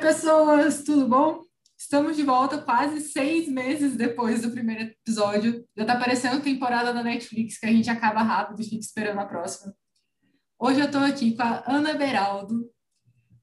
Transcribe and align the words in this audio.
pessoas, 0.00 0.82
tudo 0.82 1.06
bom? 1.06 1.44
Estamos 1.78 2.16
de 2.16 2.22
volta 2.22 2.56
quase 2.56 3.00
seis 3.00 3.46
meses 3.46 3.96
depois 3.96 4.40
do 4.40 4.50
primeiro 4.50 4.84
episódio. 4.84 5.62
Já 5.76 5.84
tá 5.84 5.96
parecendo 5.96 6.40
temporada 6.40 6.92
da 6.92 7.02
Netflix, 7.02 7.58
que 7.58 7.66
a 7.66 7.72
gente 7.72 7.90
acaba 7.90 8.22
rápido 8.22 8.60
e 8.60 8.64
fica 8.64 8.80
esperando 8.80 9.20
a 9.20 9.26
próxima. 9.26 9.74
Hoje 10.58 10.80
eu 10.80 10.90
tô 10.90 10.98
aqui 10.98 11.36
com 11.36 11.42
a 11.42 11.62
Ana 11.66 11.92
Beraldo. 11.92 12.66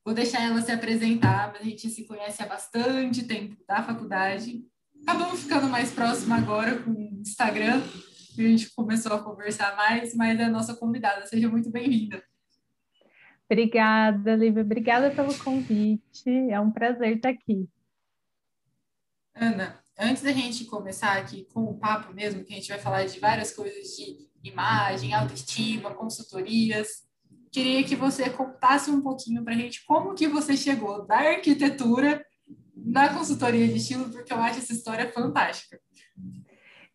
Vou 0.04 0.16
deixar 0.16 0.42
ela 0.42 0.60
se 0.62 0.72
apresentar, 0.72 1.52
mas 1.54 1.62
a 1.62 1.66
gente 1.66 1.90
se 1.90 2.08
conhece 2.08 2.42
há 2.42 2.48
bastante 2.48 3.24
tempo 3.24 3.56
da 3.68 3.84
faculdade. 3.84 4.64
Acabamos 5.04 5.42
ficando 5.42 5.70
mais 5.70 5.92
próximo 5.92 6.34
agora 6.34 6.82
com 6.82 6.92
o 6.92 7.22
Instagram, 7.22 7.84
que 8.34 8.42
a 8.42 8.50
gente 8.50 8.74
começou 8.74 9.14
a 9.14 9.24
conversar 9.24 9.76
mais, 9.76 10.16
mas 10.16 10.40
é 10.40 10.46
a 10.46 10.50
nossa 10.50 10.74
convidada. 10.76 11.26
Seja 11.28 11.48
muito 11.48 11.70
bem-vinda. 11.70 12.24
Obrigada, 13.50 14.36
Lívia. 14.36 14.62
Obrigada 14.62 15.10
pelo 15.12 15.38
convite. 15.40 16.30
É 16.50 16.60
um 16.60 16.72
prazer 16.72 17.16
estar 17.16 17.30
aqui. 17.30 17.68
Ana, 19.34 19.80
antes 19.98 20.24
da 20.24 20.32
gente 20.32 20.66
começar 20.66 21.18
aqui 21.18 21.48
com 21.54 21.64
o 21.64 21.78
papo 21.78 22.14
mesmo, 22.14 22.44
que 22.44 22.54
a 22.54 22.56
gente 22.58 22.70
vai 22.70 22.80
falar 22.80 23.06
de 23.06 23.20
várias 23.20 23.54
coisas 23.54 23.96
de 23.96 24.28
imagem, 24.44 25.14
autoestima, 25.14 25.94
consultorias, 25.94 27.08
queria 27.52 27.84
que 27.84 27.96
você 27.96 28.30
contasse 28.30 28.92
um 28.92 29.02
pouquinho 29.02 29.44
para 29.44 29.54
a 29.54 29.58
gente 29.58 29.86
como 29.86 30.14
que 30.14 30.28
você 30.28 30.56
chegou 30.56 31.06
da 31.06 31.18
arquitetura 31.18 32.26
na 32.76 33.14
consultoria 33.14 33.68
de 33.68 33.78
estilo, 33.78 34.10
porque 34.10 34.32
eu 34.32 34.38
acho 34.38 34.60
essa 34.60 34.74
história 34.74 35.10
fantástica. 35.12 35.80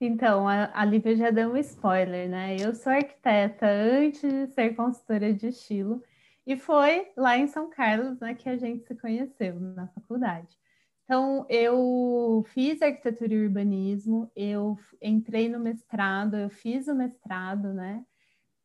Então, 0.01 0.49
a, 0.49 0.71
a 0.73 0.85
Lívia 0.85 1.17
já 1.17 1.31
deu 1.31 1.53
um 1.53 1.57
spoiler, 1.57 2.29
né? 2.29 2.57
Eu 2.59 2.75
sou 2.75 2.93
arquiteta 2.93 3.67
antes 3.67 4.21
de 4.23 4.47
ser 4.49 4.75
consultora 4.75 5.33
de 5.33 5.49
estilo, 5.49 6.03
e 6.47 6.57
foi 6.57 7.11
lá 7.17 7.37
em 7.37 7.47
São 7.47 7.71
Carlos 7.71 8.19
né, 8.21 8.35
que 8.35 8.49
a 8.49 8.57
gente 8.57 8.85
se 8.87 8.95
conheceu 8.95 9.59
na 9.61 9.87
faculdade. 9.89 10.57
Então, 11.05 11.45
eu 11.49 12.45
fiz 12.49 12.81
arquitetura 12.81 13.35
e 13.35 13.45
urbanismo, 13.45 14.31
eu 14.35 14.79
entrei 15.01 15.49
no 15.49 15.59
mestrado, 15.59 16.37
eu 16.37 16.49
fiz 16.49 16.89
o 16.89 16.95
mestrado, 16.95 17.73
né? 17.75 18.05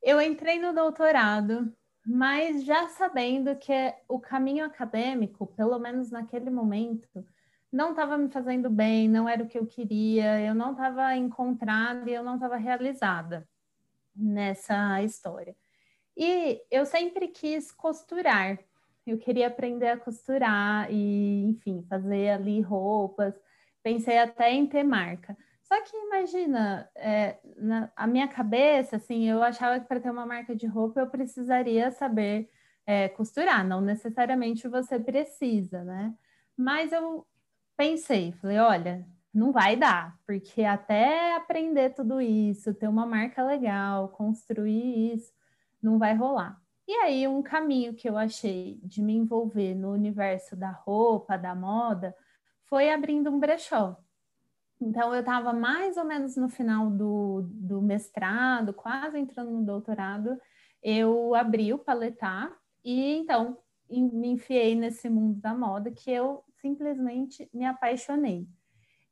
Eu 0.02 0.22
entrei 0.22 0.60
no 0.60 0.74
doutorado, 0.74 1.74
mas 2.06 2.64
já 2.64 2.88
sabendo 2.90 3.56
que 3.58 3.74
o 4.08 4.20
caminho 4.20 4.66
acadêmico, 4.66 5.48
pelo 5.48 5.78
menos 5.80 6.10
naquele 6.10 6.50
momento, 6.50 7.26
não 7.72 7.90
estava 7.92 8.18
me 8.18 8.30
fazendo 8.30 8.70
bem, 8.70 9.10
não 9.10 9.28
era 9.28 9.44
o 9.44 9.48
que 9.48 9.58
eu 9.58 9.66
queria, 9.66 10.40
eu 10.40 10.56
não 10.56 10.72
estava 10.72 11.16
encontrada 11.16 12.10
e 12.10 12.14
eu 12.14 12.24
não 12.24 12.36
estava 12.36 12.56
realizada 12.56 13.48
nessa 14.16 15.02
história. 15.04 15.56
E 16.18 16.62
eu 16.72 16.86
sempre 16.86 17.28
quis 17.28 17.72
costurar. 17.72 18.58
Eu 19.06 19.18
queria 19.18 19.48
aprender 19.48 19.90
a 19.90 19.98
costurar 19.98 20.92
e, 20.92 21.44
enfim, 21.44 21.86
fazer 21.88 22.30
ali 22.30 22.60
roupas. 22.60 23.34
Pensei 23.84 24.18
até 24.18 24.52
em 24.52 24.66
ter 24.66 24.84
marca. 24.84 25.38
Só 25.62 25.82
que 25.84 25.96
imagina, 25.96 26.90
é, 26.96 27.38
na 27.58 27.92
a 27.96 28.08
minha 28.08 28.28
cabeça, 28.28 28.96
assim, 28.96 29.30
eu 29.30 29.44
achava 29.44 29.80
que 29.80 29.88
para 29.88 30.00
ter 30.00 30.10
uma 30.10 30.26
marca 30.26 30.56
de 30.56 30.66
roupa 30.66 31.02
eu 31.02 31.08
precisaria 31.08 31.92
saber 31.92 32.50
é, 32.86 33.10
costurar. 33.10 33.66
Não 33.68 33.80
necessariamente 33.82 34.68
você 34.68 35.00
precisa, 35.00 35.84
né? 35.84 36.14
Mas 36.58 36.92
eu 36.92 37.28
pensei, 37.78 38.32
falei, 38.42 38.58
olha, 38.58 39.06
não 39.34 39.52
vai 39.52 39.76
dar, 39.76 40.18
porque 40.26 40.64
até 40.64 41.36
aprender 41.36 41.92
tudo 41.92 42.20
isso, 42.20 42.74
ter 42.74 42.88
uma 42.88 43.06
marca 43.06 43.44
legal, 43.46 44.10
construir 44.10 45.14
isso, 45.14 45.32
não 45.82 45.98
vai 45.98 46.16
rolar. 46.16 46.62
E 46.88 46.94
aí, 46.94 47.28
um 47.28 47.44
caminho 47.44 47.94
que 47.94 48.08
eu 48.08 48.18
achei 48.18 48.80
de 48.84 49.02
me 49.02 49.14
envolver 49.14 49.76
no 49.76 49.92
universo 49.92 50.56
da 50.56 50.72
roupa, 50.72 51.38
da 51.38 51.54
moda, 51.54 52.16
foi 52.64 52.90
abrindo 52.90 53.30
um 53.30 53.40
brechó. 53.40 53.98
Então, 54.80 55.14
eu 55.14 55.20
estava 55.20 55.52
mais 55.52 55.98
ou 55.98 56.06
menos 56.06 56.38
no 56.38 56.48
final 56.48 56.90
do, 56.90 57.42
do 57.50 57.82
mestrado, 57.82 58.74
quase 58.74 59.18
entrando 59.18 59.52
no 59.52 59.66
doutorado, 59.66 60.40
eu 60.82 61.36
abri 61.36 61.74
o 61.74 61.80
Paletar 61.80 62.56
e 62.84 63.18
então 63.18 63.58
me 63.90 64.30
enfiei 64.30 64.76
nesse 64.76 65.10
mundo 65.10 65.40
da 65.40 65.54
moda 65.54 65.92
que 65.92 66.12
eu 66.12 66.44
simplesmente 66.62 67.50
me 67.54 67.66
apaixonei. 67.66 68.48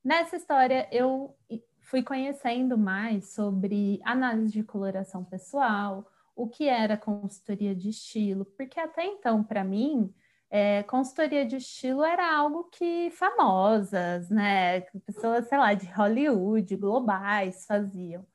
Nessa 0.03 0.35
história, 0.35 0.87
eu 0.91 1.35
fui 1.81 2.03
conhecendo 2.03 2.77
mais 2.77 3.33
sobre 3.33 3.99
análise 4.03 4.53
de 4.53 4.63
coloração 4.63 5.23
pessoal, 5.23 6.07
o 6.35 6.47
que 6.47 6.67
era 6.67 6.97
consultoria 6.97 7.73
de 7.73 7.89
estilo, 7.89 8.45
porque 8.45 8.79
até 8.79 9.05
então, 9.05 9.43
para 9.43 9.63
mim, 9.63 10.13
é, 10.49 10.83
consultoria 10.83 11.45
de 11.45 11.57
estilo 11.57 12.03
era 12.03 12.35
algo 12.35 12.65
que 12.65 13.09
famosas, 13.11 14.29
né? 14.29 14.81
Pessoas, 15.05 15.47
sei 15.47 15.57
lá, 15.57 15.73
de 15.73 15.85
Hollywood, 15.87 16.75
globais 16.75 17.65
faziam. 17.65 18.25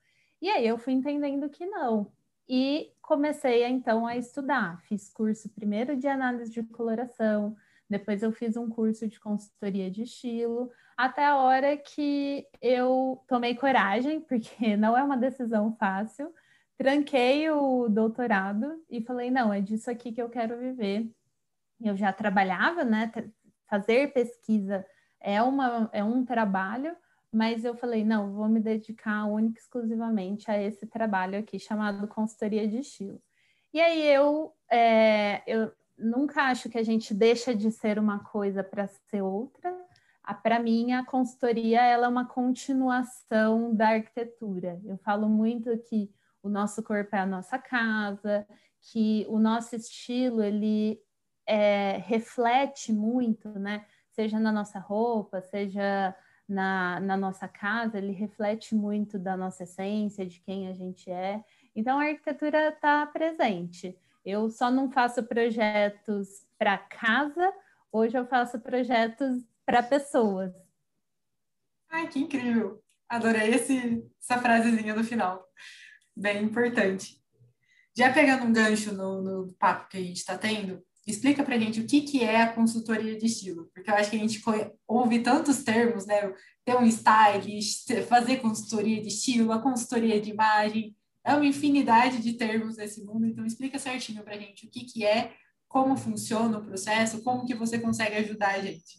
E 0.41 0.49
aí 0.49 0.67
eu 0.67 0.79
fui 0.79 0.93
entendendo 0.93 1.49
que 1.49 1.67
não. 1.67 2.11
E 2.49 2.93
comecei 3.03 3.65
então 3.65 4.07
a 4.07 4.17
estudar. 4.17 4.81
Fiz 4.83 5.09
curso 5.09 5.49
primeiro 5.51 5.97
de 5.97 6.09
análise 6.09 6.51
de 6.51 6.63
coloração, 6.65 7.57
depois 7.89 8.23
eu 8.23 8.33
fiz 8.33 8.57
um 8.57 8.69
curso 8.69 9.09
de 9.09 9.19
consultoria 9.19 9.91
de 9.91 10.03
estilo, 10.03 10.71
até 10.97 11.25
a 11.27 11.37
hora 11.37 11.77
que 11.77 12.47
eu 12.63 13.23
tomei 13.27 13.55
coragem, 13.55 14.21
porque 14.29 14.77
não 14.77 14.97
é 14.97 15.03
uma 15.03 15.17
decisão 15.17 15.75
fácil, 15.77 16.33
tranquei 16.81 17.51
o 17.51 17.91
doutorado 17.91 18.83
e 18.89 19.03
falei, 19.03 19.31
não, 19.31 19.53
é 19.53 19.61
disso 19.61 19.91
aqui 19.91 20.13
que 20.13 20.23
eu 20.23 20.31
quero 20.31 20.57
viver. 20.59 21.07
Eu 21.79 21.95
já 21.95 22.11
trabalhava, 22.11 22.85
né? 22.85 23.13
Fazer 23.69 24.11
pesquisa 24.15 24.87
é, 25.21 25.43
uma, 25.43 25.91
é 25.93 26.03
um 26.03 26.25
trabalho, 26.25 26.97
mas 27.31 27.67
eu 27.67 27.75
falei, 27.77 28.03
não, 28.03 28.33
vou 28.33 28.49
me 28.49 28.61
dedicar 28.61 29.27
única 29.27 29.61
e 29.61 29.63
exclusivamente 29.63 30.51
a 30.51 30.59
esse 30.59 30.87
trabalho 30.87 31.39
aqui 31.39 31.59
chamado 31.59 32.09
consultoria 32.09 32.67
de 32.67 32.79
estilo. 32.79 33.21
E 33.75 33.79
aí 33.79 34.07
eu, 34.07 34.51
é, 34.71 35.43
eu 35.47 35.71
nunca 35.99 36.45
acho 36.45 36.71
que 36.71 36.79
a 36.79 36.83
gente 36.83 37.13
deixa 37.13 37.55
de 37.55 37.71
ser 37.71 37.99
uma 37.99 38.21
coisa 38.21 38.65
para 38.65 38.87
ser 38.87 39.21
outra. 39.21 39.71
Para 40.43 40.59
mim, 40.59 40.93
a 40.93 41.05
consultoria 41.05 41.83
ela 41.83 42.07
é 42.07 42.09
uma 42.09 42.25
continuação 42.25 43.75
da 43.75 43.89
arquitetura. 43.89 44.81
Eu 44.87 44.97
falo 44.97 45.29
muito 45.29 45.77
que 45.77 46.11
o 46.43 46.49
nosso 46.49 46.83
corpo 46.83 47.15
é 47.15 47.21
a 47.21 47.27
nossa 47.27 47.59
casa, 47.59 48.47
que 48.81 49.27
o 49.29 49.39
nosso 49.39 49.77
estilo 49.77 50.43
ele 50.43 51.01
é, 51.47 51.99
reflete 51.99 52.93
muito, 52.93 53.49
né? 53.59 53.85
Seja 54.11 54.39
na 54.39 54.51
nossa 54.51 54.79
roupa, 54.79 55.41
seja 55.41 56.15
na, 56.49 56.99
na 57.01 57.17
nossa 57.17 57.47
casa, 57.47 57.99
ele 57.99 58.13
reflete 58.13 58.75
muito 58.75 59.19
da 59.19 59.37
nossa 59.37 59.65
essência, 59.65 60.27
de 60.27 60.41
quem 60.41 60.69
a 60.69 60.73
gente 60.73 61.11
é. 61.11 61.45
Então 61.75 61.99
a 61.99 62.05
arquitetura 62.05 62.69
está 62.69 63.07
presente. 63.07 63.97
Eu 64.25 64.51
só 64.51 64.71
não 64.71 64.91
faço 64.91 65.23
projetos 65.23 66.47
para 66.59 66.77
casa, 66.77 67.53
hoje 67.93 68.19
eu 68.19 68.27
faço 68.27 68.59
projetos 68.61 69.45
para 69.65 69.83
pessoas. 69.83 70.53
Ai, 71.89 72.09
que 72.09 72.19
incrível! 72.19 72.83
Adorei 73.09 73.51
esse, 73.51 74.09
essa 74.21 74.39
frasezinha 74.39 74.95
no 74.95 75.03
final 75.03 75.45
bem 76.21 76.45
importante. 76.45 77.21
Já 77.97 78.13
pegando 78.13 78.45
um 78.45 78.53
gancho 78.53 78.95
no, 78.95 79.23
no 79.23 79.53
papo 79.55 79.89
que 79.89 79.97
a 79.97 80.01
gente 80.01 80.19
está 80.19 80.39
tendo, 80.39 80.83
explica 81.07 81.43
para 81.43 81.59
gente 81.59 81.81
o 81.81 81.87
que, 81.87 82.03
que 82.03 82.23
é 82.23 82.43
a 82.43 82.53
consultoria 82.53 83.19
de 83.19 83.27
estilo, 83.27 83.71
porque 83.75 83.91
eu 83.91 83.95
acho 83.95 84.11
que 84.11 84.17
a 84.17 84.21
gente 84.21 84.41
ouve 84.87 85.21
tantos 85.21 85.63
termos, 85.63 86.07
né? 86.07 86.33
Ter 86.65 86.77
um 86.77 86.87
stylist, 86.87 87.91
fazer 88.07 88.37
consultoria 88.37 89.01
de 89.01 89.09
estilo, 89.09 89.53
a 89.53 89.61
consultoria 89.61 90.21
de 90.21 90.31
imagem, 90.31 90.95
é 91.25 91.35
uma 91.35 91.47
infinidade 91.47 92.23
de 92.23 92.35
termos 92.35 92.77
nesse 92.77 93.05
mundo, 93.05 93.27
então 93.27 93.45
explica 93.45 93.79
certinho 93.79 94.23
para 94.23 94.39
gente 94.39 94.67
o 94.67 94.71
que, 94.71 94.85
que 94.85 95.05
é, 95.05 95.35
como 95.69 95.97
funciona 95.97 96.59
o 96.59 96.65
processo, 96.65 97.23
como 97.23 97.47
que 97.47 97.55
você 97.55 97.79
consegue 97.79 98.17
ajudar 98.17 98.55
a 98.55 98.61
gente. 98.61 98.99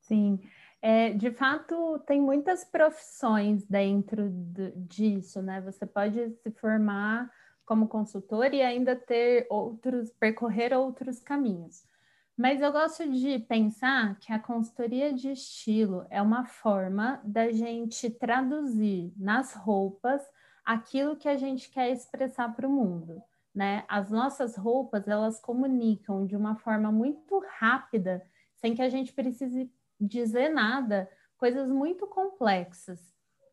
Sim, 0.00 0.40
é, 0.84 1.10
de 1.10 1.30
fato, 1.30 2.00
tem 2.00 2.20
muitas 2.20 2.64
profissões 2.64 3.64
dentro 3.64 4.28
do, 4.28 4.72
disso, 4.72 5.40
né? 5.40 5.60
Você 5.60 5.86
pode 5.86 6.28
se 6.42 6.50
formar 6.50 7.30
como 7.64 7.86
consultor 7.86 8.52
e 8.52 8.60
ainda 8.60 8.96
ter 8.96 9.46
outros, 9.48 10.10
percorrer 10.18 10.76
outros 10.76 11.20
caminhos. 11.20 11.86
Mas 12.36 12.60
eu 12.60 12.72
gosto 12.72 13.08
de 13.08 13.38
pensar 13.38 14.18
que 14.18 14.32
a 14.32 14.40
consultoria 14.40 15.12
de 15.12 15.30
estilo 15.30 16.04
é 16.10 16.20
uma 16.20 16.46
forma 16.46 17.20
da 17.22 17.52
gente 17.52 18.10
traduzir 18.10 19.12
nas 19.16 19.54
roupas 19.54 20.20
aquilo 20.64 21.14
que 21.14 21.28
a 21.28 21.36
gente 21.36 21.70
quer 21.70 21.92
expressar 21.92 22.52
para 22.56 22.66
o 22.66 22.72
mundo. 22.72 23.22
Né? 23.54 23.84
As 23.86 24.10
nossas 24.10 24.56
roupas 24.56 25.06
elas 25.06 25.38
comunicam 25.38 26.26
de 26.26 26.34
uma 26.34 26.56
forma 26.56 26.90
muito 26.90 27.40
rápida, 27.58 28.26
sem 28.56 28.74
que 28.74 28.82
a 28.82 28.88
gente 28.88 29.12
precise 29.12 29.70
dizer 30.06 30.48
nada, 30.50 31.08
coisas 31.36 31.70
muito 31.70 32.06
complexas. 32.06 33.00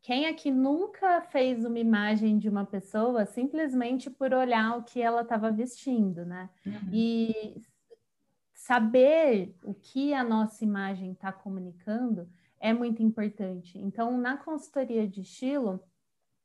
Quem 0.02 0.26
aqui 0.26 0.50
nunca 0.50 1.20
fez 1.22 1.64
uma 1.64 1.78
imagem 1.78 2.38
de 2.38 2.48
uma 2.48 2.64
pessoa 2.64 3.26
simplesmente 3.26 4.08
por 4.08 4.32
olhar 4.32 4.78
o 4.78 4.82
que 4.82 5.00
ela 5.00 5.22
estava 5.22 5.50
vestindo, 5.50 6.24
né? 6.24 6.48
Uhum. 6.66 6.90
E 6.92 7.62
saber 8.54 9.54
o 9.62 9.74
que 9.74 10.14
a 10.14 10.24
nossa 10.24 10.64
imagem 10.64 11.12
está 11.12 11.32
comunicando 11.32 12.28
é 12.58 12.72
muito 12.72 13.02
importante. 13.02 13.78
Então, 13.78 14.16
na 14.18 14.36
consultoria 14.36 15.06
de 15.08 15.20
estilo, 15.22 15.82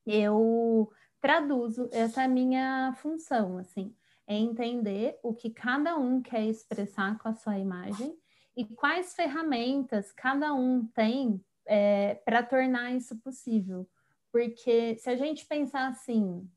eu 0.05 0.91
traduzo, 1.21 1.89
essa 1.91 2.21
é 2.21 2.25
a 2.25 2.29
minha 2.29 2.93
função, 2.97 3.57
assim, 3.57 3.95
é 4.27 4.35
entender 4.35 5.19
o 5.23 5.33
que 5.33 5.49
cada 5.49 5.97
um 5.97 6.21
quer 6.21 6.45
expressar 6.45 7.17
com 7.19 7.27
a 7.29 7.33
sua 7.33 7.57
imagem 7.57 8.17
e 8.55 8.65
quais 8.65 9.13
ferramentas 9.13 10.11
cada 10.11 10.53
um 10.53 10.85
tem 10.87 11.43
é, 11.65 12.15
para 12.25 12.43
tornar 12.43 12.91
isso 12.93 13.15
possível. 13.17 13.87
Porque 14.31 14.95
se 14.97 15.09
a 15.09 15.15
gente 15.15 15.45
pensar 15.45 15.87
assim, 15.87 16.47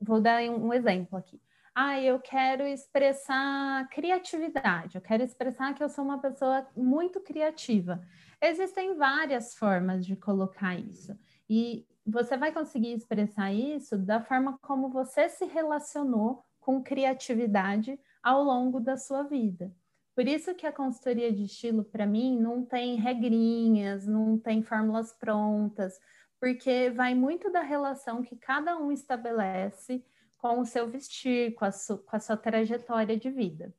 vou 0.00 0.20
dar 0.20 0.42
um 0.42 0.72
exemplo 0.72 1.18
aqui. 1.18 1.40
Ah, 1.74 2.00
eu 2.00 2.18
quero 2.18 2.66
expressar 2.66 3.88
criatividade, 3.90 4.96
eu 4.96 5.00
quero 5.00 5.22
expressar 5.22 5.72
que 5.72 5.82
eu 5.82 5.88
sou 5.88 6.04
uma 6.04 6.20
pessoa 6.20 6.66
muito 6.76 7.20
criativa. 7.20 8.02
Existem 8.42 8.96
várias 8.96 9.54
formas 9.54 10.04
de 10.04 10.16
colocar 10.16 10.74
isso. 10.74 11.16
E 11.48 11.86
você 12.04 12.36
vai 12.36 12.52
conseguir 12.52 12.92
expressar 12.92 13.52
isso 13.52 13.96
da 13.96 14.20
forma 14.20 14.58
como 14.62 14.88
você 14.90 15.28
se 15.28 15.44
relacionou 15.44 16.42
com 16.58 16.82
criatividade 16.82 17.98
ao 18.22 18.42
longo 18.42 18.80
da 18.80 18.96
sua 18.96 19.22
vida. 19.22 19.72
Por 20.20 20.28
isso 20.28 20.54
que 20.54 20.66
a 20.66 20.72
consultoria 20.72 21.32
de 21.32 21.44
estilo, 21.44 21.82
para 21.82 22.04
mim, 22.04 22.38
não 22.38 22.62
tem 22.62 22.96
regrinhas, 22.96 24.06
não 24.06 24.38
tem 24.38 24.62
fórmulas 24.62 25.14
prontas, 25.14 25.98
porque 26.38 26.90
vai 26.90 27.14
muito 27.14 27.50
da 27.50 27.62
relação 27.62 28.22
que 28.22 28.36
cada 28.36 28.76
um 28.76 28.92
estabelece 28.92 30.04
com 30.36 30.60
o 30.60 30.66
seu 30.66 30.86
vestir, 30.90 31.54
com 31.54 31.64
a, 31.64 31.72
su, 31.72 31.96
com 31.96 32.14
a 32.14 32.20
sua 32.20 32.36
trajetória 32.36 33.16
de 33.16 33.30
vida. 33.30 33.72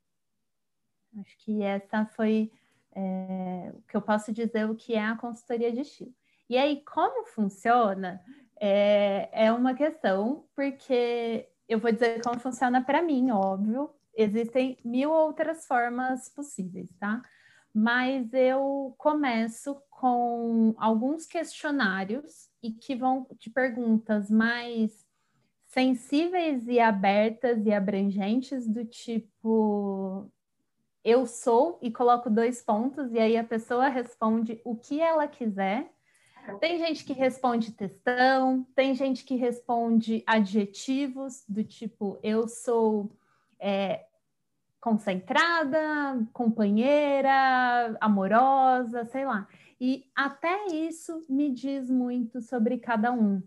Acho 1.19 1.37
que 1.45 1.61
essa 1.61 2.07
foi 2.07 2.51
é, 2.91 3.71
o 3.75 3.81
que 3.83 3.95
eu 3.95 4.01
posso 4.01 4.33
dizer 4.33 4.67
o 4.67 4.73
que 4.73 4.95
é 4.95 5.05
a 5.05 5.15
consultoria 5.15 5.71
de 5.71 5.81
estilo. 5.81 6.11
E 6.49 6.57
aí, 6.57 6.83
como 6.83 7.23
funciona? 7.27 8.19
É, 8.59 9.29
é 9.31 9.51
uma 9.51 9.75
questão, 9.75 10.43
porque 10.55 11.47
eu 11.69 11.77
vou 11.77 11.91
dizer 11.91 12.19
como 12.23 12.39
funciona 12.39 12.83
para 12.83 12.99
mim, 12.99 13.29
óbvio. 13.29 13.91
Existem 14.15 14.77
mil 14.83 15.11
outras 15.11 15.65
formas 15.65 16.29
possíveis, 16.29 16.89
tá? 16.99 17.21
Mas 17.73 18.33
eu 18.33 18.93
começo 18.97 19.81
com 19.89 20.73
alguns 20.77 21.25
questionários 21.25 22.49
e 22.61 22.71
que 22.71 22.95
vão 22.95 23.27
de 23.39 23.49
perguntas 23.49 24.29
mais 24.29 25.05
sensíveis 25.67 26.67
e 26.67 26.79
abertas 26.79 27.65
e 27.65 27.71
abrangentes 27.71 28.67
do 28.67 28.83
tipo 28.83 30.29
eu 31.03 31.25
sou 31.25 31.79
e 31.81 31.89
coloco 31.89 32.29
dois 32.29 32.61
pontos 32.61 33.13
e 33.13 33.19
aí 33.19 33.37
a 33.37 33.43
pessoa 33.43 33.87
responde 33.87 34.59
o 34.65 34.75
que 34.75 34.99
ela 34.99 35.27
quiser 35.27 35.89
tem 36.59 36.79
gente 36.79 37.05
que 37.05 37.13
responde 37.13 37.71
textão, 37.71 38.65
tem 38.75 38.95
gente 38.95 39.23
que 39.23 39.35
responde 39.35 40.23
adjetivos 40.27 41.45
do 41.47 41.63
tipo 41.63 42.19
eu 42.21 42.47
sou 42.47 43.09
é, 43.61 44.05
concentrada, 44.79 46.27
companheira, 46.33 47.95
amorosa, 48.01 49.05
sei 49.05 49.25
lá. 49.25 49.47
E 49.79 50.09
até 50.15 50.67
isso 50.67 51.23
me 51.29 51.51
diz 51.51 51.89
muito 51.89 52.41
sobre 52.41 52.77
cada 52.79 53.11
um, 53.11 53.41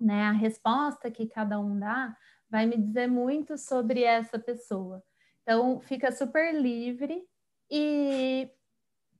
né? 0.00 0.24
A 0.24 0.32
resposta 0.32 1.10
que 1.10 1.26
cada 1.26 1.58
um 1.60 1.78
dá 1.78 2.16
vai 2.50 2.66
me 2.66 2.76
dizer 2.76 3.06
muito 3.06 3.56
sobre 3.56 4.02
essa 4.02 4.38
pessoa. 4.38 5.02
Então, 5.42 5.80
fica 5.80 6.10
super 6.10 6.52
livre 6.52 7.24
e 7.70 8.50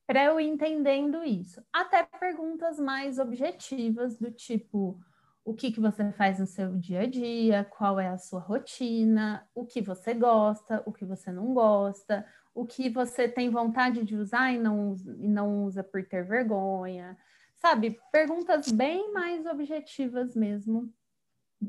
para 0.05 0.25
eu 0.25 0.39
entendendo 0.39 1.23
isso. 1.23 1.61
Até 1.71 2.03
perguntas 2.03 2.79
mais 2.79 3.19
objetivas 3.19 4.17
do 4.17 4.31
tipo 4.31 4.99
o 5.47 5.53
que, 5.53 5.71
que 5.71 5.79
você 5.79 6.11
faz 6.11 6.39
no 6.39 6.45
seu 6.45 6.75
dia 6.75 7.03
a 7.03 7.05
dia, 7.05 7.63
qual 7.63 7.97
é 7.97 8.09
a 8.09 8.17
sua 8.17 8.41
rotina, 8.41 9.47
o 9.55 9.65
que 9.65 9.81
você 9.81 10.13
gosta, 10.13 10.83
o 10.85 10.91
que 10.91 11.05
você 11.05 11.31
não 11.31 11.53
gosta, 11.53 12.27
o 12.53 12.65
que 12.65 12.89
você 12.89 13.29
tem 13.29 13.49
vontade 13.49 14.03
de 14.03 14.17
usar 14.17 14.51
e 14.51 14.59
não, 14.59 14.93
e 15.17 15.25
não 15.25 15.63
usa 15.63 15.81
por 15.81 16.03
ter 16.03 16.25
vergonha. 16.25 17.17
Sabe, 17.55 17.97
perguntas 18.11 18.69
bem 18.69 19.13
mais 19.13 19.45
objetivas 19.45 20.35
mesmo. 20.35 20.93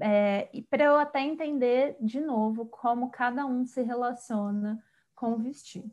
É, 0.00 0.48
e 0.52 0.60
para 0.60 0.82
eu 0.82 0.96
até 0.96 1.20
entender 1.20 1.96
de 2.00 2.20
novo 2.20 2.66
como 2.66 3.12
cada 3.12 3.46
um 3.46 3.64
se 3.64 3.80
relaciona 3.82 4.84
com 5.14 5.34
o 5.34 5.38
vestir. 5.38 5.88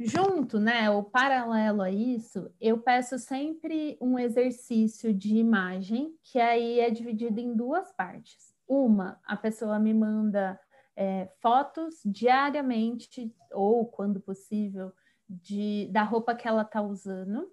Junto, 0.00 0.60
né, 0.60 0.88
o 0.90 1.02
paralelo 1.02 1.82
a 1.82 1.90
isso, 1.90 2.48
eu 2.60 2.78
peço 2.78 3.18
sempre 3.18 3.98
um 4.00 4.16
exercício 4.16 5.12
de 5.12 5.36
imagem, 5.36 6.14
que 6.22 6.38
aí 6.38 6.78
é 6.78 6.88
dividido 6.88 7.40
em 7.40 7.52
duas 7.52 7.90
partes. 7.90 8.54
Uma, 8.68 9.20
a 9.26 9.36
pessoa 9.36 9.76
me 9.80 9.92
manda 9.92 10.58
é, 10.94 11.28
fotos 11.40 12.00
diariamente, 12.04 13.34
ou 13.50 13.86
quando 13.86 14.20
possível, 14.20 14.92
de, 15.28 15.88
da 15.90 16.04
roupa 16.04 16.32
que 16.32 16.46
ela 16.46 16.62
está 16.62 16.80
usando. 16.80 17.50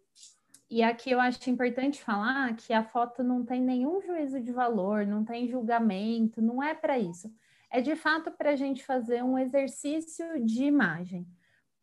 E 0.69 0.83
aqui 0.83 1.09
eu 1.09 1.19
acho 1.19 1.49
importante 1.49 2.03
falar 2.03 2.55
que 2.55 2.73
a 2.73 2.83
foto 2.83 3.23
não 3.23 3.43
tem 3.43 3.59
nenhum 3.59 3.99
juízo 4.01 4.39
de 4.39 4.51
valor, 4.51 5.03
não 5.07 5.25
tem 5.25 5.47
julgamento, 5.47 6.43
não 6.43 6.61
é 6.61 6.75
para 6.75 6.99
isso. 6.99 7.27
É 7.71 7.81
de 7.81 7.95
fato 7.95 8.29
para 8.29 8.51
a 8.51 8.55
gente 8.55 8.85
fazer 8.85 9.23
um 9.23 9.35
exercício 9.35 10.45
de 10.45 10.63
imagem 10.65 11.27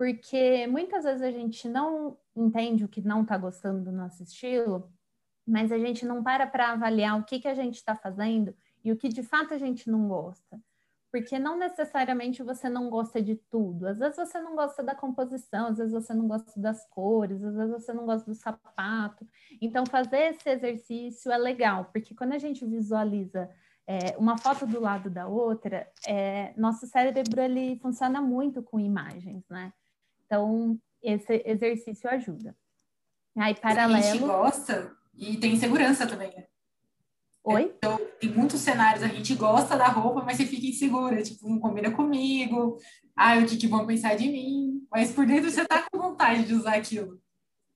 porque 0.03 0.67
muitas 0.67 1.05
vezes 1.05 1.23
a 1.23 1.31
gente 1.31 1.69
não 1.69 2.19
entende 2.35 2.85
o 2.85 2.89
que 2.89 3.01
não 3.01 3.23
está 3.23 3.39
gostando 3.39 3.85
do 3.85 3.93
nosso 3.93 4.21
estilo, 4.25 4.93
mas 5.47 5.71
a 5.71 5.79
gente 5.79 6.05
não 6.05 6.25
para 6.25 6.45
para 6.45 6.73
avaliar 6.73 7.21
o 7.21 7.23
que, 7.23 7.39
que 7.39 7.47
a 7.47 7.55
gente 7.55 7.77
está 7.77 7.95
fazendo 7.95 8.53
e 8.85 8.91
o 8.91 8.97
que 8.97 9.09
de 9.09 9.23
fato 9.23 9.55
a 9.55 9.59
gente 9.59 9.89
não 9.89 10.09
gosta. 10.09 10.61
Porque 11.13 11.39
não 11.39 11.57
necessariamente 11.57 12.43
você 12.43 12.69
não 12.69 12.91
gosta 12.91 13.23
de 13.23 13.37
tudo. 13.37 13.87
Às 13.87 14.01
vezes 14.01 14.17
você 14.17 14.41
não 14.41 14.57
gosta 14.57 14.83
da 14.83 14.93
composição, 14.93 15.69
às 15.69 15.79
vezes 15.79 15.93
você 15.93 16.13
não 16.13 16.27
gosta 16.27 16.59
das 16.59 16.85
cores, 16.89 17.41
às 17.45 17.55
vezes 17.55 17.71
você 17.71 17.93
não 17.93 18.05
gosta 18.05 18.29
do 18.29 18.35
sapato. 18.35 19.25
Então, 19.61 19.87
fazer 19.87 20.35
esse 20.35 20.51
exercício 20.51 21.31
é 21.31 21.39
legal, 21.39 21.91
porque 21.93 22.13
quando 22.13 22.33
a 22.33 22.39
gente 22.39 22.67
visualiza 22.67 23.49
é, 23.87 24.17
uma 24.19 24.37
foto 24.37 24.67
do 24.67 24.81
lado 24.81 25.09
da 25.09 25.29
outra, 25.29 25.89
é, 26.09 26.53
nosso 26.57 26.89
cérebro 26.89 27.41
ele 27.41 27.77
funciona 27.77 28.21
muito 28.21 28.65
com 28.65 28.81
imagens, 28.81 29.49
né? 29.49 29.73
Então, 30.33 30.79
esse 31.03 31.43
exercício 31.45 32.09
ajuda. 32.09 32.57
Aí, 33.37 33.55
paralelo. 33.55 33.99
A 33.99 34.01
gente 34.01 34.19
gosta 34.19 34.97
e 35.15 35.37
tem 35.37 35.59
segurança 35.59 36.07
também, 36.07 36.35
né? 36.35 36.47
Oi? 37.45 37.75
Então, 37.77 38.01
tem 38.19 38.31
muitos 38.31 38.61
cenários, 38.61 39.05
a 39.05 39.09
gente 39.09 39.35
gosta 39.35 39.77
da 39.77 39.89
roupa, 39.89 40.23
mas 40.25 40.39
você 40.39 40.47
fica 40.47 40.67
insegura, 40.67 41.23
tipo, 41.23 41.47
não 41.47 41.59
combina 41.59 41.91
comigo, 41.91 42.79
ah, 43.15 43.37
o 43.37 43.47
que, 43.47 43.59
que 43.59 43.67
vão 43.67 43.87
pensar 43.87 44.17
de 44.17 44.27
mim? 44.27 44.87
Mas 44.91 45.13
por 45.13 45.27
dentro 45.27 45.51
você 45.51 45.67
tá 45.67 45.87
com 45.91 45.99
vontade 45.99 46.45
de 46.45 46.55
usar 46.55 46.77
aquilo. 46.77 47.21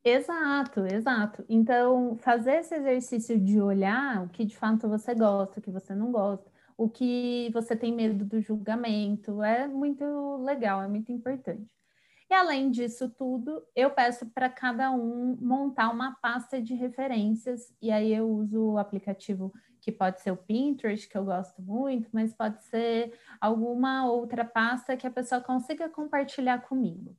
Exato, 0.02 0.86
exato. 0.86 1.44
Então, 1.50 2.16
fazer 2.16 2.60
esse 2.60 2.74
exercício 2.74 3.38
de 3.38 3.60
olhar 3.60 4.24
o 4.24 4.30
que 4.30 4.46
de 4.46 4.56
fato 4.56 4.88
você 4.88 5.14
gosta, 5.14 5.60
o 5.60 5.62
que 5.62 5.70
você 5.70 5.94
não 5.94 6.10
gosta, 6.10 6.50
o 6.74 6.88
que 6.88 7.50
você 7.52 7.76
tem 7.76 7.92
medo 7.92 8.24
do 8.24 8.40
julgamento, 8.40 9.42
é 9.42 9.68
muito 9.68 10.38
legal, 10.38 10.80
é 10.80 10.88
muito 10.88 11.12
importante. 11.12 11.75
E 12.28 12.34
além 12.34 12.70
disso 12.70 13.08
tudo, 13.08 13.62
eu 13.74 13.90
peço 13.90 14.26
para 14.26 14.48
cada 14.48 14.90
um 14.90 15.38
montar 15.40 15.90
uma 15.90 16.16
pasta 16.16 16.60
de 16.60 16.74
referências, 16.74 17.72
e 17.80 17.90
aí 17.90 18.12
eu 18.12 18.28
uso 18.28 18.72
o 18.72 18.78
aplicativo 18.78 19.52
que 19.80 19.92
pode 19.92 20.20
ser 20.20 20.32
o 20.32 20.36
Pinterest, 20.36 21.08
que 21.08 21.16
eu 21.16 21.24
gosto 21.24 21.62
muito, 21.62 22.08
mas 22.12 22.34
pode 22.34 22.64
ser 22.64 23.16
alguma 23.40 24.10
outra 24.10 24.44
pasta 24.44 24.96
que 24.96 25.06
a 25.06 25.10
pessoa 25.10 25.40
consiga 25.40 25.88
compartilhar 25.88 26.58
comigo. 26.62 27.16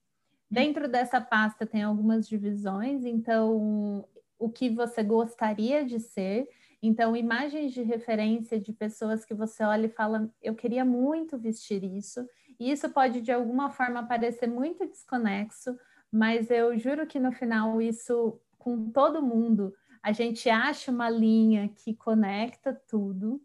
Dentro 0.52 0.90
dessa 0.90 1.22
pasta 1.22 1.66
tem 1.66 1.84
algumas 1.84 2.28
divisões, 2.28 3.06
então 3.06 4.06
o 4.38 4.50
que 4.50 4.70
você 4.70 5.02
gostaria 5.02 5.86
de 5.86 6.00
ser, 6.00 6.50
então 6.82 7.16
imagens 7.16 7.72
de 7.72 7.82
referência 7.82 8.60
de 8.60 8.74
pessoas 8.74 9.24
que 9.24 9.34
você 9.34 9.64
olha 9.64 9.86
e 9.86 9.90
fala, 9.90 10.30
eu 10.42 10.54
queria 10.54 10.84
muito 10.84 11.38
vestir 11.38 11.84
isso, 11.84 12.28
isso 12.60 12.90
pode 12.90 13.22
de 13.22 13.32
alguma 13.32 13.70
forma 13.70 14.08
parecer 14.08 14.48
muito 14.48 14.86
desconexo, 14.88 15.78
mas 16.12 16.50
eu 16.50 16.78
juro 16.78 17.06
que 17.06 17.20
no 17.20 17.32
final 17.32 17.82
isso 17.82 18.40
com 18.58 18.90
todo 18.90 19.22
mundo 19.22 19.74
a 20.02 20.12
gente 20.12 20.50
acha 20.50 20.92
uma 20.92 21.10
linha 21.10 21.70
que 21.70 21.94
conecta 21.94 22.74
tudo. 22.74 23.42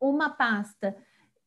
Uma 0.00 0.30
pasta 0.30 0.96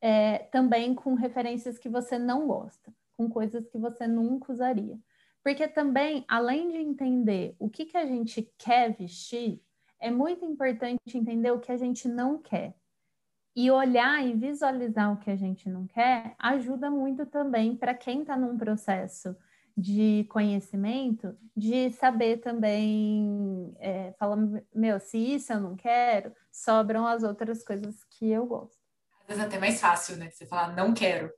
é, 0.00 0.38
também 0.50 0.94
com 0.94 1.14
referências 1.14 1.78
que 1.78 1.88
você 1.88 2.18
não 2.18 2.46
gosta, 2.46 2.92
com 3.16 3.28
coisas 3.28 3.68
que 3.68 3.78
você 3.78 4.06
nunca 4.06 4.52
usaria. 4.52 4.98
Porque 5.42 5.68
também, 5.68 6.24
além 6.28 6.70
de 6.70 6.78
entender 6.78 7.54
o 7.58 7.68
que, 7.68 7.84
que 7.84 7.96
a 7.96 8.06
gente 8.06 8.50
quer 8.56 8.96
vestir, 8.96 9.62
é 10.00 10.10
muito 10.10 10.44
importante 10.44 10.98
entender 11.14 11.50
o 11.50 11.60
que 11.60 11.72
a 11.72 11.76
gente 11.76 12.08
não 12.08 12.38
quer. 12.38 12.74
E 13.58 13.72
olhar 13.72 14.24
e 14.24 14.34
visualizar 14.34 15.12
o 15.12 15.16
que 15.16 15.28
a 15.28 15.34
gente 15.34 15.68
não 15.68 15.84
quer 15.84 16.36
ajuda 16.38 16.88
muito 16.88 17.26
também 17.26 17.74
para 17.74 17.92
quem 17.92 18.20
está 18.20 18.36
num 18.36 18.56
processo 18.56 19.36
de 19.76 20.24
conhecimento, 20.30 21.36
de 21.56 21.90
saber 21.90 22.36
também, 22.36 23.74
é, 23.80 24.12
falar, 24.12 24.36
meu, 24.72 25.00
se 25.00 25.18
isso 25.18 25.52
eu 25.52 25.58
não 25.58 25.74
quero, 25.74 26.32
sobram 26.52 27.04
as 27.04 27.24
outras 27.24 27.64
coisas 27.64 28.04
que 28.04 28.30
eu 28.30 28.46
gosto. 28.46 28.78
Às 29.22 29.26
vezes 29.26 29.42
é 29.42 29.46
até 29.46 29.58
mais 29.58 29.80
fácil, 29.80 30.16
né? 30.18 30.30
Você 30.30 30.46
falar, 30.46 30.76
não 30.76 30.94
quero. 30.94 31.28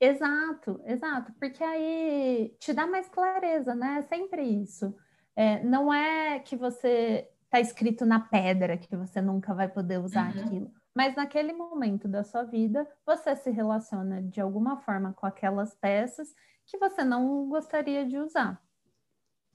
Exato, 0.00 0.80
exato, 0.86 1.32
porque 1.34 1.62
aí 1.62 2.52
te 2.58 2.72
dá 2.72 2.84
mais 2.84 3.08
clareza, 3.08 3.76
né? 3.76 3.98
É 4.00 4.02
sempre 4.02 4.42
isso. 4.42 4.92
É, 5.36 5.62
não 5.62 5.94
é 5.94 6.40
que 6.40 6.56
você 6.56 7.28
está 7.44 7.60
escrito 7.60 8.04
na 8.04 8.18
pedra 8.18 8.76
que 8.76 8.96
você 8.96 9.20
nunca 9.20 9.54
vai 9.54 9.68
poder 9.68 9.98
usar 9.98 10.34
uhum. 10.34 10.42
aquilo. 10.42 10.78
Mas 10.98 11.14
naquele 11.14 11.52
momento 11.52 12.08
da 12.08 12.24
sua 12.24 12.42
vida, 12.42 12.84
você 13.06 13.36
se 13.36 13.52
relaciona 13.52 14.20
de 14.20 14.40
alguma 14.40 14.78
forma 14.78 15.12
com 15.12 15.26
aquelas 15.26 15.72
peças 15.72 16.34
que 16.66 16.76
você 16.76 17.04
não 17.04 17.48
gostaria 17.48 18.04
de 18.04 18.18
usar. 18.18 18.60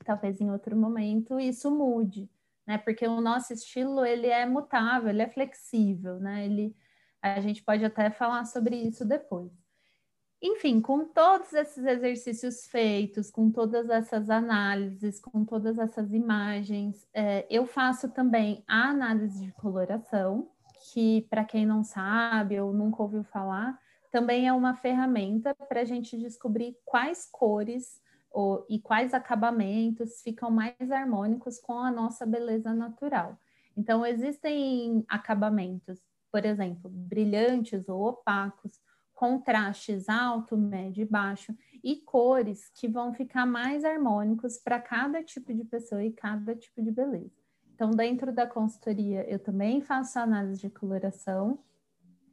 Talvez 0.05 0.39
em 0.39 0.49
outro 0.49 0.73
momento 0.73 1.37
isso 1.37 1.69
mude, 1.69 2.31
né? 2.65 2.77
Porque 2.77 3.05
o 3.05 3.19
nosso 3.19 3.51
estilo 3.51 4.05
ele 4.05 4.27
é 4.27 4.45
mutável, 4.45 5.09
ele 5.09 5.21
é 5.21 5.27
flexível, 5.27 6.17
né? 6.17 6.45
Ele 6.45 6.73
a 7.21 7.41
gente 7.41 7.61
pode 7.61 7.83
até 7.83 8.09
falar 8.09 8.45
sobre 8.45 8.77
isso 8.77 9.03
depois. 9.03 9.51
Enfim, 10.41 10.79
com 10.79 11.03
todos 11.03 11.51
esses 11.51 11.83
exercícios 11.83 12.67
feitos, 12.67 13.29
com 13.29 13.51
todas 13.51 13.89
essas 13.89 14.29
análises, 14.29 15.19
com 15.19 15.43
todas 15.43 15.77
essas 15.77 16.13
imagens, 16.13 17.05
é, 17.13 17.45
eu 17.49 17.65
faço 17.65 18.07
também 18.11 18.63
a 18.65 18.91
análise 18.91 19.45
de 19.45 19.51
coloração, 19.51 20.52
que, 20.93 21.25
para 21.27 21.43
quem 21.43 21.65
não 21.65 21.83
sabe 21.83 22.59
ou 22.59 22.71
nunca 22.71 23.01
ouviu 23.01 23.23
falar, 23.23 23.79
também 24.11 24.47
é 24.47 24.53
uma 24.53 24.75
ferramenta 24.75 25.55
para 25.55 25.81
a 25.81 25.85
gente 25.85 26.15
descobrir 26.15 26.77
quais 26.85 27.27
cores 27.31 27.99
ou, 28.31 28.63
e 28.69 28.79
quais 28.79 29.11
acabamentos 29.11 30.21
ficam 30.21 30.51
mais 30.51 30.91
harmônicos 30.91 31.59
com 31.59 31.79
a 31.79 31.89
nossa 31.89 32.27
beleza 32.27 32.73
natural. 32.73 33.39
Então, 33.75 34.05
existem 34.05 35.03
acabamentos, 35.09 35.99
por 36.31 36.45
exemplo, 36.45 36.91
brilhantes 36.91 37.89
ou 37.89 38.07
opacos 38.07 38.79
contrastes 39.15 40.09
alto, 40.09 40.55
médio 40.55 41.01
e 41.01 41.05
baixo 41.05 41.55
e 41.83 41.95
cores 41.95 42.69
que 42.75 42.87
vão 42.87 43.13
ficar 43.13 43.45
mais 43.45 43.83
harmônicos 43.83 44.57
para 44.57 44.79
cada 44.79 45.23
tipo 45.23 45.53
de 45.53 45.63
pessoa 45.63 46.03
e 46.03 46.11
cada 46.11 46.55
tipo 46.55 46.83
de 46.83 46.91
beleza. 46.91 47.42
Então, 47.73 47.91
dentro 47.91 48.31
da 48.31 48.45
consultoria, 48.45 49.27
eu 49.29 49.39
também 49.39 49.81
faço 49.81 50.19
análise 50.19 50.61
de 50.61 50.69
coloração, 50.69 51.59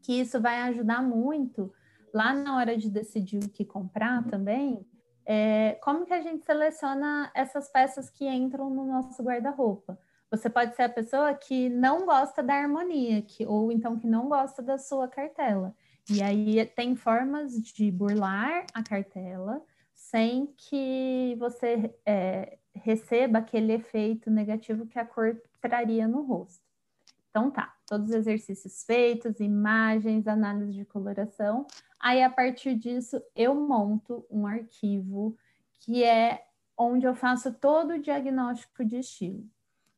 que 0.03 0.21
isso 0.21 0.41
vai 0.41 0.61
ajudar 0.63 1.03
muito 1.03 1.73
lá 2.13 2.33
na 2.33 2.57
hora 2.57 2.77
de 2.77 2.91
decidir 2.91 3.39
o 3.43 3.49
que 3.49 3.65
comprar 3.65 4.25
também. 4.25 4.87
É, 5.25 5.79
como 5.83 6.05
que 6.05 6.13
a 6.13 6.21
gente 6.21 6.45
seleciona 6.45 7.31
essas 7.35 7.71
peças 7.71 8.11
que 8.11 8.27
entram 8.27 8.69
no 8.71 8.85
nosso 8.85 9.23
guarda-roupa? 9.23 9.99
Você 10.31 10.49
pode 10.49 10.77
ser 10.77 10.83
a 10.83 10.89
pessoa 10.89 11.35
que 11.35 11.69
não 11.69 12.07
gosta 12.07 12.43
da 12.43 12.55
harmonia, 12.55 13.21
que, 13.23 13.45
ou 13.47 13.73
então 13.73 13.99
que 13.99 14.07
não 14.07 14.29
gosta 14.29 14.63
da 14.63 14.79
sua 14.79 15.09
cartela. 15.09 15.75
E 16.09 16.23
aí 16.23 16.65
tem 16.67 16.95
formas 16.95 17.53
de 17.53 17.91
burlar 17.91 18.65
a 18.73 18.83
cartela 18.83 19.63
sem 19.93 20.47
que 20.57 21.37
você 21.39 21.95
é, 22.07 22.59
receba 22.75 23.39
aquele 23.39 23.73
efeito 23.73 24.31
negativo 24.31 24.87
que 24.87 24.99
a 24.99 25.05
cor 25.05 25.41
traria 25.61 26.07
no 26.07 26.23
rosto. 26.23 26.65
Então 27.31 27.51
tá, 27.51 27.75
todos 27.87 28.09
os 28.09 28.15
exercícios 28.15 28.85
feitos, 28.85 29.41
imagens, 29.41 30.27
análise 30.27 30.73
de 30.73 30.85
coloração. 30.85 31.67
Aí 31.99 32.23
a 32.23 32.31
partir 32.31 32.75
disso 32.75 33.23
eu 33.37 33.55
monto 33.55 34.27
um 34.31 34.47
arquivo 34.47 35.37
que 35.81 36.03
é 36.05 36.45
onde 36.77 37.07
eu 37.07 37.15
faço 37.15 37.53
todo 37.53 37.95
o 37.95 38.01
diagnóstico 38.01 38.85
de 38.85 38.99
estilo. 38.99 39.45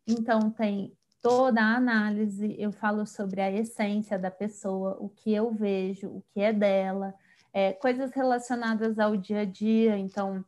Então 0.06 0.50
tem 0.50 0.96
toda 1.22 1.62
a 1.62 1.76
análise, 1.76 2.56
eu 2.58 2.72
falo 2.72 3.06
sobre 3.06 3.40
a 3.40 3.50
essência 3.50 4.18
da 4.18 4.30
pessoa, 4.30 4.96
o 4.98 5.08
que 5.08 5.32
eu 5.32 5.52
vejo, 5.52 6.08
o 6.08 6.22
que 6.32 6.40
é 6.40 6.52
dela, 6.52 7.14
é, 7.52 7.72
coisas 7.72 8.12
relacionadas 8.12 8.98
ao 8.98 9.16
dia 9.16 9.40
a 9.40 9.44
dia, 9.44 9.96
então, 9.96 10.44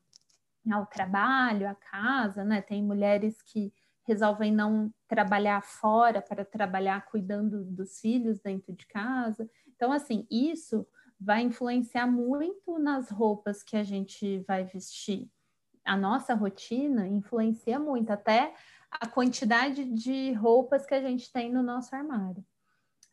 ao 0.70 0.86
trabalho, 0.86 1.68
à 1.68 1.74
casa, 1.74 2.44
né? 2.44 2.62
Tem 2.62 2.82
mulheres 2.82 3.42
que 3.42 3.72
resolvem 4.06 4.52
não 4.52 4.92
trabalhar 5.08 5.62
fora 5.62 6.20
para 6.20 6.44
trabalhar 6.44 7.06
cuidando 7.06 7.64
dos 7.64 8.00
filhos 8.00 8.40
dentro 8.40 8.72
de 8.72 8.86
casa. 8.86 9.48
Então, 9.74 9.92
assim, 9.92 10.26
isso 10.30 10.86
vai 11.18 11.42
influenciar 11.42 12.06
muito 12.06 12.78
nas 12.78 13.10
roupas 13.10 13.62
que 13.62 13.76
a 13.76 13.82
gente 13.82 14.40
vai 14.40 14.64
vestir. 14.64 15.30
A 15.84 15.96
nossa 15.96 16.34
rotina 16.34 17.06
influencia 17.06 17.78
muito, 17.78 18.10
até 18.10 18.54
a 18.90 19.06
quantidade 19.06 19.84
de 19.84 20.32
roupas 20.32 20.86
que 20.86 20.94
a 20.94 21.00
gente 21.00 21.32
tem 21.32 21.52
no 21.52 21.62
nosso 21.62 21.94
armário. 21.94 22.44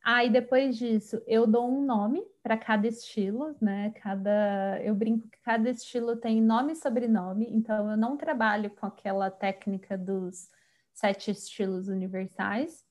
Aí 0.03 0.29
depois 0.29 0.77
disso, 0.77 1.21
eu 1.27 1.45
dou 1.45 1.69
um 1.69 1.85
nome 1.85 2.25
para 2.41 2.57
cada 2.57 2.87
estilo, 2.87 3.55
né? 3.61 3.91
Cada 4.01 4.81
eu 4.81 4.95
brinco 4.95 5.27
que 5.27 5.39
cada 5.41 5.69
estilo 5.69 6.15
tem 6.15 6.41
nome 6.41 6.73
e 6.73 6.75
sobrenome, 6.75 7.47
então 7.51 7.89
eu 7.89 7.95
não 7.95 8.17
trabalho 8.17 8.71
com 8.71 8.85
aquela 8.87 9.29
técnica 9.29 9.95
dos 9.97 10.49
sete 10.91 11.29
estilos 11.31 11.87
universais. 11.87 12.83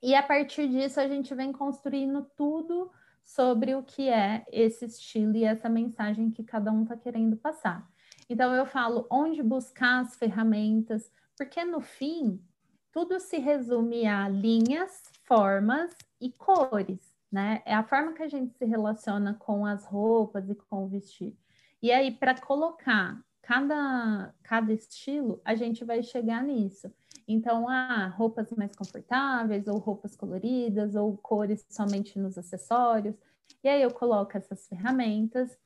E 0.00 0.14
a 0.14 0.22
partir 0.22 0.68
disso 0.68 1.00
a 1.00 1.08
gente 1.08 1.34
vem 1.34 1.52
construindo 1.52 2.24
tudo 2.36 2.90
sobre 3.24 3.74
o 3.74 3.82
que 3.82 4.08
é 4.08 4.44
esse 4.50 4.84
estilo 4.84 5.36
e 5.36 5.44
essa 5.44 5.68
mensagem 5.68 6.30
que 6.30 6.42
cada 6.44 6.72
um 6.72 6.82
está 6.82 6.96
querendo 6.96 7.36
passar. 7.36 7.88
Então 8.28 8.54
eu 8.54 8.66
falo 8.66 9.06
onde 9.10 9.42
buscar 9.42 10.00
as 10.00 10.16
ferramentas, 10.16 11.10
porque 11.36 11.64
no 11.64 11.80
fim, 11.80 12.40
tudo 12.92 13.18
se 13.18 13.38
resume 13.38 14.06
a 14.06 14.28
linhas, 14.28 15.11
formas 15.32 15.96
e 16.20 16.30
cores, 16.30 17.00
né? 17.30 17.62
É 17.64 17.72
a 17.72 17.82
forma 17.82 18.12
que 18.12 18.22
a 18.22 18.28
gente 18.28 18.52
se 18.54 18.66
relaciona 18.66 19.32
com 19.32 19.64
as 19.64 19.86
roupas 19.86 20.50
e 20.50 20.54
com 20.54 20.84
o 20.84 20.88
vestir. 20.88 21.34
E 21.80 21.90
aí, 21.90 22.10
para 22.10 22.38
colocar 22.38 23.18
cada, 23.40 24.34
cada 24.42 24.70
estilo, 24.74 25.40
a 25.42 25.54
gente 25.54 25.86
vai 25.86 26.02
chegar 26.02 26.42
nisso. 26.42 26.92
Então, 27.26 27.66
ah, 27.66 28.08
roupas 28.08 28.50
mais 28.52 28.76
confortáveis, 28.76 29.66
ou 29.68 29.78
roupas 29.78 30.14
coloridas, 30.14 30.94
ou 30.94 31.16
cores 31.16 31.64
somente 31.70 32.18
nos 32.18 32.36
acessórios. 32.36 33.16
E 33.64 33.68
aí 33.70 33.80
eu 33.80 33.90
coloco 33.90 34.36
essas 34.36 34.68
ferramentas. 34.68 35.56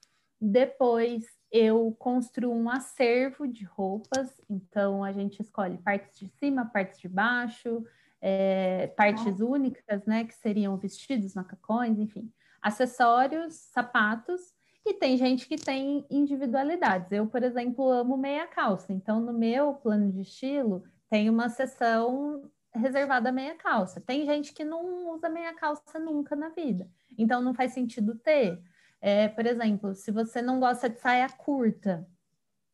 Depois 0.40 1.24
eu 1.50 1.92
construo 1.98 2.54
um 2.54 2.70
acervo 2.70 3.48
de 3.48 3.64
roupas, 3.64 4.40
então 4.48 5.02
a 5.02 5.10
gente 5.10 5.42
escolhe 5.42 5.76
partes 5.78 6.16
de 6.20 6.28
cima, 6.38 6.66
partes 6.66 7.00
de 7.00 7.08
baixo, 7.08 7.84
é, 8.20 8.88
partes 8.96 9.40
únicas, 9.40 10.04
né, 10.06 10.24
que 10.24 10.34
seriam 10.34 10.76
vestidos, 10.76 11.34
macacões, 11.34 11.98
enfim, 11.98 12.32
acessórios, 12.60 13.54
sapatos, 13.54 14.54
e 14.84 14.94
tem 14.94 15.16
gente 15.16 15.48
que 15.48 15.56
tem 15.56 16.06
individualidades. 16.08 17.10
Eu, 17.10 17.26
por 17.26 17.42
exemplo, 17.42 17.90
amo 17.90 18.16
meia 18.16 18.46
calça, 18.46 18.92
então 18.92 19.20
no 19.20 19.32
meu 19.32 19.74
plano 19.74 20.12
de 20.12 20.20
estilo 20.20 20.84
tem 21.10 21.28
uma 21.28 21.48
seção 21.48 22.48
reservada 22.72 23.30
à 23.30 23.32
meia 23.32 23.54
calça. 23.56 24.00
Tem 24.00 24.24
gente 24.24 24.52
que 24.52 24.64
não 24.64 25.08
usa 25.12 25.28
meia 25.28 25.54
calça 25.54 25.98
nunca 25.98 26.36
na 26.36 26.50
vida, 26.50 26.88
então 27.18 27.42
não 27.42 27.52
faz 27.52 27.72
sentido 27.72 28.14
ter. 28.14 28.62
É, 29.00 29.28
por 29.28 29.44
exemplo, 29.44 29.94
se 29.94 30.10
você 30.10 30.40
não 30.40 30.60
gosta 30.60 30.88
de 30.88 31.00
saia 31.00 31.28
curta, 31.28 32.06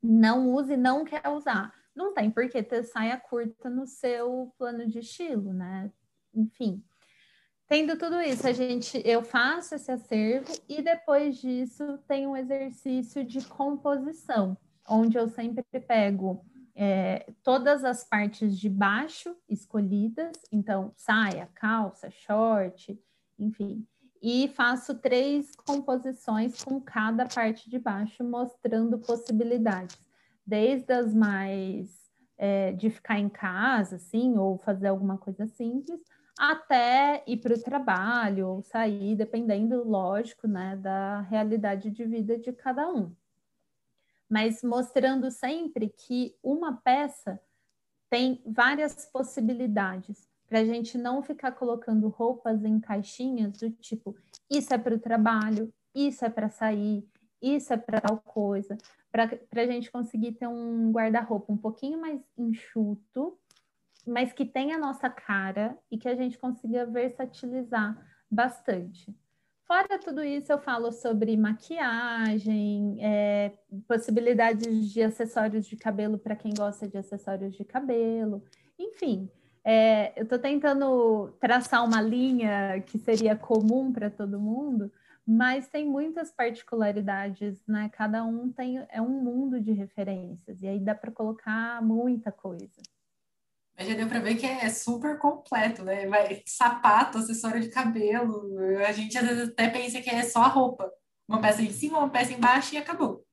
não 0.03 0.53
use, 0.53 0.77
não 0.77 1.05
quer 1.05 1.27
usar. 1.29 1.73
Não 1.95 2.15
tem 2.15 2.31
por 2.31 2.49
que 2.49 2.63
ter 2.63 2.85
saia 2.85 3.19
curta 3.19 3.69
no 3.69 3.87
seu 3.87 4.53
plano 4.59 4.87
de 4.87 5.01
estilo, 5.01 5.53
né? 5.53 5.91
Enfim. 6.35 6.83
Tendo 7.69 7.97
tudo 7.97 8.21
isso, 8.21 8.47
a 8.47 8.53
gente, 8.53 9.01
eu 9.05 9.23
faço 9.23 9.75
esse 9.75 9.91
acervo 9.91 10.53
e 10.69 10.83
depois 10.83 11.39
disso 11.39 11.99
tem 12.07 12.27
um 12.27 12.37
exercício 12.37 13.25
de 13.25 13.43
composição, 13.47 14.57
onde 14.87 15.17
eu 15.17 15.29
sempre 15.29 15.65
pego 15.81 16.45
é, 16.75 17.33
todas 17.43 17.85
as 17.85 18.05
partes 18.05 18.59
de 18.59 18.69
baixo 18.69 19.37
escolhidas, 19.49 20.33
então 20.51 20.93
saia, 20.97 21.49
calça, 21.55 22.11
short, 22.11 22.99
enfim, 23.39 23.87
e 24.23 24.49
faço 24.49 24.95
três 24.95 25.55
composições 25.57 26.63
com 26.63 26.81
cada 26.81 27.27
parte 27.27 27.69
de 27.69 27.79
baixo, 27.79 28.23
mostrando 28.23 28.99
possibilidades, 28.99 29.99
desde 30.47 30.93
as 30.93 31.15
mais 31.15 32.03
é, 32.37 32.73
de 32.73 32.91
ficar 32.91 33.19
em 33.19 33.29
casa, 33.29 33.97
assim, 33.97 34.37
ou 34.37 34.59
fazer 34.59 34.89
alguma 34.89 35.17
coisa 35.17 35.47
simples, 35.47 36.01
até 36.39 37.23
ir 37.27 37.37
para 37.39 37.55
o 37.55 37.63
trabalho 37.63 38.49
ou 38.49 38.63
sair, 38.63 39.15
dependendo, 39.15 39.85
lógico, 39.85 40.49
né, 40.49 40.77
da 40.77 41.21
realidade 41.23 41.91
de 41.91 42.05
vida 42.05 42.39
de 42.39 42.53
cada 42.53 42.89
um. 42.89 43.15
Mas 44.29 44.63
mostrando 44.63 45.31
sempre 45.31 45.89
que 45.91 46.35
uma 46.43 46.79
peça 46.79 47.39
tem 48.11 48.43
várias 48.47 49.07
possibilidades 49.07 50.29
para 50.49 50.61
a 50.61 50.65
gente 50.65 50.99
não 50.99 51.23
ficar 51.23 51.53
colocando 51.53 52.09
roupas 52.09 52.65
em 52.65 52.81
caixinhas 52.81 53.57
do 53.59 53.71
tipo, 53.71 54.17
isso 54.51 54.75
é 54.75 54.79
para 54.79 54.95
o 54.95 54.99
trabalho, 54.99 55.73
isso 55.95 56.25
é 56.25 56.29
para 56.29 56.49
sair, 56.51 57.09
isso 57.43 57.73
é 57.73 57.77
para 57.77 58.01
tal 58.01 58.19
coisa, 58.19 58.79
para 59.11 59.63
a 59.63 59.67
gente 59.67 59.91
conseguir 59.91 60.33
ter 60.33 60.47
um 60.47 60.93
guarda-roupa 60.93 61.53
um 61.53 61.57
pouquinho 61.57 62.01
mais 62.01 62.21
enxuto, 62.39 63.37
mas 64.07 64.33
que 64.33 64.45
tenha 64.45 64.77
a 64.77 64.81
nossa 64.81 65.11
cara 65.11 65.77
e 65.91 65.99
que 65.99 66.09
a 66.09 66.15
gente 66.15 66.39
consiga 66.39 66.87
versatilizar 66.87 67.97
bastante. 68.31 69.15
Fora 69.67 69.99
tudo 69.99 70.23
isso, 70.23 70.53
eu 70.53 70.59
falo 70.59 70.93
sobre 70.93 71.37
maquiagem, 71.37 72.99
é, 73.01 73.53
possibilidades 73.89 74.91
de 74.93 75.03
acessórios 75.03 75.67
de 75.67 75.77
cabelo 75.77 76.19
para 76.19 76.37
quem 76.37 76.53
gosta 76.53 76.89
de 76.89 76.99
acessórios 76.99 77.55
de 77.55 77.65
cabelo, 77.65 78.43
enfim. 78.79 79.31
É, 79.65 80.13
eu 80.19 80.25
estou 80.25 80.39
tentando 80.39 81.33
traçar 81.41 81.85
uma 81.85 82.03
linha 82.03 82.83
que 82.83 82.99
seria 82.99 83.37
comum 83.37 83.93
para 83.93 84.11
todo 84.11 84.41
mundo, 84.41 84.93
mas 85.27 85.69
tem 85.69 85.89
muitas 85.89 86.33
particularidades, 86.33 87.65
né? 87.67 87.89
Cada 87.93 88.25
um 88.25 88.51
tem 88.51 88.85
é 88.89 89.01
um 89.01 89.23
mundo 89.23 89.61
de 89.61 89.73
referências 89.73 90.61
e 90.63 90.67
aí 90.67 90.81
dá 90.81 90.95
para 90.95 91.13
colocar 91.13 91.83
muita 91.83 92.33
coisa. 92.33 92.83
Mas 93.77 93.89
já 93.89 93.95
deu 93.95 94.09
para 94.09 94.21
ver 94.21 94.37
que 94.37 94.47
é 94.47 94.69
super 94.69 95.19
completo, 95.19 95.83
né? 95.85 96.07
Vai, 96.07 96.43
sapato, 96.47 97.19
acessório 97.19 97.61
de 97.61 97.69
cabelo. 97.69 98.59
A 98.87 98.93
gente 98.93 99.17
às 99.17 99.27
vezes 99.27 99.49
até 99.49 99.69
pensa 99.69 100.01
que 100.01 100.11
é 100.11 100.23
só 100.23 100.43
a 100.43 100.49
roupa. 100.49 100.93
Uma 101.27 101.41
peça 101.41 101.63
em 101.63 101.71
cima, 101.71 101.99
uma 101.99 102.11
peça 102.11 102.33
embaixo 102.33 102.75
e 102.75 102.79
acabou. 102.79 103.25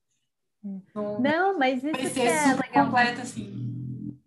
Então, 0.64 1.20
Não, 1.20 1.58
mas 1.58 1.84
isso 1.84 1.92
vai 1.92 2.06
ser 2.06 2.28
é 2.28 2.50
super 2.50 2.68
legal. 2.68 2.86
completo, 2.86 3.22
assim. 3.22 4.18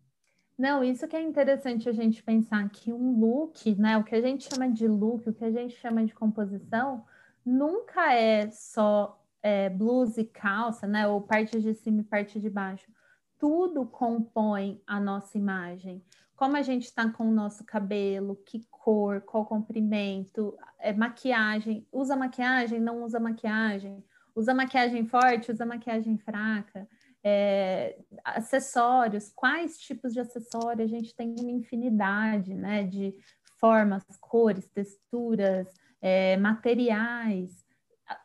Não, 0.59 0.85
isso 0.85 1.09
que 1.09 1.17
é 1.17 1.23
interessante 1.23 1.89
a 1.89 1.93
gente 1.93 2.23
pensar 2.23 2.69
que 2.69 2.93
um 2.93 3.19
look, 3.19 3.75
né? 3.77 3.97
O 3.97 4.05
que 4.05 4.15
a 4.15 4.21
gente 4.21 4.49
chama 4.49 4.69
de 4.69 4.87
look, 4.87 5.29
o 5.29 5.33
que 5.33 5.45
a 5.45 5.51
gente 5.51 5.75
chama 5.77 6.05
de 6.05 6.15
composição, 6.15 7.05
nunca 7.45 8.13
é 8.15 8.51
só 8.51 9.21
é, 9.43 9.69
blusa 9.69 10.21
e 10.21 10.25
calça, 10.25 10.87
né? 10.87 11.07
Ou 11.07 11.21
parte 11.21 11.61
de 11.61 11.75
cima 11.75 12.01
e 12.01 12.05
parte 12.05 12.41
de 12.41 12.49
baixo. 12.49 12.91
Tudo 13.39 13.85
compõe 13.87 14.81
a 14.87 15.01
nossa 15.01 15.37
imagem. 15.37 16.05
Como 16.37 16.57
a 16.57 16.63
gente 16.63 16.85
está 16.85 17.09
com 17.09 17.29
o 17.29 17.33
nosso 17.33 17.65
cabelo, 17.65 18.37
que 18.47 18.67
cor, 18.71 19.21
qual 19.21 19.47
comprimento, 19.47 20.57
é, 20.79 20.93
maquiagem, 20.93 21.87
usa 21.93 22.17
maquiagem, 22.17 22.81
não 22.81 23.05
usa 23.05 23.21
maquiagem, 23.21 24.05
usa 24.35 24.55
maquiagem 24.55 25.07
forte, 25.07 25.53
usa 25.53 25.65
maquiagem 25.65 26.19
fraca, 26.19 26.89
é, 27.23 27.97
acessórios, 28.25 29.31
quais 29.35 29.79
tipos 29.79 30.13
de 30.13 30.21
acessórios 30.21 30.93
a 30.93 30.97
gente 30.97 31.15
tem 31.15 31.35
uma 31.39 31.51
infinidade, 31.51 32.55
né, 32.55 32.83
de 32.85 33.15
formas, 33.61 34.03
cores, 34.21 34.69
texturas, 34.71 35.69
é, 36.03 36.37
materiais, 36.37 37.65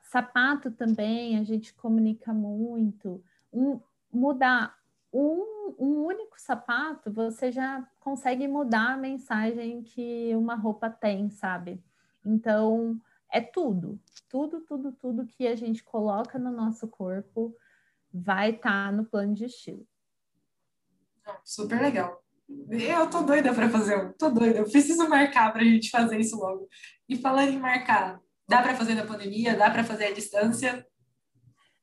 sapato 0.02 0.72
também 0.72 1.38
a 1.38 1.44
gente 1.44 1.74
comunica 1.76 2.34
muito, 2.34 3.24
um, 3.54 3.80
mudar 4.12 4.76
um, 5.14 5.76
um 5.80 6.06
único 6.06 6.40
sapato, 6.40 7.12
você 7.12 7.52
já 7.52 7.88
consegue 8.00 8.48
mudar 8.48 8.94
a 8.94 8.98
mensagem 8.98 9.84
que 9.84 10.36
uma 10.36 10.56
roupa 10.56 10.90
tem, 10.90 11.30
sabe? 11.30 11.82
Então, 12.26 13.00
é 13.32 13.40
tudo, 13.40 14.00
tudo, 14.28 14.62
tudo, 14.62 14.92
tudo 14.92 15.26
que 15.26 15.48
a 15.48 15.56
gente 15.56 15.84
coloca 15.84 16.38
no 16.40 16.52
nosso 16.52 16.88
corpo 16.88 17.56
vai 18.12 18.52
estar 18.52 18.88
tá 18.88 18.92
no 18.92 19.06
plano 19.06 19.34
de 19.34 19.46
estilo. 19.46 19.88
Super 21.44 21.82
legal. 21.82 22.24
Eu 22.70 23.10
tô 23.10 23.22
doida 23.22 23.54
para 23.54 23.70
fazer 23.70 23.98
um, 23.98 24.14
tô 24.14 24.30
doida. 24.30 24.60
Eu 24.60 24.70
preciso 24.70 25.08
marcar 25.10 25.52
para 25.52 25.62
a 25.62 25.66
gente 25.66 25.90
fazer 25.90 26.20
isso 26.20 26.38
logo. 26.38 26.68
E 27.08 27.18
falando 27.18 27.50
em 27.50 27.60
marcar, 27.60 28.20
dá 28.48 28.62
para 28.62 28.76
fazer 28.76 28.96
na 28.96 29.06
pandemia, 29.06 29.56
dá 29.56 29.70
para 29.70 29.84
fazer 29.84 30.06
à 30.06 30.12
distância? 30.14 30.86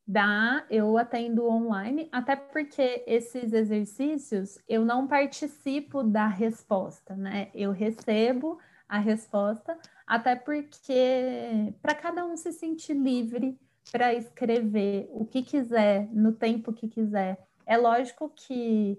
Dá, 0.06 0.66
eu 0.68 0.99
atendo 0.99 1.46
online, 1.48 2.09
até 2.12 2.37
porque 2.37 3.03
esses 3.07 3.55
exercícios 3.55 4.59
eu 4.68 4.85
não 4.85 5.07
participo 5.07 6.03
da 6.03 6.27
resposta, 6.27 7.16
né? 7.16 7.50
Eu 7.55 7.72
recebo 7.72 8.59
a 8.87 8.98
resposta, 8.98 9.79
até 10.07 10.37
porque 10.37 11.74
para 11.81 11.94
cada 11.94 12.24
um 12.27 12.37
se 12.37 12.53
sentir 12.53 12.94
livre 12.94 13.59
para 13.90 14.12
escrever 14.14 15.09
o 15.11 15.24
que 15.24 15.42
quiser, 15.42 16.09
no 16.12 16.33
tempo 16.33 16.72
que 16.72 16.88
quiser. 16.88 17.38
É 17.66 17.79
lógico 17.79 18.29
que 18.29 18.98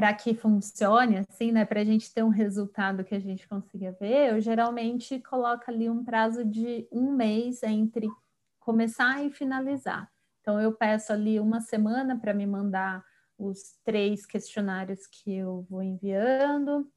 para 0.00 0.14
que 0.14 0.34
funcione 0.34 1.18
assim, 1.18 1.52
né, 1.52 1.66
para 1.66 1.82
a 1.82 1.84
gente 1.84 2.10
ter 2.10 2.24
um 2.24 2.30
resultado 2.30 3.04
que 3.04 3.14
a 3.14 3.20
gente 3.20 3.46
consiga 3.46 3.92
ver, 4.00 4.32
eu 4.32 4.40
geralmente 4.40 5.20
coloco 5.20 5.64
ali 5.68 5.90
um 5.90 6.02
prazo 6.02 6.42
de 6.42 6.88
um 6.90 7.12
mês 7.12 7.62
entre 7.62 8.08
começar 8.58 9.22
e 9.22 9.30
finalizar. 9.30 10.10
Então, 10.40 10.58
eu 10.58 10.72
peço 10.72 11.12
ali 11.12 11.38
uma 11.38 11.60
semana 11.60 12.18
para 12.18 12.32
me 12.32 12.46
mandar 12.46 13.04
os 13.36 13.76
três 13.84 14.24
questionários 14.24 15.06
que 15.06 15.34
eu 15.34 15.66
vou 15.68 15.82
enviando, 15.82 16.90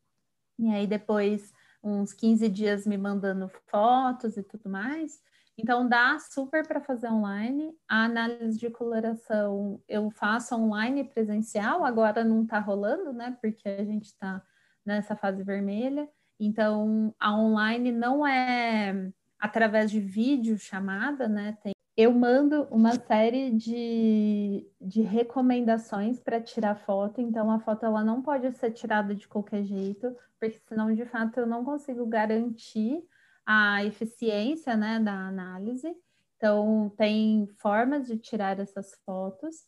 e 0.58 0.70
aí 0.70 0.88
depois 0.88 1.52
uns 1.84 2.14
15 2.14 2.48
dias 2.48 2.88
me 2.88 2.98
mandando 2.98 3.52
fotos 3.68 4.38
e 4.38 4.44
tudo 4.44 4.70
mais. 4.70 5.20
Então, 5.58 5.88
dá 5.88 6.18
super 6.20 6.68
para 6.68 6.82
fazer 6.82 7.08
online. 7.08 7.74
A 7.88 8.06
análise 8.06 8.58
de 8.58 8.70
coloração 8.70 9.82
eu 9.88 10.10
faço 10.10 10.56
online 10.56 11.04
presencial, 11.04 11.86
agora 11.86 12.24
não 12.24 12.44
está 12.44 12.60
rolando, 12.60 13.14
né? 13.14 13.38
Porque 13.42 13.68
a 13.68 13.84
gente 13.84 14.06
está 14.06 14.42
nessa 14.86 15.16
fase 15.16 15.44
vermelha. 15.44 16.10
Então, 16.40 17.14
a 17.20 17.36
online 17.38 17.92
não 17.92 18.26
é 18.26 19.12
através 19.40 19.92
de 19.92 20.00
vídeo 20.00 20.58
chamada, 20.58 21.28
né? 21.28 21.58
Tem 21.62 21.74
eu 21.96 22.12
mando 22.12 22.64
uma 22.72 22.96
série 22.96 23.52
de, 23.52 24.68
de 24.82 25.02
recomendações 25.02 26.20
para 26.20 26.42
tirar 26.42 26.76
foto, 26.76 27.22
então 27.22 27.52
a 27.52 27.60
foto 27.60 27.86
ela 27.86 28.04
não 28.04 28.22
pode 28.22 28.52
ser 28.58 28.72
tirada 28.72 29.14
de 29.14 29.28
qualquer 29.28 29.64
jeito, 29.64 30.16
porque 30.40 30.60
senão 30.68 30.94
de 30.94 31.06
fato 31.06 31.40
eu 31.40 31.46
não 31.46 31.64
consigo 31.64 32.06
garantir 32.08 33.04
a 33.46 33.84
eficiência 33.84 34.76
né, 34.76 35.00
da 35.00 35.14
análise. 35.14 35.96
Então, 36.38 36.92
tem 36.98 37.48
formas 37.58 38.08
de 38.08 38.18
tirar 38.18 38.60
essas 38.60 38.96
fotos. 39.06 39.66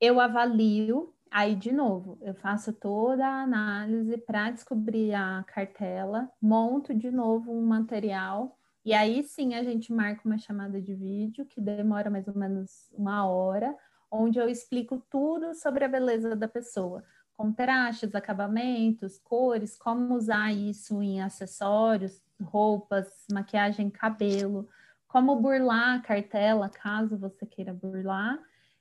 Eu 0.00 0.20
avalio, 0.20 1.14
aí 1.30 1.54
de 1.54 1.72
novo, 1.72 2.18
eu 2.20 2.34
faço 2.34 2.72
toda 2.72 3.26
a 3.26 3.42
análise 3.42 4.18
para 4.18 4.50
descobrir 4.50 5.14
a 5.14 5.44
cartela, 5.46 6.28
monto 6.40 6.94
de 6.94 7.10
novo 7.10 7.52
um 7.52 7.64
material 7.64 8.56
e 8.84 8.92
aí 8.92 9.22
sim 9.22 9.54
a 9.54 9.62
gente 9.62 9.92
marca 9.92 10.22
uma 10.24 10.38
chamada 10.38 10.80
de 10.80 10.92
vídeo 10.92 11.46
que 11.46 11.60
demora 11.60 12.10
mais 12.10 12.26
ou 12.26 12.34
menos 12.34 12.90
uma 12.92 13.24
hora, 13.26 13.76
onde 14.10 14.40
eu 14.40 14.48
explico 14.48 14.98
tudo 15.08 15.54
sobre 15.54 15.84
a 15.84 15.88
beleza 15.88 16.34
da 16.34 16.48
pessoa. 16.48 17.04
Contrastes, 17.42 18.14
acabamentos, 18.14 19.18
cores, 19.18 19.76
como 19.76 20.14
usar 20.14 20.52
isso 20.52 21.02
em 21.02 21.20
acessórios, 21.20 22.22
roupas, 22.40 23.26
maquiagem, 23.32 23.90
cabelo, 23.90 24.68
como 25.08 25.34
burlar 25.40 25.96
a 25.96 26.02
cartela, 26.02 26.68
caso 26.68 27.18
você 27.18 27.44
queira 27.44 27.74
burlar. 27.74 28.38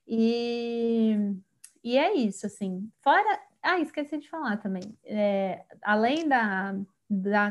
E, 0.08 1.34
e 1.84 1.97
é 1.97 2.13
isso, 2.13 2.45
assim. 2.45 2.88
Fora. 3.00 3.39
Ah, 3.63 3.80
esqueci 3.80 4.19
de 4.19 4.30
falar 4.30 4.58
também. 4.58 4.95
É, 5.06 5.65
além 5.82 6.30
da, 6.30 6.76
da 7.10 7.50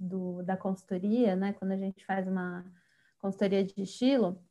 do, 0.00 0.42
da 0.44 0.56
consultoria, 0.56 1.36
né? 1.36 1.52
Quando 1.52 1.72
a 1.72 1.76
gente 1.76 2.06
faz 2.06 2.26
uma 2.26 2.64
consultoria 3.18 3.62
de 3.62 3.82
estilo, 3.82 4.42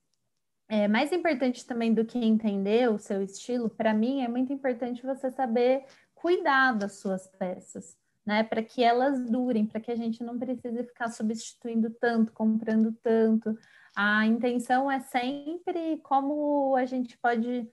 é 0.70 0.88
mais 0.88 1.12
importante 1.12 1.66
também 1.66 1.94
do 1.94 2.06
que 2.06 2.18
entender 2.18 2.90
o 2.90 3.00
seu 3.00 3.22
estilo, 3.22 3.70
para 3.70 3.94
mim 3.94 4.22
é 4.22 4.28
muito 4.28 4.52
importante 4.52 5.06
você 5.06 5.32
saber 5.32 5.86
cuidar 6.14 6.74
das 6.74 7.00
suas 7.00 7.28
peças, 7.28 7.98
né? 8.26 8.44
Para 8.44 8.62
que 8.62 8.84
elas 8.84 9.30
durem, 9.30 9.66
para 9.66 9.80
que 9.80 9.92
a 9.92 9.96
gente 9.96 10.24
não 10.24 10.38
precise 10.38 10.84
ficar 10.84 11.10
substituindo 11.10 11.90
tanto, 11.92 12.34
comprando 12.34 12.92
tanto. 13.02 13.58
A 13.96 14.26
intenção 14.26 14.92
é 14.92 15.00
sempre 15.00 15.98
como 16.04 16.76
a 16.76 16.86
gente 16.86 17.18
pode 17.18 17.70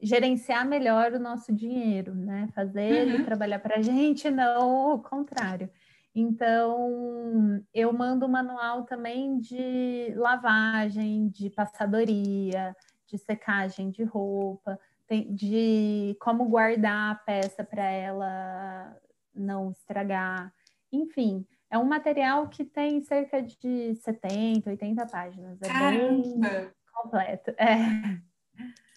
gerenciar 0.00 0.66
melhor 0.66 1.12
o 1.12 1.18
nosso 1.18 1.52
dinheiro, 1.52 2.14
né? 2.14 2.48
Fazer 2.54 2.82
ele 2.82 3.18
uhum. 3.18 3.24
trabalhar 3.24 3.58
para 3.58 3.78
a 3.78 3.82
gente, 3.82 4.30
não 4.30 4.94
o 4.94 4.98
contrário. 5.00 5.70
Então, 6.18 7.62
eu 7.74 7.92
mando 7.92 8.26
manual 8.26 8.84
também 8.84 9.38
de 9.38 10.14
lavagem, 10.16 11.28
de 11.28 11.50
passadoria, 11.50 12.74
de 13.06 13.18
secagem 13.18 13.90
de 13.90 14.02
roupa, 14.02 14.80
de 15.28 16.16
como 16.18 16.46
guardar 16.46 17.12
a 17.12 17.14
peça 17.16 17.62
para 17.62 17.84
ela 17.84 18.96
não 19.34 19.70
estragar. 19.70 20.50
Enfim, 20.90 21.46
é 21.70 21.76
um 21.76 21.84
material 21.84 22.48
que 22.48 22.64
tem 22.64 23.02
cerca 23.02 23.42
de 23.42 23.94
70, 23.96 24.70
80 24.70 25.06
páginas. 25.08 25.60
É 25.60 25.68
Caramba! 25.68 26.48
bem 26.48 26.70
completo. 26.94 27.50
É. 27.58 28.22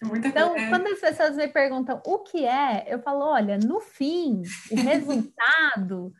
Muita 0.02 0.28
então, 0.28 0.52
coisa. 0.52 0.68
quando 0.70 0.86
as 0.86 0.98
pessoas 0.98 1.36
me 1.36 1.48
perguntam 1.48 2.00
o 2.06 2.20
que 2.20 2.46
é, 2.46 2.86
eu 2.88 2.98
falo: 3.00 3.26
olha, 3.26 3.58
no 3.58 3.78
fim, 3.78 4.40
o 4.70 4.76
resultado 4.80 6.14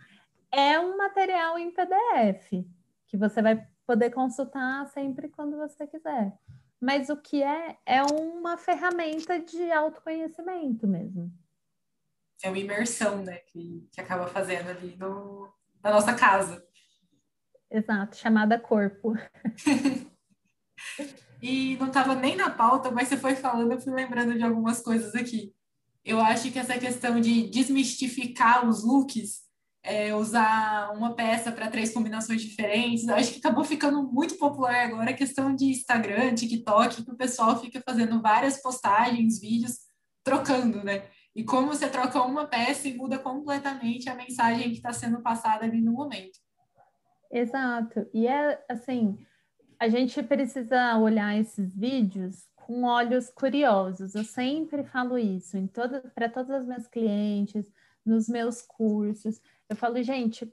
é 0.52 0.78
um 0.78 0.96
material 0.96 1.58
em 1.58 1.70
PDF 1.70 2.64
que 3.06 3.16
você 3.16 3.42
vai 3.42 3.66
poder 3.86 4.10
consultar 4.10 4.86
sempre 4.88 5.28
quando 5.28 5.56
você 5.56 5.86
quiser. 5.86 6.32
Mas 6.80 7.10
o 7.10 7.16
que 7.16 7.42
é 7.42 7.76
é 7.84 8.02
uma 8.02 8.56
ferramenta 8.56 9.38
de 9.38 9.70
autoconhecimento 9.70 10.86
mesmo. 10.86 11.30
É 12.42 12.48
uma 12.48 12.58
imersão, 12.58 13.22
né, 13.22 13.38
que, 13.38 13.86
que 13.92 14.00
acaba 14.00 14.26
fazendo 14.28 14.70
ali 14.70 14.96
no, 14.96 15.52
na 15.82 15.90
nossa 15.90 16.14
casa. 16.14 16.64
Exato, 17.70 18.16
chamada 18.16 18.58
corpo. 18.58 19.14
e 21.42 21.76
não 21.76 21.88
estava 21.88 22.14
nem 22.14 22.34
na 22.34 22.50
pauta, 22.50 22.90
mas 22.90 23.08
você 23.08 23.16
foi 23.16 23.36
falando, 23.36 23.72
eu 23.72 23.80
fui 23.80 23.92
lembrando 23.92 24.34
de 24.34 24.42
algumas 24.42 24.80
coisas 24.80 25.14
aqui. 25.14 25.54
Eu 26.02 26.18
acho 26.18 26.50
que 26.50 26.58
essa 26.58 26.78
questão 26.78 27.20
de 27.20 27.50
desmistificar 27.50 28.66
os 28.66 28.82
looks, 28.82 29.42
é, 29.82 30.14
usar 30.14 30.92
uma 30.92 31.14
peça 31.14 31.50
para 31.50 31.70
três 31.70 31.92
combinações 31.92 32.42
diferentes, 32.42 33.08
acho 33.08 33.32
que 33.32 33.38
acabou 33.38 33.64
ficando 33.64 34.02
muito 34.02 34.36
popular 34.36 34.86
agora 34.86 35.10
a 35.10 35.16
questão 35.16 35.54
de 35.54 35.66
Instagram, 35.66 36.34
TikTok, 36.34 37.02
que 37.02 37.10
o 37.10 37.16
pessoal 37.16 37.58
fica 37.58 37.82
fazendo 37.84 38.20
várias 38.20 38.60
postagens, 38.60 39.40
vídeos, 39.40 39.78
trocando, 40.22 40.84
né? 40.84 41.08
E 41.34 41.44
como 41.44 41.68
você 41.68 41.88
troca 41.88 42.22
uma 42.22 42.46
peça 42.46 42.88
e 42.88 42.96
muda 42.96 43.18
completamente 43.18 44.08
a 44.10 44.14
mensagem 44.14 44.70
que 44.70 44.76
está 44.76 44.92
sendo 44.92 45.22
passada 45.22 45.64
ali 45.64 45.80
no 45.80 45.92
momento. 45.92 46.38
Exato. 47.30 48.06
E 48.12 48.26
é 48.26 48.62
assim, 48.68 49.16
a 49.78 49.88
gente 49.88 50.22
precisa 50.22 50.98
olhar 50.98 51.38
esses 51.38 51.74
vídeos 51.74 52.46
com 52.56 52.84
olhos 52.84 53.30
curiosos. 53.30 54.14
Eu 54.14 54.24
sempre 54.24 54.84
falo 54.84 55.16
isso 55.16 55.56
em 55.56 55.66
toda, 55.66 56.00
para 56.14 56.28
todas 56.28 56.50
as 56.50 56.66
minhas 56.66 56.86
clientes, 56.86 57.72
nos 58.04 58.28
meus 58.28 58.60
cursos. 58.60 59.40
Eu 59.70 59.76
falo, 59.76 60.02
gente, 60.02 60.52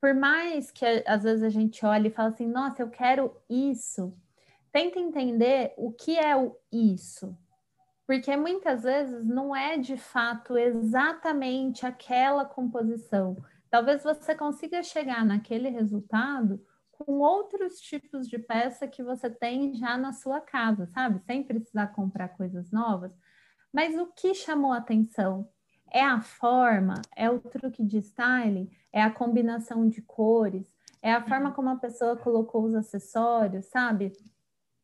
por 0.00 0.14
mais 0.14 0.70
que 0.70 0.86
às 1.06 1.24
vezes 1.24 1.42
a 1.42 1.50
gente 1.50 1.84
olhe 1.84 2.08
e 2.08 2.12
fala 2.12 2.30
assim, 2.30 2.46
nossa, 2.46 2.80
eu 2.80 2.88
quero 2.88 3.36
isso, 3.50 4.16
tenta 4.72 4.98
entender 4.98 5.74
o 5.76 5.92
que 5.92 6.18
é 6.18 6.34
o 6.34 6.56
isso. 6.72 7.36
Porque 8.06 8.34
muitas 8.38 8.84
vezes 8.84 9.26
não 9.26 9.54
é 9.54 9.76
de 9.76 9.98
fato 9.98 10.56
exatamente 10.56 11.84
aquela 11.84 12.46
composição 12.46 13.36
Talvez 13.70 14.02
você 14.02 14.34
consiga 14.34 14.82
chegar 14.82 15.24
naquele 15.24 15.68
resultado 15.68 16.64
com 16.90 17.20
outros 17.20 17.80
tipos 17.80 18.28
de 18.28 18.38
peça 18.38 18.88
que 18.88 19.02
você 19.02 19.30
tem 19.30 19.74
já 19.74 19.96
na 19.96 20.12
sua 20.12 20.40
casa, 20.40 20.86
sabe? 20.86 21.20
Sem 21.20 21.42
precisar 21.42 21.88
comprar 21.88 22.28
coisas 22.30 22.70
novas. 22.70 23.12
Mas 23.72 23.96
o 23.96 24.06
que 24.06 24.34
chamou 24.34 24.72
atenção 24.72 25.48
é 25.90 26.02
a 26.02 26.20
forma, 26.20 27.00
é 27.16 27.30
o 27.30 27.38
truque 27.38 27.82
de 27.82 27.98
styling, 27.98 28.70
é 28.92 29.02
a 29.02 29.10
combinação 29.10 29.88
de 29.88 30.02
cores, 30.02 30.72
é 31.02 31.12
a 31.12 31.22
forma 31.22 31.52
como 31.52 31.70
a 31.70 31.76
pessoa 31.76 32.16
colocou 32.16 32.64
os 32.64 32.74
acessórios, 32.74 33.66
sabe? 33.66 34.12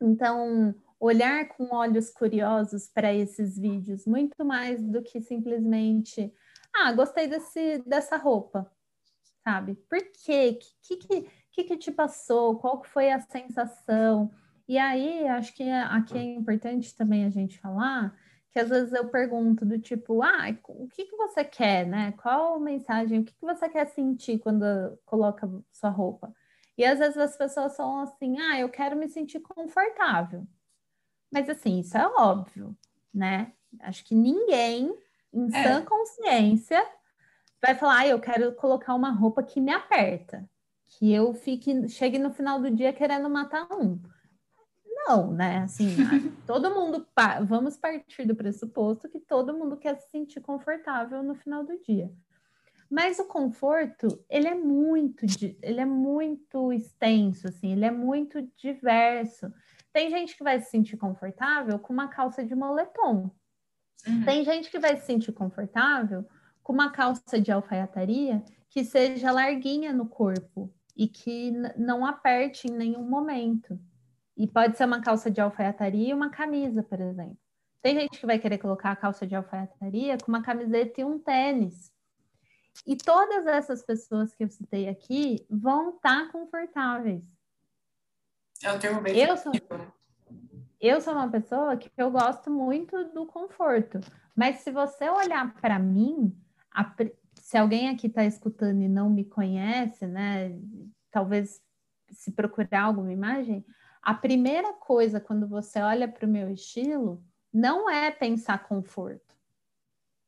Então, 0.00 0.74
olhar 0.98 1.48
com 1.48 1.74
olhos 1.74 2.10
curiosos 2.10 2.88
para 2.88 3.12
esses 3.12 3.58
vídeos, 3.58 4.06
muito 4.06 4.44
mais 4.44 4.82
do 4.82 5.02
que 5.02 5.20
simplesmente, 5.20 6.32
ah, 6.74 6.92
gostei 6.92 7.26
desse, 7.26 7.78
dessa 7.86 8.16
roupa 8.16 8.70
sabe? 9.44 9.74
Por 9.88 10.00
quê? 10.24 10.58
O 10.58 10.86
que, 10.88 10.96
que, 10.96 11.30
que, 11.52 11.64
que 11.64 11.76
te 11.76 11.92
passou? 11.92 12.56
Qual 12.56 12.82
foi 12.82 13.12
a 13.12 13.20
sensação? 13.20 14.30
E 14.66 14.78
aí, 14.78 15.28
acho 15.28 15.54
que 15.54 15.70
aqui 15.70 16.16
é 16.16 16.22
importante 16.22 16.96
também 16.96 17.26
a 17.26 17.30
gente 17.30 17.58
falar 17.60 18.18
que 18.54 18.60
às 18.60 18.68
vezes 18.68 18.92
eu 18.92 19.08
pergunto 19.08 19.64
do 19.64 19.80
tipo, 19.80 20.22
ah, 20.22 20.46
o 20.68 20.86
que, 20.86 21.06
que 21.06 21.16
você 21.16 21.44
quer, 21.44 21.84
né? 21.84 22.12
Qual 22.12 22.60
mensagem, 22.60 23.18
o 23.18 23.24
que, 23.24 23.34
que 23.34 23.44
você 23.44 23.68
quer 23.68 23.84
sentir 23.88 24.38
quando 24.38 24.64
coloca 25.04 25.50
sua 25.72 25.90
roupa? 25.90 26.32
E 26.78 26.84
às 26.84 27.00
vezes 27.00 27.18
as 27.18 27.36
pessoas 27.36 27.76
falam 27.76 27.98
assim, 27.98 28.38
ah, 28.38 28.60
eu 28.60 28.68
quero 28.68 28.94
me 28.94 29.08
sentir 29.08 29.40
confortável. 29.40 30.46
Mas 31.32 31.48
assim, 31.48 31.80
isso 31.80 31.98
é 31.98 32.06
óbvio, 32.06 32.78
né? 33.12 33.52
Acho 33.80 34.04
que 34.04 34.14
ninguém, 34.14 34.96
em 35.32 35.48
é. 35.52 35.62
sã 35.64 35.84
consciência, 35.84 36.80
vai 37.60 37.74
falar, 37.74 37.98
ah, 38.02 38.06
eu 38.06 38.20
quero 38.20 38.52
colocar 38.52 38.94
uma 38.94 39.10
roupa 39.10 39.42
que 39.42 39.60
me 39.60 39.72
aperta, 39.72 40.48
que 40.86 41.12
eu 41.12 41.34
fique, 41.34 41.88
chegue 41.88 42.20
no 42.20 42.32
final 42.32 42.60
do 42.60 42.70
dia 42.70 42.92
querendo 42.92 43.28
matar 43.28 43.66
um. 43.72 44.00
Não, 45.06 45.32
né? 45.32 45.58
Assim, 45.58 45.86
todo 46.46 46.74
mundo, 46.74 47.06
vamos 47.46 47.76
partir 47.76 48.24
do 48.26 48.34
pressuposto 48.34 49.08
que 49.08 49.20
todo 49.20 49.56
mundo 49.56 49.76
quer 49.76 49.96
se 49.96 50.10
sentir 50.10 50.40
confortável 50.40 51.22
no 51.22 51.34
final 51.34 51.64
do 51.64 51.78
dia. 51.80 52.10
Mas 52.90 53.18
o 53.18 53.24
conforto, 53.24 54.06
ele 54.28 54.46
é 54.46 54.54
muito, 54.54 55.24
ele 55.62 55.80
é 55.80 55.84
muito 55.84 56.72
extenso, 56.72 57.48
assim, 57.48 57.72
ele 57.72 57.84
é 57.84 57.90
muito 57.90 58.42
diverso. 58.56 59.52
Tem 59.92 60.10
gente 60.10 60.36
que 60.36 60.44
vai 60.44 60.60
se 60.60 60.70
sentir 60.70 60.96
confortável 60.96 61.78
com 61.78 61.92
uma 61.92 62.08
calça 62.08 62.44
de 62.44 62.54
moletom. 62.54 63.30
Uhum. 64.06 64.24
Tem 64.24 64.44
gente 64.44 64.70
que 64.70 64.78
vai 64.78 64.96
se 64.96 65.06
sentir 65.06 65.32
confortável 65.32 66.26
com 66.62 66.72
uma 66.72 66.90
calça 66.90 67.40
de 67.40 67.50
alfaiataria 67.50 68.42
que 68.68 68.84
seja 68.84 69.30
larguinha 69.30 69.92
no 69.92 70.06
corpo 70.06 70.72
e 70.96 71.08
que 71.08 71.52
não 71.76 72.04
aperte 72.04 72.68
em 72.68 72.76
nenhum 72.76 73.02
momento. 73.02 73.78
E 74.36 74.46
pode 74.46 74.76
ser 74.76 74.84
uma 74.84 75.00
calça 75.00 75.30
de 75.30 75.40
alfaiataria 75.40 76.10
e 76.10 76.14
uma 76.14 76.30
camisa, 76.30 76.82
por 76.82 77.00
exemplo. 77.00 77.38
Tem 77.80 77.98
gente 78.00 78.18
que 78.18 78.26
vai 78.26 78.38
querer 78.38 78.58
colocar 78.58 78.90
a 78.92 78.96
calça 78.96 79.26
de 79.26 79.34
alfaiataria 79.34 80.18
com 80.18 80.32
uma 80.32 80.42
camiseta 80.42 81.00
e 81.00 81.04
um 81.04 81.18
tênis. 81.18 81.92
E 82.86 82.96
todas 82.96 83.46
essas 83.46 83.82
pessoas 83.82 84.34
que 84.34 84.42
eu 84.42 84.48
citei 84.48 84.88
aqui 84.88 85.46
vão 85.48 85.90
estar 85.90 86.26
tá 86.26 86.32
confortáveis. 86.32 87.22
É 88.62 88.72
um 88.72 88.78
termo 88.78 89.00
bem 89.00 89.16
eu 89.16 89.36
sou, 89.36 89.52
eu 90.80 91.00
sou 91.00 91.12
uma 91.12 91.30
pessoa 91.30 91.76
que 91.76 91.90
eu 91.96 92.10
gosto 92.10 92.50
muito 92.50 93.04
do 93.12 93.26
conforto. 93.26 94.00
Mas 94.34 94.60
se 94.60 94.70
você 94.70 95.08
olhar 95.08 95.54
para 95.60 95.78
mim, 95.78 96.36
a, 96.74 96.92
se 97.34 97.56
alguém 97.56 97.88
aqui 97.88 98.06
está 98.06 98.24
escutando 98.24 98.82
e 98.82 98.88
não 98.88 99.08
me 99.08 99.24
conhece, 99.24 100.06
né? 100.06 100.58
Talvez 101.10 101.62
se 102.10 102.32
procurar 102.32 102.82
alguma 102.82 103.12
imagem, 103.12 103.64
a 104.04 104.12
primeira 104.12 104.74
coisa 104.74 105.18
quando 105.18 105.48
você 105.48 105.80
olha 105.80 106.06
para 106.06 106.26
o 106.26 106.30
meu 106.30 106.50
estilo 106.50 107.24
não 107.52 107.88
é 107.88 108.10
pensar 108.10 108.62
conforto. 108.64 109.34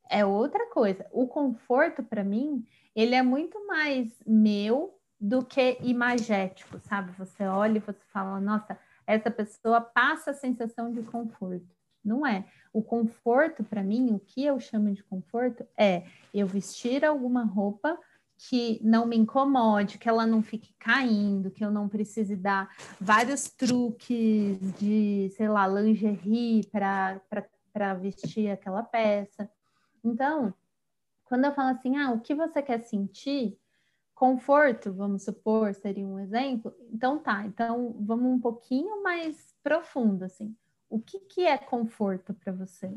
É 0.09 0.25
outra 0.25 0.71
coisa. 0.71 1.07
O 1.13 1.27
conforto, 1.29 2.03
para 2.03 2.25
mim, 2.25 2.65
ele 2.95 3.15
é 3.15 3.23
muito 3.23 3.67
mais 3.67 4.19
meu 4.27 4.99
do 5.21 5.45
que 5.45 5.77
imagético, 5.83 6.79
sabe? 6.81 7.13
Você 7.19 7.45
olha 7.45 7.79
e 7.79 7.81
você 7.81 8.01
fala, 8.13 8.41
nossa, 8.41 8.79
essa 9.07 9.31
pessoa 9.31 9.81
passa 9.81 10.31
a 10.31 10.35
sensação 10.35 10.91
de 10.91 11.03
conforto. 11.03 11.77
Não 12.03 12.27
é. 12.27 12.47
O 12.73 12.83
conforto, 12.83 13.63
para 13.65 13.83
mim, 13.83 14.15
o 14.15 14.21
que 14.21 14.45
eu 14.45 14.59
chamo 14.59 14.93
de 14.93 15.03
conforto 15.03 15.67
é 15.77 16.05
eu 16.33 16.47
vestir 16.47 17.05
alguma 17.05 17.45
roupa 17.45 17.99
que 18.37 18.81
não 18.83 19.07
me 19.07 19.17
incomode, 19.17 19.99
que 19.99 20.09
ela 20.09 20.27
não 20.27 20.43
fique 20.43 20.75
caindo, 20.79 21.51
que 21.51 21.65
eu 21.65 21.71
não 21.71 21.89
precise 21.89 22.37
dar 22.37 22.69
vários 23.01 23.49
truques 23.49 24.59
de, 24.79 25.31
sei 25.37 25.49
lá, 25.49 25.67
lingerie 25.67 26.67
para 26.67 27.95
vestir 27.95 28.51
aquela 28.51 28.83
peça. 28.83 29.51
Então, 30.05 30.53
quando 31.25 31.45
eu 31.47 31.55
falo 31.55 31.71
assim, 31.71 31.97
ah, 31.97 32.13
o 32.13 32.21
que 32.21 32.35
você 32.35 32.63
quer 32.63 32.81
sentir? 32.81 33.59
Conforto, 34.15 34.93
vamos 34.93 35.25
supor, 35.25 35.75
seria 35.75 36.07
um 36.07 36.19
exemplo. 36.19 36.75
Então 36.93 37.19
tá, 37.19 37.45
então 37.47 37.97
vamos 38.01 38.27
um 38.27 38.41
pouquinho 38.41 39.03
mais 39.03 39.55
profundo, 39.63 40.25
assim 40.25 40.57
o 40.89 41.01
que, 41.01 41.19
que 41.21 41.47
é 41.47 41.59
conforto 41.59 42.33
para 42.35 42.53
você? 42.53 42.97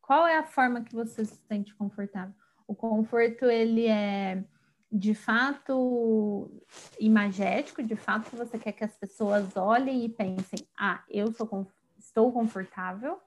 Qual 0.00 0.26
é 0.26 0.38
a 0.38 0.44
forma 0.44 0.82
que 0.82 0.94
você 0.94 1.24
se 1.24 1.36
sente 1.48 1.74
confortável? 1.74 2.34
O 2.66 2.74
conforto, 2.74 3.46
ele 3.46 3.86
é 3.86 4.44
de 4.90 5.14
fato 5.14 6.50
imagético, 6.98 7.82
de 7.82 7.96
fato 7.96 8.36
você 8.36 8.58
quer 8.58 8.72
que 8.72 8.84
as 8.84 8.96
pessoas 8.96 9.56
olhem 9.56 10.04
e 10.04 10.08
pensem, 10.08 10.66
ah, 10.78 11.02
eu 11.08 11.32
sou, 11.32 11.66
estou 11.98 12.32
confortável, 12.32 13.20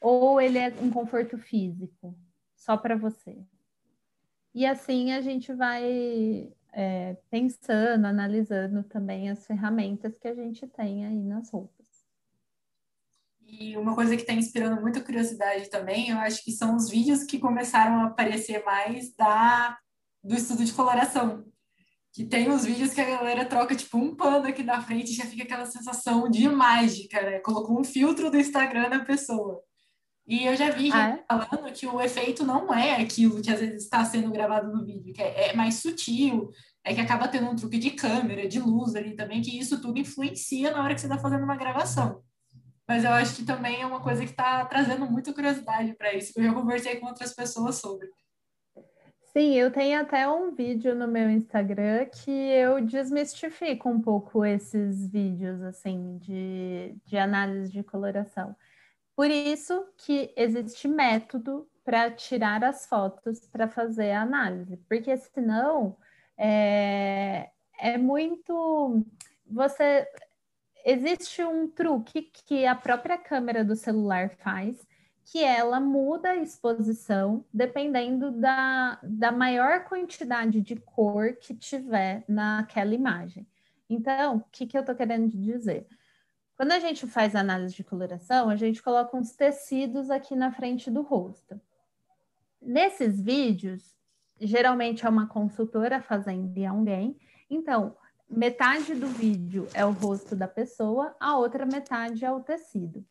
ou 0.00 0.40
ele 0.40 0.58
é 0.58 0.72
um 0.80 0.90
conforto 0.90 1.38
físico, 1.38 2.16
só 2.54 2.76
para 2.76 2.96
você. 2.96 3.38
E 4.54 4.66
assim 4.66 5.12
a 5.12 5.20
gente 5.20 5.52
vai 5.52 6.52
é, 6.72 7.16
pensando, 7.30 8.06
analisando 8.06 8.82
também 8.84 9.30
as 9.30 9.46
ferramentas 9.46 10.16
que 10.18 10.28
a 10.28 10.34
gente 10.34 10.66
tem 10.66 11.06
aí 11.06 11.22
nas 11.22 11.50
roupas. 11.50 11.86
E 13.50 13.76
uma 13.78 13.94
coisa 13.94 14.14
que 14.14 14.22
está 14.22 14.34
inspirando 14.34 14.80
muita 14.80 15.00
curiosidade 15.00 15.70
também, 15.70 16.10
eu 16.10 16.18
acho 16.18 16.44
que 16.44 16.52
são 16.52 16.76
os 16.76 16.90
vídeos 16.90 17.24
que 17.24 17.38
começaram 17.38 18.02
a 18.02 18.06
aparecer 18.08 18.62
mais 18.62 19.14
da, 19.14 19.78
do 20.28 20.34
estudo 20.34 20.64
de 20.64 20.72
coloração. 20.72 21.44
Que 22.12 22.24
tem 22.24 22.50
os 22.50 22.64
vídeos 22.64 22.92
que 22.92 23.00
a 23.00 23.04
galera 23.04 23.44
troca, 23.44 23.74
tipo, 23.74 23.96
um 23.98 24.14
pano 24.14 24.46
aqui 24.46 24.62
na 24.62 24.80
frente 24.82 25.10
e 25.10 25.14
já 25.14 25.24
fica 25.24 25.42
aquela 25.42 25.66
sensação 25.66 26.28
de 26.28 26.48
mágica, 26.48 27.22
né? 27.22 27.38
Colocou 27.40 27.80
um 27.80 27.84
filtro 27.84 28.30
do 28.30 28.38
Instagram 28.38 28.88
na 28.88 29.04
pessoa. 29.04 29.62
E 30.26 30.44
eu 30.44 30.54
já 30.54 30.70
vi 30.70 30.90
gente 30.90 30.94
ah, 30.94 31.18
é? 31.18 31.24
falando 31.26 31.72
que 31.72 31.86
o 31.86 32.00
efeito 32.00 32.44
não 32.44 32.72
é 32.72 33.00
aquilo 33.00 33.40
que 33.40 33.50
às 33.50 33.60
vezes 33.60 33.84
está 33.84 34.04
sendo 34.04 34.30
gravado 34.30 34.70
no 34.70 34.84
vídeo, 34.84 35.14
que 35.14 35.22
é, 35.22 35.48
é, 35.48 35.56
mais 35.56 35.76
sutil, 35.76 36.50
é 36.84 36.94
que 36.94 37.00
acaba 37.00 37.28
tendo 37.28 37.48
um 37.48 37.56
truque 37.56 37.78
de 37.78 37.92
câmera, 37.92 38.46
de 38.46 38.60
luz 38.60 38.94
ali 38.94 39.16
também, 39.16 39.40
que 39.40 39.58
isso 39.58 39.80
tudo 39.80 39.98
influencia 39.98 40.70
na 40.70 40.82
hora 40.82 40.94
que 40.94 41.00
você 41.00 41.06
está 41.06 41.18
fazendo 41.18 41.44
uma 41.44 41.56
gravação. 41.56 42.22
Mas 42.86 43.04
eu 43.04 43.10
acho 43.12 43.36
que 43.36 43.44
também 43.44 43.80
é 43.80 43.86
uma 43.86 44.02
coisa 44.02 44.22
que 44.22 44.30
está 44.30 44.66
trazendo 44.66 45.06
muita 45.10 45.32
curiosidade 45.32 45.94
para 45.94 46.14
isso, 46.14 46.32
eu 46.36 46.44
já 46.44 46.52
conversei 46.52 46.96
com 46.96 47.06
outras 47.06 47.34
pessoas 47.34 47.76
sobre. 47.76 48.06
Sim, 49.32 49.54
eu 49.54 49.70
tenho 49.70 50.00
até 50.00 50.26
um 50.28 50.54
vídeo 50.54 50.94
no 50.94 51.06
meu 51.06 51.30
Instagram 51.30 52.06
que 52.06 52.30
eu 52.30 52.80
desmistifico 52.80 53.88
um 53.88 54.00
pouco 54.00 54.44
esses 54.44 55.08
vídeos 55.10 55.62
assim 55.62 56.16
de, 56.18 56.96
de 57.04 57.16
análise 57.18 57.70
de 57.70 57.82
coloração. 57.82 58.56
Por 59.14 59.30
isso 59.30 59.84
que 59.98 60.32
existe 60.36 60.88
método 60.88 61.68
para 61.84 62.10
tirar 62.10 62.64
as 62.64 62.86
fotos 62.86 63.46
para 63.48 63.68
fazer 63.68 64.12
a 64.12 64.22
análise, 64.22 64.76
porque 64.88 65.16
senão 65.18 65.96
é, 66.36 67.50
é 67.78 67.98
muito. 67.98 69.04
Você 69.46 70.06
existe 70.84 71.42
um 71.44 71.68
truque 71.68 72.22
que 72.22 72.64
a 72.66 72.74
própria 72.74 73.18
câmera 73.18 73.64
do 73.64 73.76
celular 73.76 74.30
faz, 74.38 74.87
que 75.30 75.44
ela 75.44 75.78
muda 75.78 76.30
a 76.30 76.36
exposição 76.36 77.44
dependendo 77.52 78.30
da, 78.30 78.98
da 79.02 79.30
maior 79.30 79.84
quantidade 79.84 80.62
de 80.62 80.76
cor 80.76 81.34
que 81.34 81.54
tiver 81.54 82.24
naquela 82.26 82.94
imagem. 82.94 83.46
Então, 83.90 84.36
o 84.36 84.44
que, 84.50 84.66
que 84.66 84.76
eu 84.76 84.80
estou 84.80 84.94
querendo 84.94 85.28
dizer? 85.28 85.86
Quando 86.56 86.72
a 86.72 86.78
gente 86.78 87.06
faz 87.06 87.36
análise 87.36 87.74
de 87.74 87.84
coloração, 87.84 88.48
a 88.48 88.56
gente 88.56 88.82
coloca 88.82 89.14
uns 89.18 89.32
tecidos 89.32 90.10
aqui 90.10 90.34
na 90.34 90.50
frente 90.50 90.90
do 90.90 91.02
rosto. 91.02 91.60
Nesses 92.60 93.20
vídeos, 93.20 93.94
geralmente 94.40 95.04
é 95.04 95.08
uma 95.10 95.26
consultora 95.26 96.00
fazendo 96.00 96.48
de 96.48 96.64
alguém. 96.64 97.18
Então, 97.50 97.94
metade 98.30 98.94
do 98.94 99.06
vídeo 99.06 99.68
é 99.74 99.84
o 99.84 99.92
rosto 99.92 100.34
da 100.34 100.48
pessoa, 100.48 101.14
a 101.20 101.36
outra 101.36 101.66
metade 101.66 102.24
é 102.24 102.32
o 102.32 102.40
tecido. 102.40 103.04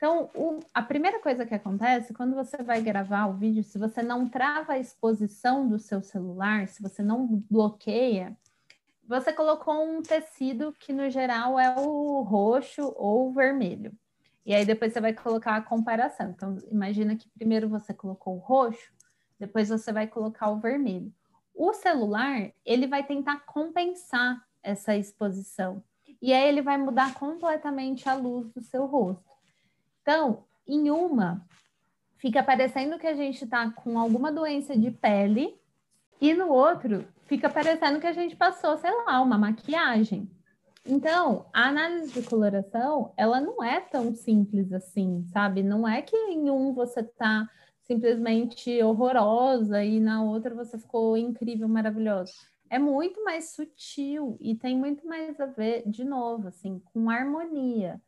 Então, 0.00 0.30
o, 0.34 0.60
a 0.72 0.80
primeira 0.80 1.20
coisa 1.20 1.44
que 1.44 1.54
acontece 1.54 2.14
quando 2.14 2.34
você 2.34 2.56
vai 2.62 2.80
gravar 2.80 3.26
o 3.26 3.34
vídeo, 3.34 3.62
se 3.62 3.76
você 3.78 4.00
não 4.02 4.26
trava 4.26 4.72
a 4.72 4.78
exposição 4.78 5.68
do 5.68 5.78
seu 5.78 6.00
celular, 6.00 6.66
se 6.68 6.82
você 6.82 7.02
não 7.02 7.26
bloqueia, 7.50 8.34
você 9.06 9.30
colocou 9.30 9.74
um 9.74 10.00
tecido 10.00 10.74
que 10.80 10.90
no 10.90 11.10
geral 11.10 11.60
é 11.60 11.78
o 11.78 12.22
roxo 12.22 12.94
ou 12.96 13.28
o 13.28 13.32
vermelho. 13.34 13.92
E 14.46 14.54
aí 14.54 14.64
depois 14.64 14.94
você 14.94 15.02
vai 15.02 15.12
colocar 15.12 15.56
a 15.56 15.60
comparação. 15.60 16.30
Então, 16.30 16.56
imagina 16.72 17.14
que 17.14 17.28
primeiro 17.28 17.68
você 17.68 17.92
colocou 17.92 18.36
o 18.36 18.38
roxo, 18.38 18.90
depois 19.38 19.68
você 19.68 19.92
vai 19.92 20.06
colocar 20.06 20.48
o 20.48 20.58
vermelho. 20.58 21.12
O 21.54 21.74
celular, 21.74 22.50
ele 22.64 22.86
vai 22.86 23.04
tentar 23.04 23.40
compensar 23.40 24.42
essa 24.62 24.96
exposição. 24.96 25.84
E 26.22 26.32
aí 26.32 26.48
ele 26.48 26.62
vai 26.62 26.78
mudar 26.78 27.12
completamente 27.12 28.08
a 28.08 28.14
luz 28.14 28.50
do 28.50 28.62
seu 28.62 28.86
rosto. 28.86 29.29
Então, 30.10 30.42
em 30.66 30.90
uma, 30.90 31.46
fica 32.16 32.42
parecendo 32.42 32.98
que 32.98 33.06
a 33.06 33.14
gente 33.14 33.44
está 33.44 33.70
com 33.70 33.96
alguma 33.96 34.32
doença 34.32 34.76
de 34.76 34.90
pele, 34.90 35.56
e 36.20 36.34
no 36.34 36.48
outro, 36.48 37.06
fica 37.26 37.48
parecendo 37.48 38.00
que 38.00 38.08
a 38.08 38.12
gente 38.12 38.34
passou, 38.34 38.76
sei 38.76 38.90
lá, 38.90 39.22
uma 39.22 39.38
maquiagem. 39.38 40.28
Então, 40.84 41.46
a 41.52 41.68
análise 41.68 42.12
de 42.12 42.28
coloração, 42.28 43.14
ela 43.16 43.40
não 43.40 43.62
é 43.62 43.78
tão 43.78 44.12
simples 44.12 44.72
assim, 44.72 45.24
sabe? 45.32 45.62
Não 45.62 45.86
é 45.86 46.02
que 46.02 46.16
em 46.16 46.50
um 46.50 46.74
você 46.74 47.04
tá 47.04 47.48
simplesmente 47.82 48.82
horrorosa 48.82 49.84
e 49.84 50.00
na 50.00 50.24
outra 50.24 50.52
você 50.52 50.76
ficou 50.76 51.16
incrível, 51.16 51.68
maravilhosa. 51.68 52.32
É 52.68 52.80
muito 52.80 53.22
mais 53.22 53.52
sutil 53.52 54.36
e 54.40 54.56
tem 54.56 54.76
muito 54.76 55.06
mais 55.06 55.40
a 55.40 55.46
ver, 55.46 55.84
de 55.86 56.02
novo, 56.02 56.48
assim, 56.48 56.82
com 56.92 57.08
harmonia 57.08 58.00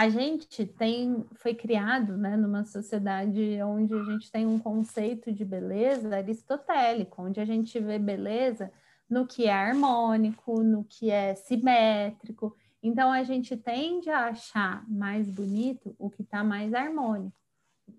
a 0.00 0.08
gente 0.08 0.64
tem 0.64 1.26
foi 1.34 1.54
criado 1.54 2.16
né, 2.16 2.34
numa 2.34 2.64
sociedade 2.64 3.60
onde 3.62 3.92
a 3.92 4.02
gente 4.02 4.32
tem 4.32 4.46
um 4.46 4.58
conceito 4.58 5.30
de 5.30 5.44
beleza 5.44 6.16
aristotélico, 6.16 7.20
onde 7.22 7.38
a 7.38 7.44
gente 7.44 7.78
vê 7.78 7.98
beleza 7.98 8.72
no 9.10 9.26
que 9.26 9.44
é 9.44 9.52
harmônico, 9.52 10.62
no 10.62 10.84
que 10.84 11.10
é 11.10 11.34
simétrico. 11.34 12.56
Então 12.82 13.12
a 13.12 13.22
gente 13.24 13.54
tende 13.58 14.08
a 14.08 14.28
achar 14.28 14.88
mais 14.88 15.28
bonito 15.28 15.94
o 15.98 16.08
que 16.08 16.22
está 16.22 16.42
mais 16.42 16.72
harmônico. 16.72 17.36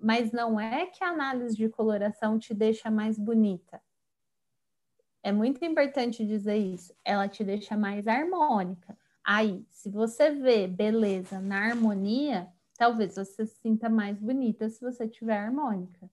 Mas 0.01 0.31
não 0.31 0.59
é 0.59 0.87
que 0.87 1.03
a 1.03 1.09
análise 1.09 1.55
de 1.55 1.69
coloração 1.69 2.39
te 2.39 2.51
deixa 2.51 2.89
mais 2.89 3.19
bonita. 3.19 3.79
É 5.21 5.31
muito 5.31 5.63
importante 5.63 6.25
dizer 6.25 6.57
isso. 6.57 6.95
Ela 7.05 7.27
te 7.27 7.43
deixa 7.43 7.77
mais 7.77 8.07
harmônica. 8.07 8.97
Aí, 9.33 9.65
se 9.69 9.89
você 9.89 10.29
vê 10.31 10.67
beleza 10.67 11.39
na 11.39 11.67
harmonia, 11.67 12.49
talvez 12.77 13.15
você 13.15 13.45
se 13.45 13.55
sinta 13.61 13.87
mais 13.87 14.19
bonita 14.19 14.69
se 14.69 14.81
você 14.81 15.07
tiver 15.07 15.37
harmônica. 15.37 16.11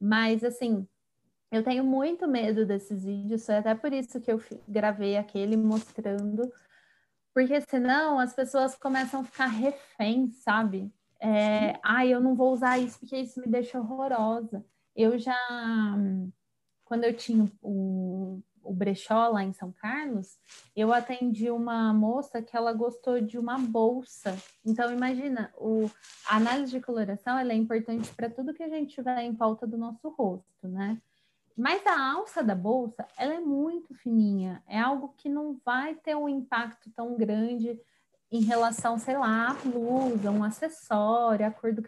Mas, 0.00 0.42
assim, 0.42 0.88
eu 1.52 1.62
tenho 1.62 1.84
muito 1.84 2.26
medo 2.26 2.64
desses 2.64 3.04
vídeos, 3.04 3.44
foi 3.44 3.56
até 3.56 3.74
por 3.74 3.92
isso 3.92 4.18
que 4.18 4.32
eu 4.32 4.40
gravei 4.66 5.18
aquele 5.18 5.58
mostrando, 5.58 6.50
porque 7.34 7.60
senão 7.68 8.18
as 8.18 8.32
pessoas 8.32 8.74
começam 8.74 9.20
a 9.20 9.24
ficar 9.24 9.48
reféns, 9.48 10.36
sabe? 10.36 10.90
É, 11.20 11.78
ah, 11.84 12.06
eu 12.06 12.18
não 12.18 12.34
vou 12.34 12.54
usar 12.54 12.78
isso 12.78 12.98
porque 12.98 13.18
isso 13.18 13.38
me 13.42 13.46
deixa 13.46 13.78
horrorosa. 13.78 14.64
Eu 14.96 15.18
já, 15.18 15.36
quando 16.82 17.04
eu 17.04 17.14
tinha 17.14 17.44
o 17.60 18.42
o 18.68 18.74
brechó 18.74 19.28
lá 19.28 19.42
em 19.42 19.52
São 19.52 19.72
Carlos, 19.72 20.38
eu 20.76 20.92
atendi 20.92 21.50
uma 21.50 21.92
moça 21.94 22.42
que 22.42 22.54
ela 22.54 22.72
gostou 22.72 23.20
de 23.20 23.38
uma 23.38 23.58
bolsa. 23.58 24.36
Então, 24.64 24.92
imagina, 24.92 25.52
o, 25.56 25.90
a 26.28 26.36
análise 26.36 26.72
de 26.72 26.80
coloração 26.80 27.38
é 27.38 27.54
importante 27.54 28.12
para 28.14 28.28
tudo 28.28 28.52
que 28.52 28.62
a 28.62 28.68
gente 28.68 28.94
tiver 28.94 29.22
em 29.22 29.32
volta 29.32 29.66
do 29.66 29.78
nosso 29.78 30.08
rosto, 30.10 30.68
né? 30.68 31.00
Mas 31.56 31.84
a 31.86 32.12
alça 32.12 32.44
da 32.44 32.54
bolsa, 32.54 33.04
ela 33.16 33.34
é 33.34 33.40
muito 33.40 33.94
fininha, 33.94 34.62
é 34.68 34.78
algo 34.78 35.14
que 35.16 35.28
não 35.28 35.58
vai 35.64 35.94
ter 35.96 36.14
um 36.14 36.28
impacto 36.28 36.90
tão 36.94 37.16
grande 37.16 37.80
em 38.30 38.42
relação, 38.42 38.98
sei 38.98 39.16
lá, 39.16 39.50
à 39.50 39.54
blusa, 39.54 40.30
um 40.30 40.44
acessório, 40.44 41.46
a 41.46 41.50
cor 41.50 41.72
do, 41.72 41.82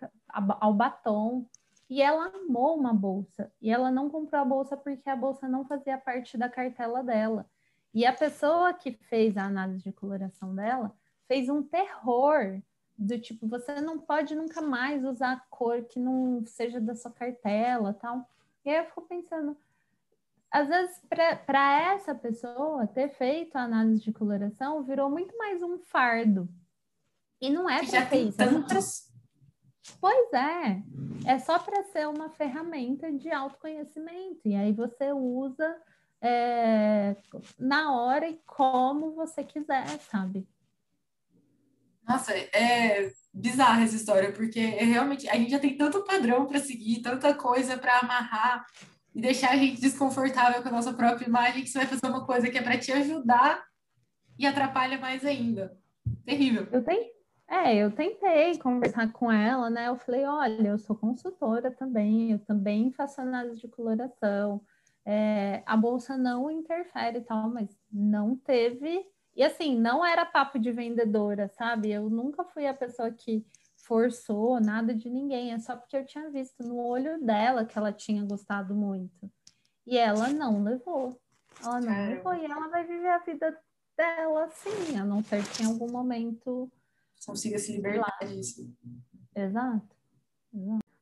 ao 0.59 0.73
batom. 0.73 1.47
E 1.91 2.01
ela 2.01 2.27
amou 2.29 2.79
uma 2.79 2.95
bolsa. 2.95 3.53
E 3.61 3.69
ela 3.69 3.91
não 3.91 4.09
comprou 4.09 4.41
a 4.41 4.45
bolsa 4.45 4.77
porque 4.77 5.11
a 5.11 5.17
bolsa 5.17 5.49
não 5.49 5.65
fazia 5.65 5.99
parte 5.99 6.39
da 6.39 6.49
cartela 6.49 7.03
dela. 7.03 7.45
E 7.93 8.07
a 8.07 8.13
pessoa 8.13 8.73
que 8.73 8.93
fez 8.93 9.37
a 9.37 9.43
análise 9.43 9.83
de 9.83 9.93
coloração 9.93 10.55
dela 10.55 10.95
fez 11.27 11.49
um 11.49 11.65
terror 11.65 12.63
do 12.97 13.19
tipo, 13.19 13.49
você 13.49 13.81
não 13.81 13.99
pode 13.99 14.37
nunca 14.37 14.61
mais 14.61 15.05
usar 15.05 15.45
cor 15.51 15.83
que 15.83 15.99
não 15.99 16.45
seja 16.47 16.81
da 16.81 16.95
sua 16.95 17.11
cartela, 17.11 17.93
tal. 17.95 18.25
E 18.65 18.71
aí 18.71 18.77
eu 18.77 18.85
fico 18.85 19.03
pensando, 19.03 19.57
às 20.51 20.69
vezes 20.69 21.01
para 21.09 21.93
essa 21.93 22.15
pessoa 22.15 22.87
ter 22.87 23.09
feito 23.09 23.57
a 23.57 23.63
análise 23.63 24.03
de 24.03 24.13
coloração 24.13 24.85
virou 24.85 25.11
muito 25.11 25.37
mais 25.37 25.61
um 25.63 25.79
fardo. 25.79 26.49
E 27.41 27.51
não 27.51 27.69
é 27.69 27.85
para 27.85 28.07
ter 28.07 28.29
isso. 28.29 28.41
É 28.41 28.47
Pois 29.99 30.33
é, 30.33 30.83
é 31.27 31.39
só 31.39 31.59
para 31.59 31.83
ser 31.85 32.07
uma 32.09 32.29
ferramenta 32.31 33.11
de 33.11 33.31
autoconhecimento, 33.31 34.41
e 34.45 34.55
aí 34.55 34.73
você 34.73 35.13
usa 35.13 35.77
é, 36.21 37.17
na 37.59 37.95
hora 37.95 38.29
e 38.29 38.39
como 38.47 39.15
você 39.15 39.43
quiser, 39.43 39.87
sabe? 40.11 40.47
Nossa, 42.07 42.33
é 42.33 43.13
bizarra 43.33 43.85
essa 43.85 43.97
história, 43.97 44.33
porque 44.33 44.59
é 44.59 44.85
realmente 44.85 45.29
a 45.29 45.37
gente 45.37 45.51
já 45.51 45.59
tem 45.59 45.77
tanto 45.77 46.05
padrão 46.05 46.47
para 46.47 46.59
seguir, 46.59 47.03
tanta 47.03 47.33
coisa 47.35 47.79
para 47.79 48.01
amarrar 48.01 48.67
e 49.15 49.21
deixar 49.21 49.51
a 49.53 49.57
gente 49.57 49.81
desconfortável 49.81 50.63
com 50.63 50.69
a 50.69 50.73
nossa 50.73 50.93
própria 50.93 51.27
imagem, 51.27 51.63
que 51.63 51.69
você 51.69 51.79
vai 51.79 51.87
fazer 51.87 52.07
uma 52.07 52.27
coisa 52.27 52.51
que 52.51 52.59
é 52.59 52.63
para 52.63 52.79
te 52.79 52.93
ajudar 52.93 53.65
e 54.39 54.47
atrapalha 54.47 54.99
mais 54.99 55.25
ainda. 55.25 55.77
Terrível. 56.25 56.67
Eu 56.73 56.83
tenho, 56.83 57.11
é, 57.51 57.75
eu 57.75 57.91
tentei 57.91 58.57
conversar 58.59 59.13
com 59.13 59.31
ela, 59.31 59.69
né? 59.69 59.89
Eu 59.89 59.97
falei, 59.97 60.25
olha, 60.25 60.69
eu 60.69 60.79
sou 60.79 60.95
consultora 60.95 61.69
também, 61.69 62.31
eu 62.31 62.39
também 62.39 62.93
faço 62.93 63.21
análise 63.21 63.61
de 63.61 63.67
coloração. 63.67 64.63
É, 65.05 65.61
a 65.67 65.77
bolsa 65.77 66.17
não 66.17 66.49
interfere 66.49 67.19
e 67.19 67.23
tal, 67.23 67.51
mas 67.51 67.77
não 67.93 68.37
teve. 68.37 69.05
E 69.35 69.43
assim, 69.43 69.77
não 69.77 70.07
era 70.07 70.25
papo 70.25 70.61
de 70.61 70.71
vendedora, 70.71 71.49
sabe? 71.49 71.91
Eu 71.91 72.09
nunca 72.09 72.45
fui 72.45 72.69
a 72.69 72.75
pessoa 72.75 73.11
que 73.11 73.45
forçou 73.79 74.61
nada 74.61 74.95
de 74.95 75.11
ninguém, 75.11 75.53
é 75.53 75.59
só 75.59 75.75
porque 75.77 75.97
eu 75.97 76.07
tinha 76.07 76.31
visto 76.31 76.63
no 76.63 76.79
olho 76.79 77.21
dela 77.21 77.65
que 77.65 77.77
ela 77.77 77.93
tinha 77.93 78.25
gostado 78.25 78.77
muito. 78.77 79.29
E 79.85 79.99
ela 79.99 80.29
não 80.29 80.63
levou. 80.63 81.21
Ela 81.61 81.81
não 81.81 82.07
levou 82.11 82.35
e 82.35 82.45
ela 82.45 82.69
vai 82.69 82.85
viver 82.87 83.09
a 83.09 83.19
vida 83.19 83.59
dela 83.97 84.45
assim, 84.45 84.97
a 84.97 85.05
não 85.05 85.21
ser 85.25 85.43
que 85.45 85.65
em 85.65 85.67
algum 85.67 85.91
momento 85.91 86.71
consiga 87.27 87.59
se 87.59 87.73
libertar 87.73 88.19
disso. 88.27 88.73
Exato. 89.35 89.97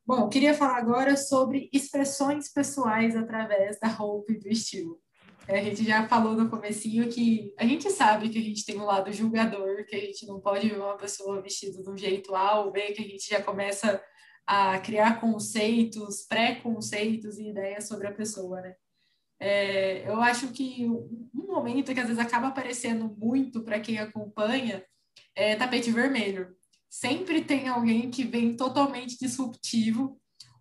Bom, 0.05 0.21
eu 0.21 0.29
queria 0.29 0.53
falar 0.53 0.77
agora 0.77 1.15
sobre 1.15 1.69
expressões 1.71 2.51
pessoais 2.51 3.15
através 3.15 3.79
da 3.79 3.87
roupa 3.87 4.31
e 4.31 4.39
do 4.39 4.47
estilo. 4.47 4.99
É, 5.47 5.59
a 5.59 5.63
gente 5.63 5.83
já 5.83 6.07
falou 6.07 6.35
no 6.35 6.49
comecinho 6.49 7.09
que 7.09 7.53
a 7.57 7.65
gente 7.65 7.89
sabe 7.89 8.29
que 8.29 8.37
a 8.37 8.41
gente 8.41 8.63
tem 8.65 8.79
um 8.79 8.85
lado 8.85 9.11
julgador, 9.11 9.83
que 9.85 9.95
a 9.95 9.99
gente 9.99 10.27
não 10.27 10.39
pode 10.39 10.69
ver 10.69 10.77
uma 10.77 10.97
pessoa 10.97 11.41
vestida 11.41 11.81
de 11.81 11.89
um 11.89 11.97
jeito 11.97 12.35
A 12.35 12.59
ou 12.59 12.71
B, 12.71 12.91
que 12.91 13.01
a 13.01 13.07
gente 13.07 13.27
já 13.27 13.41
começa 13.41 13.99
a 14.45 14.79
criar 14.79 15.19
conceitos, 15.19 16.25
pré-conceitos 16.27 17.37
e 17.39 17.49
ideias 17.49 17.87
sobre 17.87 18.07
a 18.07 18.13
pessoa, 18.13 18.61
né? 18.61 18.75
É, 19.39 20.07
eu 20.09 20.19
acho 20.21 20.49
que 20.49 20.85
um 20.87 21.47
momento 21.47 21.93
que 21.93 21.99
às 21.99 22.07
vezes 22.07 22.21
acaba 22.21 22.49
aparecendo 22.49 23.15
muito 23.17 23.63
para 23.63 23.79
quem 23.79 23.97
acompanha 23.97 24.83
é 25.35 25.55
tapete 25.55 25.91
vermelho. 25.91 26.55
Sempre 26.89 27.43
tem 27.43 27.67
alguém 27.67 28.09
que 28.09 28.23
vem 28.23 28.55
totalmente 28.55 29.17
disruptivo 29.19 30.19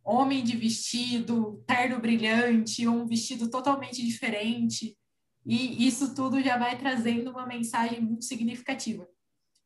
homem 0.08 0.42
de 0.42 0.56
vestido, 0.56 1.62
terno 1.66 2.00
brilhante, 2.00 2.88
um 2.88 3.06
vestido 3.06 3.50
totalmente 3.50 4.02
diferente. 4.02 4.96
E 5.44 5.86
isso 5.86 6.14
tudo 6.14 6.40
já 6.40 6.56
vai 6.56 6.78
trazendo 6.78 7.30
uma 7.30 7.46
mensagem 7.46 8.00
muito 8.00 8.24
significativa. 8.24 9.06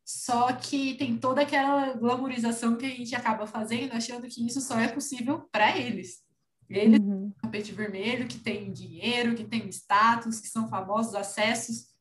Só 0.05 0.51
que 0.51 0.95
tem 0.95 1.17
toda 1.17 1.41
aquela 1.41 1.93
glamorização 1.93 2.75
que 2.75 2.85
a 2.85 2.89
gente 2.89 3.15
acaba 3.15 3.47
fazendo, 3.47 3.93
achando 3.93 4.27
que 4.27 4.45
isso 4.45 4.59
só 4.59 4.77
é 4.77 4.89
possível 4.89 5.47
para 5.49 5.77
eles. 5.77 6.21
Eles, 6.69 6.99
uhum. 6.99 7.31
tapete 7.41 7.71
vermelho, 7.71 8.27
que 8.27 8.39
tem 8.39 8.73
dinheiro, 8.73 9.35
que 9.35 9.45
tem 9.45 9.69
status, 9.69 10.41
que 10.41 10.49
são 10.49 10.67
famosos, 10.67 11.15
acessos, 11.15 11.92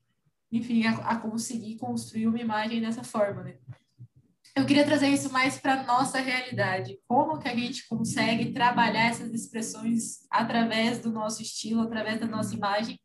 enfim, 0.52 0.86
a, 0.86 0.92
a 0.92 1.16
conseguir 1.16 1.76
construir 1.76 2.26
uma 2.28 2.38
imagem 2.38 2.80
dessa 2.80 3.02
forma, 3.02 3.42
né? 3.42 3.56
eu 4.54 4.66
queria 4.66 4.84
trazer 4.84 5.08
isso 5.08 5.32
mais 5.32 5.58
para 5.58 5.82
nossa 5.84 6.18
realidade. 6.18 6.98
Como 7.08 7.38
que 7.38 7.48
a 7.48 7.56
gente 7.56 7.86
consegue 7.88 8.52
trabalhar 8.52 9.06
essas 9.06 9.32
expressões 9.32 10.26
através 10.30 10.98
do 10.98 11.10
nosso 11.10 11.40
estilo, 11.40 11.80
através 11.80 12.20
da 12.20 12.26
nossa 12.26 12.54
imagem? 12.54 13.00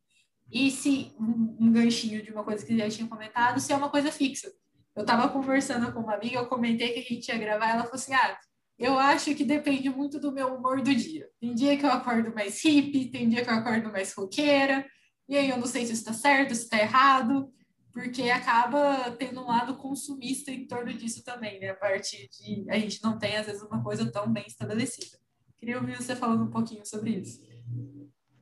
E 0.51 0.69
se 0.69 1.13
um, 1.19 1.55
um 1.59 1.71
ganchinho 1.71 2.21
de 2.21 2.31
uma 2.31 2.43
coisa 2.43 2.65
que 2.65 2.77
já 2.77 2.89
tinha 2.89 3.07
comentado, 3.07 3.59
se 3.59 3.71
é 3.71 3.75
uma 3.75 3.89
coisa 3.89 4.11
fixa. 4.11 4.51
Eu 4.95 5.01
estava 5.01 5.29
conversando 5.29 5.91
com 5.93 5.99
uma 6.01 6.15
amiga, 6.15 6.37
eu 6.37 6.47
comentei 6.47 6.91
que 6.91 6.99
a 6.99 7.15
gente 7.15 7.27
ia 7.29 7.37
gravar, 7.37 7.69
ela 7.69 7.83
falou 7.83 7.95
assim: 7.95 8.13
"Ah, 8.13 8.37
eu 8.77 8.97
acho 8.97 9.33
que 9.35 9.45
depende 9.45 9.89
muito 9.89 10.19
do 10.19 10.31
meu 10.31 10.55
humor 10.55 10.81
do 10.81 10.93
dia. 10.93 11.29
Tem 11.39 11.53
dia 11.53 11.77
que 11.77 11.85
eu 11.85 11.91
acordo 11.91 12.33
mais 12.33 12.61
hippie, 12.63 13.09
tem 13.09 13.29
dia 13.29 13.43
que 13.43 13.49
eu 13.49 13.55
acordo 13.55 13.91
mais 13.91 14.13
roqueira, 14.13 14.85
e 15.27 15.37
aí 15.37 15.49
eu 15.49 15.57
não 15.57 15.67
sei 15.67 15.85
se 15.85 15.93
está 15.93 16.13
certo, 16.13 16.55
se 16.55 16.63
está 16.63 16.79
errado 16.79 17.51
porque 17.97 18.29
acaba 18.29 19.09
tendo 19.17 19.41
um 19.41 19.47
lado 19.47 19.75
consumista 19.75 20.51
em 20.51 20.67
torno 20.67 20.93
disso 20.93 21.23
também, 21.23 21.59
né? 21.59 21.69
A 21.69 21.75
parte 21.75 22.29
de 22.29 22.69
a 22.69 22.77
gente 22.77 23.03
não 23.03 23.17
tem, 23.17 23.35
às 23.35 23.47
vezes, 23.47 23.63
uma 23.63 23.83
coisa 23.83 24.11
tão 24.11 24.31
bem 24.31 24.45
estabelecida. 24.45 25.17
Queria 25.57 25.79
ouvir 25.79 25.97
você 25.97 26.15
falando 26.15 26.43
um 26.43 26.51
pouquinho 26.51 26.85
sobre 26.85 27.15
isso. 27.15 27.41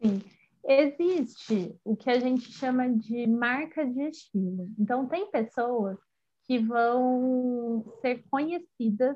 Sim. 0.04 0.22
Existe 0.68 1.74
o 1.86 1.96
que 1.96 2.10
a 2.10 2.20
gente 2.20 2.52
chama 2.52 2.90
de 2.90 3.26
marca 3.28 3.86
de 3.86 4.02
estilo. 4.10 4.70
Então, 4.78 5.08
tem 5.08 5.32
pessoas 5.32 5.98
que 6.44 6.60
vão 6.60 7.86
ser 8.02 8.26
conhecidas 8.30 9.16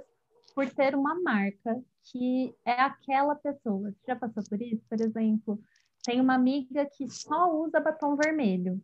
por 0.56 0.70
ter 0.70 0.96
uma 0.96 1.22
marca 1.22 1.84
que 2.10 2.56
é 2.66 2.80
aquela 2.80 3.36
pessoa. 3.36 3.92
Você 3.92 4.00
já 4.08 4.16
passou 4.16 4.42
por 4.48 4.62
isso? 4.62 4.82
Por 4.88 5.02
exemplo, 5.02 5.60
tem 6.10 6.20
uma 6.20 6.34
amiga 6.34 6.88
que 6.88 7.08
só 7.08 7.54
usa 7.56 7.80
batom 7.80 8.16
vermelho. 8.16 8.82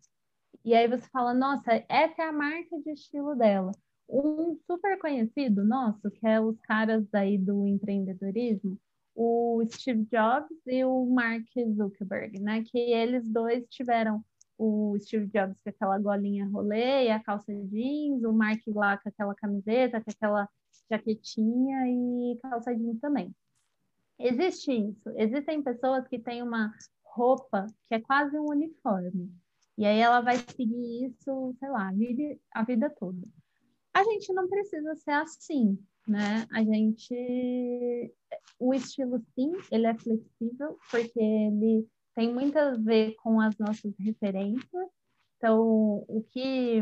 E 0.63 0.75
aí 0.75 0.87
você 0.87 1.09
fala, 1.09 1.33
nossa, 1.33 1.83
essa 1.89 2.21
é 2.21 2.27
a 2.27 2.31
marca 2.31 2.79
de 2.79 2.91
estilo 2.91 3.35
dela. 3.35 3.71
Um 4.07 4.55
super 4.67 4.99
conhecido 4.99 5.65
nosso, 5.65 6.11
que 6.11 6.27
é 6.27 6.39
os 6.39 6.59
caras 6.59 7.11
aí 7.15 7.35
do 7.35 7.65
empreendedorismo, 7.65 8.77
o 9.15 9.63
Steve 9.67 10.05
Jobs 10.05 10.55
e 10.67 10.85
o 10.85 11.03
Mark 11.07 11.47
Zuckerberg, 11.75 12.39
né? 12.39 12.63
Que 12.63 12.77
eles 12.77 13.27
dois 13.27 13.65
tiveram 13.69 14.23
o 14.55 14.95
Steve 14.99 15.25
Jobs 15.25 15.57
com 15.63 15.69
aquela 15.71 15.97
golinha 15.97 16.45
rolê 16.45 17.05
e 17.05 17.09
a 17.09 17.19
calça 17.23 17.51
jeans, 17.51 18.23
o 18.23 18.31
Mark 18.31 18.61
lá 18.67 18.99
com 18.99 19.09
aquela 19.09 19.33
camiseta, 19.33 19.99
com 19.99 20.11
aquela 20.11 20.47
jaquetinha 20.91 21.87
e 21.87 22.37
calça 22.39 22.75
jeans 22.75 22.99
também. 22.99 23.33
Existe 24.19 24.71
isso. 24.71 25.09
Existem 25.17 25.63
pessoas 25.63 26.07
que 26.07 26.19
têm 26.19 26.43
uma 26.43 26.71
roupa 27.15 27.65
que 27.87 27.95
é 27.95 27.99
quase 27.99 28.37
um 28.37 28.49
uniforme. 28.49 29.31
E 29.77 29.85
aí 29.85 29.99
ela 29.99 30.21
vai 30.21 30.37
seguir 30.37 31.05
isso, 31.05 31.55
sei 31.59 31.69
lá, 31.69 31.89
a 31.89 31.91
vida, 31.91 32.39
a 32.51 32.63
vida 32.63 32.89
toda. 32.89 33.27
A 33.93 34.03
gente 34.03 34.33
não 34.33 34.47
precisa 34.47 34.95
ser 34.95 35.11
assim, 35.11 35.79
né? 36.07 36.45
A 36.51 36.63
gente. 36.63 38.13
O 38.59 38.73
estilo, 38.73 39.21
sim, 39.33 39.53
ele 39.71 39.87
é 39.87 39.93
flexível, 39.95 40.77
porque 40.91 41.19
ele 41.19 41.87
tem 42.13 42.33
muito 42.33 42.57
a 42.57 42.71
ver 42.71 43.15
com 43.15 43.39
as 43.39 43.57
nossas 43.57 43.93
referências. 43.99 44.87
Então, 45.37 46.05
o 46.07 46.23
que 46.29 46.81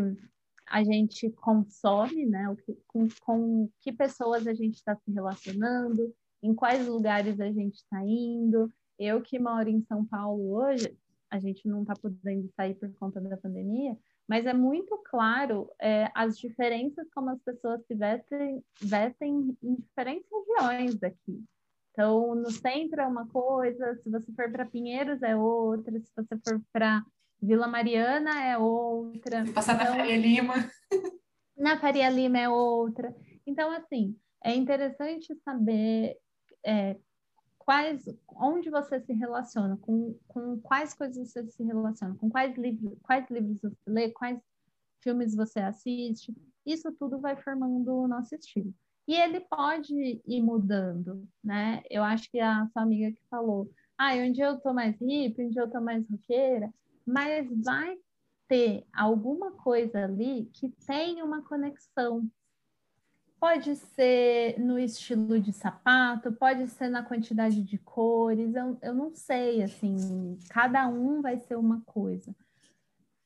a 0.68 0.84
gente 0.84 1.30
consome, 1.32 2.26
né? 2.26 2.50
O 2.50 2.56
que, 2.56 2.78
com, 2.88 3.08
com 3.22 3.70
que 3.80 3.92
pessoas 3.92 4.48
a 4.48 4.54
gente 4.54 4.76
está 4.76 4.96
se 4.96 5.12
relacionando, 5.12 6.14
em 6.42 6.54
quais 6.54 6.88
lugares 6.88 7.40
a 7.40 7.52
gente 7.52 7.76
está 7.76 8.04
indo. 8.04 8.72
Eu 9.04 9.22
que 9.22 9.38
moro 9.38 9.68
em 9.68 9.84
São 9.84 10.06
Paulo 10.06 10.54
hoje, 10.56 10.98
a 11.30 11.38
gente 11.38 11.68
não 11.68 11.82
está 11.82 11.94
podendo 11.94 12.50
sair 12.56 12.74
por 12.76 12.90
conta 12.94 13.20
da 13.20 13.36
pandemia, 13.36 13.98
mas 14.26 14.46
é 14.46 14.54
muito 14.54 14.98
claro 15.10 15.70
é, 15.82 16.10
as 16.16 16.38
diferenças 16.38 17.06
como 17.14 17.30
as 17.30 17.42
pessoas 17.42 17.86
se 17.86 17.94
vestem, 17.96 18.64
vestem 18.80 19.58
em 19.62 19.76
diferentes 19.76 20.30
regiões 20.32 20.96
daqui. 20.96 21.44
Então, 21.92 22.34
no 22.34 22.50
centro 22.50 23.02
é 23.02 23.06
uma 23.06 23.28
coisa, 23.28 23.94
se 23.98 24.10
você 24.10 24.32
for 24.32 24.50
para 24.50 24.66
Pinheiros 24.66 25.22
é 25.22 25.36
outra, 25.36 26.00
se 26.00 26.10
você 26.16 26.38
for 26.38 26.62
para 26.72 27.04
Vila 27.42 27.68
Mariana 27.68 28.42
é 28.42 28.58
outra. 28.58 29.46
Se 29.46 29.52
passar 29.52 29.76
então, 29.76 29.92
na 29.92 29.98
Faria 29.98 30.18
Lima. 30.18 30.54
Na 31.58 31.78
Faria 31.78 32.10
Lima 32.10 32.40
é 32.40 32.48
outra. 32.48 33.14
Então, 33.46 33.70
assim, 33.70 34.18
é 34.42 34.56
interessante 34.56 35.36
saber 35.44 36.18
é, 36.66 36.96
quais, 37.66 38.06
onde 38.30 38.70
você 38.70 39.00
se 39.02 39.14
relaciona, 39.14 39.78
com, 39.78 40.18
com 40.28 40.60
quais 40.60 40.94
coisas 40.94 41.30
você 41.30 41.46
se 41.50 41.64
relaciona, 41.64 42.16
com 42.16 42.30
quais 42.30 42.56
livros, 42.58 42.98
quais 43.02 43.30
livros 43.30 43.62
você 43.62 43.78
lê, 43.88 44.10
quais 44.10 44.40
filmes 45.02 45.36
você 45.36 45.60
assiste, 45.60 46.34
isso 46.66 46.92
tudo 46.94 47.20
vai 47.20 47.36
formando 47.36 47.94
o 47.94 48.08
nosso 48.08 48.36
estilo. 48.36 48.74
E 49.08 49.16
ele 49.16 49.42
pode 49.42 50.22
ir 50.26 50.42
mudando, 50.42 51.28
né? 51.44 51.82
Eu 51.90 52.04
acho 52.04 52.30
que 52.32 52.40
a 52.40 52.68
sua 52.72 52.84
amiga 52.84 53.12
que 53.12 53.22
falou, 53.30 53.70
ah, 53.98 54.14
um 54.16 54.32
dia 54.32 54.46
eu 54.46 54.60
tô 54.60 54.74
mais 54.74 54.98
hippie, 55.00 55.44
um 55.44 55.50
dia 55.50 55.64
eu 55.64 55.70
tô 55.70 55.82
mais 55.82 56.08
roqueira, 56.10 56.74
mas 57.06 57.48
vai 57.64 57.98
ter 58.48 58.86
alguma 58.94 59.52
coisa 59.52 60.06
ali 60.06 60.50
que 60.54 60.70
tem 60.88 61.22
uma 61.22 61.42
conexão 61.42 62.30
Pode 63.44 63.76
ser 63.76 64.58
no 64.58 64.80
estilo 64.80 65.38
de 65.38 65.52
sapato, 65.52 66.32
pode 66.32 66.66
ser 66.70 66.88
na 66.88 67.04
quantidade 67.04 67.62
de 67.62 67.78
cores, 67.78 68.56
eu, 68.56 68.78
eu 68.82 68.94
não 68.94 69.14
sei, 69.14 69.62
assim, 69.62 70.40
cada 70.50 70.88
um 70.88 71.22
vai 71.22 71.38
ser 71.38 71.58
uma 71.58 71.82
coisa. 71.82 72.34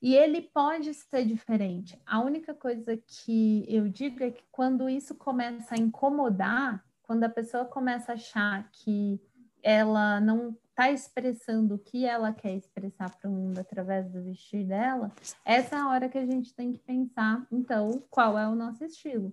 E 0.02 0.16
ele 0.16 0.42
pode 0.42 0.92
ser 0.96 1.24
diferente. 1.24 2.02
A 2.04 2.20
única 2.20 2.56
coisa 2.56 2.98
que 2.98 3.64
eu 3.70 3.88
digo 3.88 4.24
é 4.24 4.32
que 4.32 4.44
quando 4.52 4.90
isso 4.90 5.14
começa 5.14 5.76
a 5.76 5.78
incomodar, 5.78 6.84
quando 7.04 7.24
a 7.24 7.30
pessoa 7.30 7.66
começa 7.66 8.14
a 8.14 8.16
achar 8.16 8.68
que 8.72 9.22
ela 9.62 10.20
não 10.20 10.58
está 10.72 10.90
expressando 10.90 11.76
o 11.76 11.80
que 11.80 12.06
ela 12.06 12.34
quer 12.34 12.56
expressar 12.56 13.16
para 13.16 13.30
o 13.30 13.34
mundo 13.34 13.60
através 13.60 14.10
do 14.10 14.24
vestir 14.24 14.66
dela, 14.66 15.12
essa 15.46 15.76
é 15.76 15.80
a 15.80 15.90
hora 15.90 16.10
que 16.10 16.18
a 16.18 16.26
gente 16.26 16.56
tem 16.56 16.74
que 16.74 16.80
pensar, 16.80 17.46
então, 17.52 18.04
qual 18.10 18.36
é 18.36 18.48
o 18.48 18.56
nosso 18.56 18.84
estilo. 18.84 19.32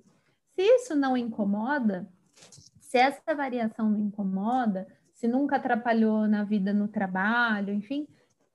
Se 0.54 0.62
isso 0.62 0.94
não 0.94 1.16
incomoda, 1.16 2.08
se 2.80 2.98
essa 2.98 3.34
variação 3.34 3.90
não 3.90 4.00
incomoda, 4.00 4.86
se 5.12 5.26
nunca 5.26 5.56
atrapalhou 5.56 6.28
na 6.28 6.44
vida 6.44 6.72
no 6.72 6.86
trabalho, 6.86 7.72
enfim, 7.72 8.06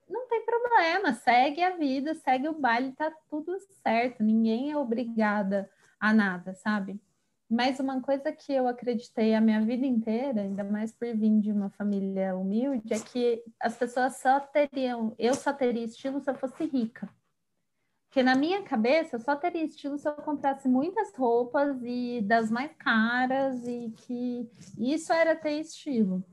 não 0.10 0.28
tem 0.28 0.45
problema, 0.45 1.14
segue 1.14 1.62
a 1.62 1.76
vida, 1.76 2.16
segue 2.16 2.47
o 2.47 2.58
baile, 2.58 2.93
tá 2.93 3.12
tudo 3.30 3.58
certo, 3.84 4.24
ninguém 4.24 4.72
é 4.72 4.78
obrigada 4.78 5.70
a 6.00 6.14
nada, 6.14 6.54
sabe? 6.54 7.00
Mas 7.50 7.80
uma 7.80 8.00
coisa 8.00 8.32
que 8.32 8.54
eu 8.54 8.68
acreditei 8.68 9.34
a 9.34 9.41
minha 9.41 9.60
vida 9.62 9.86
inteira, 9.86 10.41
ainda 10.41 10.64
mais 10.64 10.93
por 10.93 11.08
vir 11.16 11.39
de 11.39 11.52
uma 11.52 11.70
família 11.72 12.36
humilde, 12.36 12.93
é 12.93 13.00
que 13.00 13.43
as 13.60 13.76
pessoas 13.76 14.18
só 14.18 14.39
teriam, 14.39 15.16
eu 15.18 15.34
só 15.34 15.52
teria 15.52 15.84
estilo 15.84 16.22
se 16.22 16.30
eu 16.30 16.36
fosse 16.36 16.64
rica. 16.66 17.10
Porque 18.10 18.24
na 18.24 18.34
minha 18.34 18.64
cabeça 18.64 19.20
só 19.20 19.36
teria 19.36 19.64
estilo 19.64 19.99
se 19.99 20.10
eu 20.10 20.14
comprasse 20.14 20.68
muitas 20.68 21.14
roupas 21.16 21.78
e 21.84 22.22
das 22.24 22.49
mais 22.49 22.72
caras 22.74 23.68
e 23.68 23.93
que 23.97 24.49
isso 24.80 25.14
era 25.14 25.36
ter 25.36 25.60
estilo. 25.60 26.24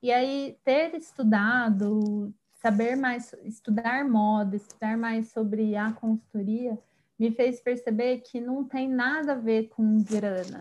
E 0.00 0.12
aí 0.12 0.56
ter 0.62 0.94
estudado, 0.94 2.32
saber 2.52 2.96
mais, 2.96 3.34
estudar 3.42 4.08
moda, 4.08 4.54
estudar 4.54 4.96
mais 4.96 5.32
sobre 5.32 5.74
a 5.74 5.92
consultoria, 5.92 6.78
me 7.18 7.32
fez 7.32 7.60
perceber 7.60 8.18
que 8.18 8.40
não 8.40 8.62
tem 8.62 8.88
nada 8.88 9.32
a 9.32 9.36
ver 9.36 9.68
com 9.70 10.04
grana. 10.04 10.60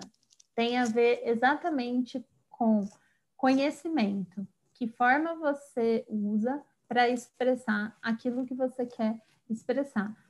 Tem 0.55 0.79
a 0.79 0.85
ver 0.85 1.21
exatamente 1.23 2.25
com 2.49 2.87
conhecimento. 3.37 4.47
Que 4.73 4.87
forma 4.87 5.35
você 5.35 6.03
usa 6.09 6.63
para 6.87 7.09
expressar 7.09 7.95
aquilo 8.01 8.43
que 8.43 8.55
você 8.55 8.87
quer 8.87 9.21
expressar? 9.47 10.22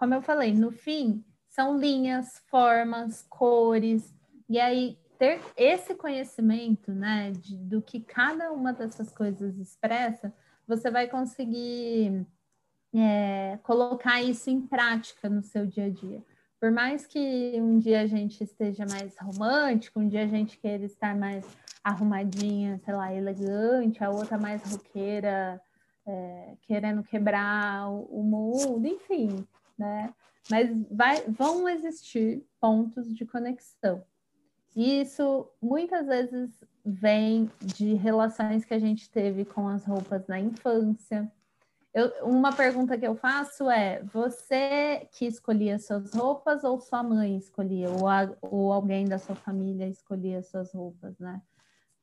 Como 0.00 0.14
eu 0.14 0.22
falei, 0.22 0.54
no 0.54 0.72
fim, 0.72 1.22
são 1.46 1.76
linhas, 1.76 2.42
formas, 2.48 3.20
cores, 3.28 4.14
e 4.48 4.58
aí 4.58 4.98
ter 5.18 5.38
esse 5.54 5.94
conhecimento, 5.94 6.90
né, 6.90 7.32
de, 7.32 7.54
do 7.54 7.82
que 7.82 8.00
cada 8.00 8.50
uma 8.50 8.72
dessas 8.72 9.12
coisas 9.12 9.58
expressa, 9.58 10.32
você 10.66 10.90
vai 10.90 11.06
conseguir 11.06 12.26
é, 12.94 13.58
colocar 13.62 14.22
isso 14.22 14.48
em 14.48 14.62
prática 14.62 15.28
no 15.28 15.42
seu 15.42 15.66
dia 15.66 15.84
a 15.84 15.90
dia. 15.90 16.24
Por 16.58 16.70
mais 16.70 17.06
que 17.06 17.60
um 17.60 17.78
dia 17.78 18.00
a 18.00 18.06
gente 18.06 18.42
esteja 18.42 18.86
mais 18.86 19.14
romântico, 19.18 20.00
um 20.00 20.08
dia 20.08 20.24
a 20.24 20.28
gente 20.28 20.56
queira 20.56 20.86
estar 20.86 21.14
mais 21.14 21.44
arrumadinha, 21.84 22.80
sei 22.82 22.94
lá, 22.94 23.12
elegante, 23.12 24.02
a 24.02 24.08
outra 24.08 24.38
mais 24.38 24.62
roqueira, 24.62 25.60
é, 26.06 26.54
querendo 26.62 27.02
quebrar 27.02 27.86
o, 27.90 28.04
o 28.04 28.22
mundo, 28.22 28.86
enfim, 28.86 29.46
né? 29.80 30.14
Mas 30.50 30.70
vai, 30.90 31.22
vão 31.22 31.68
existir 31.68 32.44
pontos 32.60 33.12
de 33.16 33.24
conexão. 33.24 34.04
E 34.76 35.00
isso 35.00 35.48
muitas 35.60 36.06
vezes 36.06 36.50
vem 36.84 37.50
de 37.60 37.94
relações 37.94 38.64
que 38.64 38.74
a 38.74 38.78
gente 38.78 39.10
teve 39.10 39.44
com 39.44 39.66
as 39.66 39.84
roupas 39.84 40.26
na 40.28 40.38
infância. 40.38 41.30
Eu, 41.92 42.08
uma 42.22 42.52
pergunta 42.52 42.96
que 42.96 43.06
eu 43.06 43.16
faço 43.16 43.68
é: 43.68 44.02
você 44.04 45.08
que 45.12 45.26
escolhia 45.26 45.78
suas 45.78 46.14
roupas 46.14 46.62
ou 46.62 46.78
sua 46.78 47.02
mãe 47.02 47.36
escolhia, 47.36 47.90
ou, 47.90 48.06
a, 48.06 48.30
ou 48.42 48.72
alguém 48.72 49.06
da 49.06 49.18
sua 49.18 49.34
família 49.34 49.88
escolhia 49.88 50.42
suas 50.42 50.72
roupas, 50.72 51.18
né? 51.18 51.42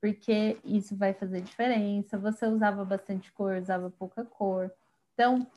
Porque 0.02 0.58
isso 0.64 0.96
vai 0.96 1.14
fazer 1.14 1.42
diferença. 1.42 2.18
Você 2.18 2.46
usava 2.46 2.84
bastante 2.84 3.32
cor, 3.32 3.58
usava 3.58 3.90
pouca 3.90 4.26
cor. 4.26 4.72
Então, 5.14 5.48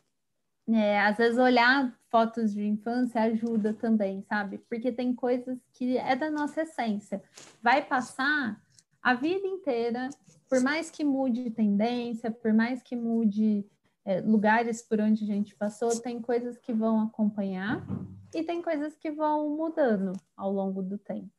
é, 0.68 1.00
às 1.00 1.16
vezes 1.16 1.38
olhar 1.38 1.92
fotos 2.10 2.52
de 2.52 2.66
infância 2.66 3.22
ajuda 3.22 3.72
também, 3.72 4.22
sabe? 4.22 4.58
Porque 4.68 4.90
tem 4.90 5.14
coisas 5.14 5.58
que 5.72 5.96
é 5.96 6.16
da 6.16 6.30
nossa 6.30 6.62
essência. 6.62 7.22
Vai 7.62 7.84
passar 7.84 8.60
a 9.02 9.14
vida 9.14 9.46
inteira, 9.46 10.10
por 10.48 10.60
mais 10.60 10.90
que 10.90 11.04
mude 11.04 11.50
tendência, 11.50 12.30
por 12.30 12.52
mais 12.52 12.82
que 12.82 12.96
mude 12.96 13.64
é, 14.04 14.20
lugares 14.20 14.82
por 14.82 15.00
onde 15.00 15.24
a 15.24 15.26
gente 15.26 15.54
passou, 15.54 16.00
tem 16.00 16.20
coisas 16.20 16.58
que 16.58 16.72
vão 16.72 17.00
acompanhar 17.00 17.86
e 18.34 18.42
tem 18.42 18.60
coisas 18.60 18.96
que 18.96 19.10
vão 19.10 19.56
mudando 19.56 20.12
ao 20.36 20.52
longo 20.52 20.82
do 20.82 20.98
tempo. 20.98 21.30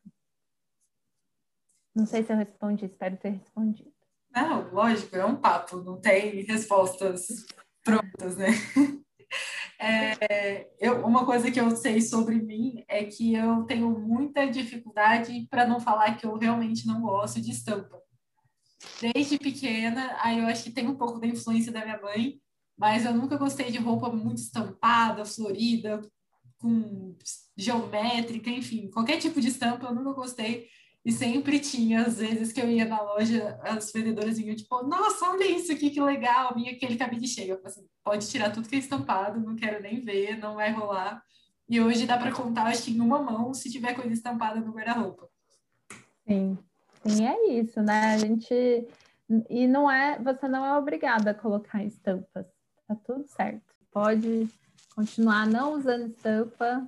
Não 1.93 2.05
sei 2.05 2.23
se 2.23 2.31
eu 2.31 2.37
respondi, 2.37 2.85
espero 2.85 3.17
ter 3.17 3.29
respondido. 3.29 3.91
Não, 4.33 4.71
lógico, 4.71 5.15
é 5.17 5.25
um 5.25 5.35
papo, 5.35 5.77
não 5.77 5.99
tem 5.99 6.43
respostas 6.43 7.45
prontas, 7.83 8.37
né? 8.37 8.47
É, 9.83 10.69
eu, 10.79 11.03
uma 11.03 11.25
coisa 11.25 11.49
que 11.49 11.59
eu 11.59 11.75
sei 11.75 11.99
sobre 12.01 12.35
mim 12.35 12.83
é 12.87 13.03
que 13.03 13.33
eu 13.33 13.63
tenho 13.63 13.89
muita 13.89 14.45
dificuldade 14.45 15.47
para 15.49 15.65
não 15.65 15.79
falar 15.79 16.15
que 16.17 16.25
eu 16.25 16.37
realmente 16.37 16.85
não 16.85 17.01
gosto 17.01 17.41
de 17.41 17.49
estampa. 17.49 17.99
Desde 19.01 19.39
pequena, 19.39 20.15
aí 20.21 20.37
eu 20.37 20.45
acho 20.45 20.63
que 20.63 20.71
tem 20.71 20.87
um 20.87 20.95
pouco 20.95 21.19
da 21.19 21.25
influência 21.25 21.71
da 21.71 21.83
minha 21.83 21.99
mãe, 21.99 22.39
mas 22.77 23.05
eu 23.05 23.13
nunca 23.13 23.37
gostei 23.37 23.71
de 23.71 23.79
roupa 23.79 24.09
muito 24.09 24.37
estampada, 24.37 25.25
florida, 25.25 25.99
com 26.59 27.15
geométrica, 27.57 28.51
enfim, 28.51 28.87
qualquer 28.91 29.17
tipo 29.17 29.41
de 29.41 29.47
estampa 29.47 29.87
eu 29.87 29.95
nunca 29.95 30.13
gostei. 30.13 30.67
E 31.03 31.11
sempre 31.11 31.59
tinha, 31.59 32.05
às 32.05 32.19
vezes, 32.19 32.53
que 32.53 32.61
eu 32.61 32.69
ia 32.69 32.85
na 32.85 33.01
loja, 33.01 33.59
as 33.63 33.91
vendedoras 33.91 34.37
vinham 34.37 34.55
tipo, 34.55 34.83
nossa, 34.83 35.29
olha 35.31 35.45
isso 35.45 35.71
aqui, 35.71 35.89
que 35.89 35.99
legal, 35.99 36.53
vinha 36.53 36.71
aquele 36.71 36.95
cabide 36.95 37.27
cheio. 37.27 37.53
Eu 37.53 37.57
falei 37.57 37.71
assim, 37.71 37.87
pode 38.03 38.29
tirar 38.29 38.51
tudo 38.51 38.69
que 38.69 38.75
é 38.75 38.79
estampado, 38.79 39.39
não 39.39 39.55
quero 39.55 39.81
nem 39.81 39.99
ver, 39.99 40.37
não 40.37 40.55
vai 40.55 40.71
rolar. 40.71 41.23
E 41.67 41.81
hoje 41.81 42.05
dá 42.05 42.17
para 42.17 42.31
contar, 42.31 42.67
acho 42.67 42.83
que 42.83 42.91
em 42.91 42.99
uma 42.99 43.19
mão, 43.19 43.51
se 43.53 43.71
tiver 43.71 43.95
coisa 43.95 44.13
estampada 44.13 44.59
no 44.59 44.73
guarda-roupa. 44.73 45.27
Sim, 46.27 46.57
sim, 47.05 47.25
é 47.25 47.47
isso, 47.53 47.81
né? 47.81 48.13
A 48.13 48.17
gente. 48.17 48.53
E 49.49 49.65
não 49.65 49.89
é, 49.89 50.19
você 50.19 50.47
não 50.47 50.65
é 50.65 50.77
obrigada 50.77 51.31
a 51.31 51.33
colocar 51.33 51.83
estampas, 51.83 52.45
tá 52.87 52.95
tudo 53.05 53.25
certo. 53.25 53.73
Pode 53.91 54.49
continuar 54.93 55.47
não 55.47 55.73
usando 55.73 56.07
estampa, 56.07 56.87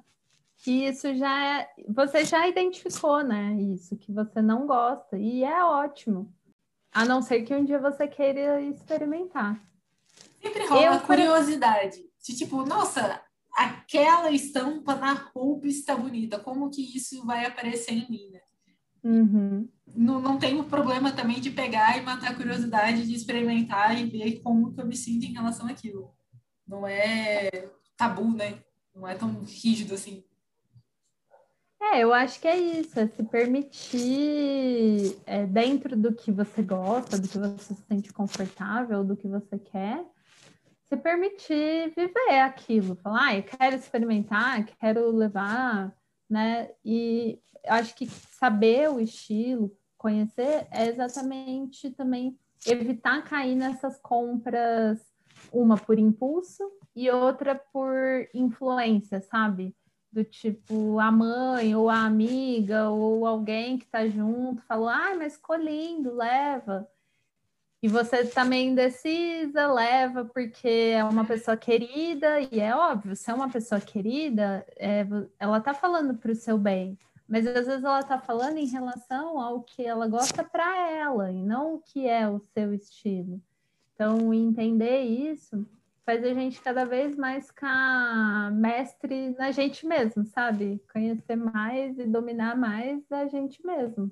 que 0.64 0.72
isso 0.72 1.14
já 1.14 1.60
é, 1.60 1.70
você 1.90 2.24
já 2.24 2.48
identificou, 2.48 3.22
né? 3.22 3.54
Isso 3.74 3.98
que 3.98 4.14
você 4.14 4.42
não 4.42 4.66
gosta 4.66 5.18
e 5.18 5.44
é 5.44 5.62
ótimo. 5.62 6.34
A 6.90 7.04
não 7.04 7.22
ser 7.22 7.42
que 7.42 7.54
um 7.54 7.66
dia 7.66 7.78
você 7.80 8.08
queira 8.08 8.62
experimentar. 8.62 9.62
Sempre 10.42 10.66
rola 10.68 10.96
Eu, 10.96 11.02
curiosidade. 11.02 12.02
De 12.26 12.38
tipo, 12.38 12.64
nossa, 12.66 13.22
aquela 13.54 14.32
estampa 14.32 14.96
na 14.96 15.12
roupa 15.12 15.68
está 15.68 15.98
bonita. 15.98 16.40
Como 16.40 16.70
que 16.70 16.96
isso 16.96 17.26
vai 17.26 17.46
aparecer 17.46 17.96
em 17.96 18.10
mim, 18.10 18.30
né? 18.32 18.40
Uhum. 19.04 19.68
Não, 19.94 20.22
não 20.22 20.40
tenho 20.40 20.64
problema 20.64 21.12
também 21.12 21.42
de 21.42 21.52
pegar 21.52 21.98
e 21.98 22.02
matar 22.04 22.32
a 22.32 22.36
curiosidade 22.36 23.06
de 23.06 23.14
experimentar 23.14 24.00
e 24.00 24.06
ver 24.06 24.40
como 24.42 24.74
que 24.74 24.80
eu 24.80 24.86
me 24.86 24.96
sinto 24.96 25.26
em 25.26 25.34
relação 25.34 25.68
àquilo. 25.68 26.16
Não 26.66 26.88
é 26.88 27.70
tabu, 27.98 28.32
né? 28.32 28.64
Não 28.96 29.06
é 29.06 29.14
tão 29.14 29.44
rígido 29.44 29.96
assim. 29.96 30.24
É, 31.92 32.00
eu 32.00 32.14
acho 32.14 32.40
que 32.40 32.48
é 32.48 32.58
isso, 32.58 33.00
é 33.00 33.08
se 33.08 33.24
permitir 33.24 35.18
é, 35.26 35.46
dentro 35.46 35.96
do 35.98 36.14
que 36.14 36.32
você 36.32 36.64
gosta, 36.64 37.20
do 37.20 37.28
que 37.28 37.38
você 37.38 37.74
se 37.74 37.84
sente 37.88 38.12
confortável, 38.14 39.04
do 39.04 39.18
que 39.18 39.28
você 39.28 39.60
quer, 39.60 40.04
se 40.86 40.96
permitir 40.98 41.94
viver 41.96 42.40
aquilo, 42.40 42.96
falar, 42.96 43.28
ah, 43.28 43.38
eu 43.38 43.44
quero 43.44 43.76
experimentar, 43.76 44.66
quero 44.80 45.12
levar, 45.12 45.94
né? 46.30 46.72
E 46.86 47.40
acho 47.68 47.96
que 47.96 48.08
saber 48.08 48.90
o 48.90 49.00
estilo, 49.00 49.76
conhecer, 49.98 50.68
é 50.72 50.88
exatamente 50.88 51.92
também 51.92 52.38
evitar 52.66 53.24
cair 53.24 53.56
nessas 53.56 54.00
compras, 54.00 55.00
uma 55.52 55.78
por 55.78 56.00
impulso 56.00 56.64
e 56.96 57.10
outra 57.10 57.56
por 57.56 58.28
influência, 58.34 59.22
sabe? 59.22 59.76
Do 60.14 60.24
tipo 60.24 61.00
a 61.00 61.12
mãe 61.12 61.76
ou 61.76 61.90
a 61.90 62.06
amiga 62.06 62.90
ou 62.90 63.26
alguém 63.26 63.78
que 63.78 63.86
está 63.86 64.08
junto 64.08 64.62
falou, 64.62 64.88
ah, 64.88 65.16
mas 65.18 65.36
ficou 65.36 65.56
lindo, 65.56 66.16
leva. 66.16 66.88
E 67.82 67.88
você 67.88 68.24
também 68.24 68.70
indecisa, 68.70 69.68
leva 69.68 70.24
porque 70.24 70.94
é 70.96 71.04
uma 71.04 71.26
pessoa 71.26 71.58
querida, 71.58 72.40
e 72.40 72.60
é 72.60 72.74
óbvio, 72.74 73.16
se 73.16 73.30
é 73.30 73.34
uma 73.34 73.50
pessoa 73.50 73.82
querida, 73.82 74.66
é, 74.78 75.06
ela 75.38 75.58
está 75.58 75.74
falando 75.74 76.14
para 76.16 76.32
o 76.32 76.36
seu 76.36 76.58
bem, 76.58 76.98
mas 77.28 77.46
às 77.46 77.68
vezes 77.68 77.84
ela 77.84 78.00
está 78.00 78.18
falando 78.18 78.58
em 78.58 78.68
relação 78.68 79.38
ao 79.38 79.62
que 79.62 79.84
ela 79.84 80.08
gosta 80.08 80.44
para 80.46 80.92
ela, 80.92 81.30
e 81.30 81.44
não 81.44 81.76
o 81.76 81.80
que 81.80 82.08
é 82.08 82.30
o 82.30 82.40
seu 82.54 82.74
estilo. 82.74 83.42
Então, 83.94 84.34
entender 84.34 85.02
isso 85.02 85.68
faz 86.06 86.24
a 86.24 86.34
gente 86.34 86.62
cada 86.62 86.86
vez 86.86 87.16
mais 87.16 87.48
ficar 87.48 88.52
mestre 88.52 89.30
na 89.32 89.52
gente 89.52 89.86
mesmo, 89.86 90.26
sabe? 90.26 90.82
Conhecer 90.92 91.36
mais 91.36 91.98
e 91.98 92.06
dominar 92.06 92.58
mais 92.58 93.02
a 93.12 93.28
gente 93.28 93.66
mesmo. 93.66 94.12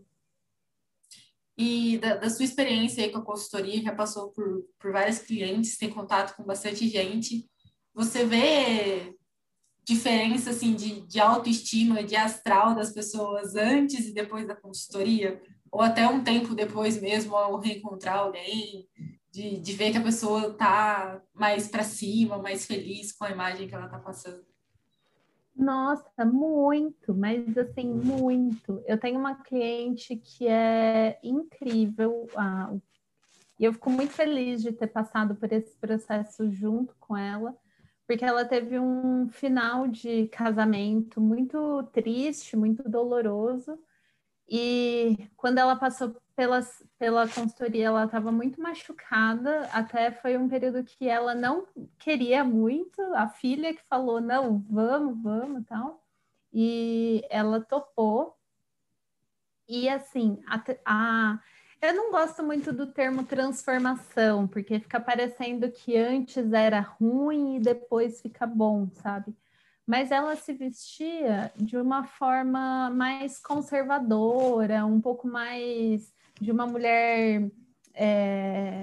E 1.58 1.98
da, 2.00 2.16
da, 2.16 2.30
sua 2.30 2.46
experiência 2.46 3.04
aí 3.04 3.12
com 3.12 3.20
a 3.20 3.26
consultoria, 3.26 3.84
já 3.84 3.94
passou 3.94 4.32
por, 4.32 4.66
por 4.80 4.92
vários 4.92 5.20
clientes, 5.20 5.78
tem 5.78 5.90
contato 5.90 6.36
com 6.36 6.44
bastante 6.44 6.88
gente, 6.88 7.48
você 7.94 8.26
vê 8.26 9.16
diferença 9.84 10.52
assim 10.52 10.74
de, 10.74 11.02
de 11.02 11.20
autoestima, 11.20 12.04
de 12.04 12.16
astral 12.16 12.74
das 12.74 12.92
pessoas 12.92 13.56
antes 13.56 14.08
e 14.08 14.14
depois 14.14 14.48
da 14.48 14.56
consultoria? 14.56 15.42
Ou 15.72 15.82
até 15.82 16.08
um 16.08 16.24
tempo 16.24 16.56
depois 16.56 17.02
mesmo, 17.02 17.36
ao 17.36 17.60
reencontrar 17.60 18.20
alguém? 18.20 18.88
De, 19.32 19.58
de 19.60 19.74
ver 19.74 19.92
que 19.92 19.98
a 19.98 20.04
pessoa 20.04 20.54
tá 20.54 21.22
mais 21.34 21.68
para 21.68 21.84
cima, 21.84 22.38
mais 22.38 22.66
feliz 22.66 23.14
com 23.14 23.24
a 23.24 23.32
imagem 23.32 23.68
que 23.68 23.74
ela 23.74 23.88
tá 23.88 23.98
passando. 23.98 24.46
Nossa, 25.56 26.26
muito, 26.26 27.14
mas 27.14 27.58
assim, 27.58 27.88
muito. 27.88 28.84
Eu 28.86 28.98
tenho 29.00 29.20
uma 29.20 29.36
cliente 29.36 30.16
que 30.16 30.48
é 30.48 31.20
incrível, 31.24 32.28
ah, 32.36 32.74
e 33.60 33.66
eu 33.66 33.74
fico 33.74 33.90
muito 33.90 34.12
feliz 34.12 34.62
de 34.62 34.72
ter 34.72 34.88
passado 34.88 35.36
por 35.36 35.52
esse 35.52 35.78
processo 35.78 36.50
junto 36.52 36.96
com 37.00 37.16
ela, 37.16 37.56
porque 38.08 38.26
ela 38.26 38.44
teve 38.44 38.80
um 38.80 39.30
final 39.30 39.88
de 39.88 40.28
casamento 40.28 41.22
muito 41.22 41.84
triste, 41.94 42.58
muito 42.58 42.90
doloroso, 42.90 43.78
e 44.50 45.30
quando 45.38 45.60
ela 45.60 45.76
passou 45.76 46.16
pela, 46.42 46.60
pela 46.98 47.28
consultoria, 47.28 47.86
ela 47.86 48.06
estava 48.06 48.32
muito 48.32 48.60
machucada, 48.60 49.70
até 49.72 50.10
foi 50.10 50.36
um 50.38 50.50
período 50.50 50.84
que 50.84 51.08
ela 51.08 51.36
não 51.36 51.68
queria 52.00 52.44
muito, 52.44 53.00
a 53.14 53.28
filha 53.28 53.76
que 53.76 53.84
falou, 53.88 54.20
não, 54.20 54.66
vamos, 54.68 55.22
vamos, 55.22 55.64
tal, 55.68 56.04
e 56.52 57.24
ela 57.30 57.62
topou, 57.62 58.36
e 59.70 59.88
assim, 59.88 60.42
a, 60.48 60.64
a 60.84 61.40
Eu 61.80 61.94
não 61.94 62.10
gosto 62.10 62.42
muito 62.42 62.74
do 62.74 62.88
termo 62.88 63.24
transformação, 63.24 64.48
porque 64.48 64.80
fica 64.80 65.00
parecendo 65.00 65.72
que 65.72 65.96
antes 65.96 66.52
era 66.52 66.80
ruim 66.80 67.58
e 67.58 67.60
depois 67.60 68.20
fica 68.20 68.48
bom, 68.48 68.90
sabe? 68.96 69.36
Mas 69.86 70.10
ela 70.10 70.36
se 70.36 70.54
vestia 70.54 71.52
de 71.56 71.78
uma 71.78 72.04
forma 72.04 72.90
mais 72.90 73.38
conservadora, 73.40 74.84
um 74.88 75.00
pouco 75.00 75.28
mais 75.28 76.12
de 76.42 76.52
uma 76.52 76.66
mulher. 76.66 77.50
É... 77.94 78.82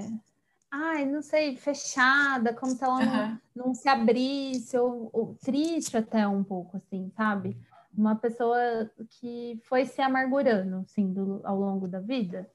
Ai, 0.71 1.05
não 1.05 1.21
sei, 1.23 1.57
fechada, 1.57 2.55
como 2.55 2.73
se 2.73 2.85
ela 2.85 3.01
uhum. 3.01 3.39
não, 3.55 3.67
não, 3.67 3.75
se 3.75 3.89
abrisse, 3.89 4.77
ou, 4.79 5.11
ou 5.13 5.35
triste 5.43 5.97
até 5.97 6.29
um 6.29 6.45
pouco, 6.45 6.77
assim, 6.77 7.11
sabe? 7.17 7.57
Uma 7.97 8.15
pessoa 8.15 8.89
que 9.11 9.59
foi 9.65 9.87
se 9.87 10.01
amargurando, 10.01 10.77
assim, 10.77 11.13
do, 11.13 11.41
ao 11.43 11.59
longo 11.59 11.89
da 11.89 12.01
vida. 12.01 12.49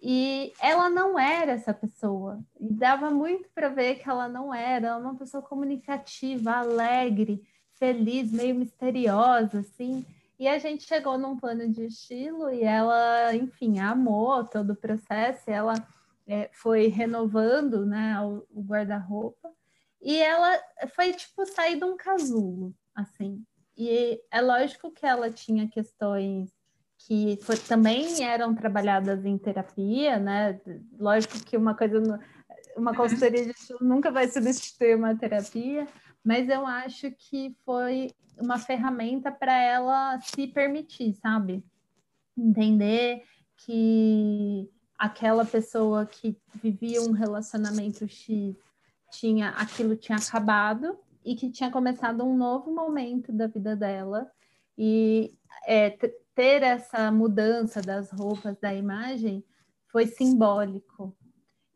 E 0.00 0.52
ela 0.62 0.88
não 0.88 1.18
era 1.18 1.52
essa 1.52 1.74
pessoa. 1.74 2.38
E 2.58 2.72
dava 2.72 3.10
muito 3.10 3.48
para 3.52 3.68
ver 3.68 3.96
que 3.96 4.08
ela 4.08 4.28
não 4.28 4.54
era. 4.54 4.86
Ela 4.86 4.96
é 4.98 5.02
uma 5.02 5.16
pessoa 5.16 5.42
comunicativa, 5.42 6.52
alegre, 6.52 7.42
feliz, 7.74 8.30
meio 8.30 8.54
misteriosa, 8.54 9.58
assim. 9.58 10.06
E 10.38 10.46
a 10.46 10.58
gente 10.58 10.84
chegou 10.84 11.18
num 11.18 11.36
plano 11.36 11.68
de 11.68 11.86
estilo 11.86 12.50
e 12.50 12.62
ela, 12.62 13.34
enfim, 13.34 13.78
amou 13.80 14.44
todo 14.44 14.70
o 14.70 14.76
processo. 14.76 15.50
ela 15.50 15.74
é, 16.26 16.48
foi 16.52 16.86
renovando, 16.86 17.84
né, 17.84 18.20
o, 18.20 18.46
o 18.50 18.62
guarda-roupa. 18.62 19.50
E 20.00 20.16
ela 20.16 20.56
foi 20.94 21.12
tipo 21.12 21.44
sair 21.44 21.76
de 21.76 21.84
um 21.84 21.96
casulo, 21.96 22.72
assim. 22.94 23.44
E 23.76 24.20
é 24.30 24.40
lógico 24.40 24.90
que 24.92 25.06
ela 25.06 25.30
tinha 25.30 25.68
questões 25.68 26.52
que 26.98 27.38
foi, 27.42 27.56
também 27.56 28.24
eram 28.24 28.54
trabalhadas 28.54 29.24
em 29.24 29.38
terapia, 29.38 30.18
né? 30.18 30.60
Lógico 30.98 31.42
que 31.44 31.56
uma 31.56 31.74
coisa, 31.74 32.00
uma 32.76 32.94
consultoria 32.94 33.44
de 33.44 33.50
estilo 33.50 33.78
nunca 33.80 34.10
vai 34.10 34.28
substituir 34.28 34.96
uma 34.96 35.16
terapia, 35.16 35.86
mas 36.24 36.48
eu 36.48 36.66
acho 36.66 37.10
que 37.12 37.56
foi 37.64 38.10
uma 38.38 38.58
ferramenta 38.58 39.30
para 39.32 39.56
ela 39.56 40.20
se 40.20 40.46
permitir, 40.46 41.14
sabe? 41.14 41.64
Entender 42.36 43.22
que 43.56 44.70
aquela 44.96 45.44
pessoa 45.44 46.06
que 46.06 46.36
vivia 46.54 47.02
um 47.02 47.12
relacionamento 47.12 48.06
X 48.06 48.56
tinha 49.10 49.50
aquilo 49.50 49.96
tinha 49.96 50.18
acabado 50.18 50.98
e 51.24 51.34
que 51.34 51.50
tinha 51.50 51.70
começado 51.70 52.24
um 52.24 52.36
novo 52.36 52.72
momento 52.72 53.32
da 53.32 53.46
vida 53.46 53.74
dela 53.74 54.30
e 54.76 55.34
é, 55.66 55.90
ter 56.34 56.62
essa 56.62 57.10
mudança 57.10 57.82
das 57.82 58.10
roupas, 58.10 58.56
da 58.58 58.72
imagem, 58.72 59.44
foi 59.90 60.06
simbólico. 60.06 61.16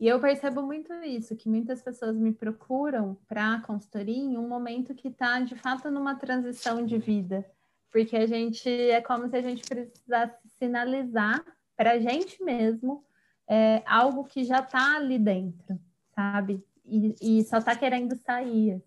E 0.03 0.09
eu 0.09 0.19
percebo 0.19 0.63
muito 0.63 0.93
isso, 1.05 1.37
que 1.37 1.49
muitas 1.49 1.81
pessoas 1.81 2.17
me 2.17 2.33
procuram 2.33 3.17
para 3.29 3.55
a 3.55 3.61
consultoria 3.61 4.17
em 4.17 4.37
um 4.37 4.49
momento 4.49 4.97
que 4.97 5.07
está, 5.07 5.39
de 5.39 5.55
fato, 5.55 5.93
numa 5.93 6.17
transição 6.17 6.85
de 6.85 6.99
vida. 6.99 7.49
Porque 7.89 8.17
a 8.17 8.27
gente, 8.27 8.69
é 8.69 9.01
como 9.01 9.29
se 9.29 9.37
a 9.37 9.41
gente 9.41 9.63
precisasse 9.63 10.37
sinalizar 10.59 11.41
para 11.77 11.93
a 11.93 12.01
gente 12.01 12.43
mesmo 12.43 13.05
é, 13.49 13.81
algo 13.87 14.25
que 14.25 14.43
já 14.43 14.59
está 14.59 14.97
ali 14.97 15.21
dentro, 15.21 15.79
sabe? 16.17 16.67
E, 16.85 17.15
e 17.23 17.45
só 17.45 17.59
está 17.59 17.77
querendo 17.77 18.17
sair. 18.17 18.83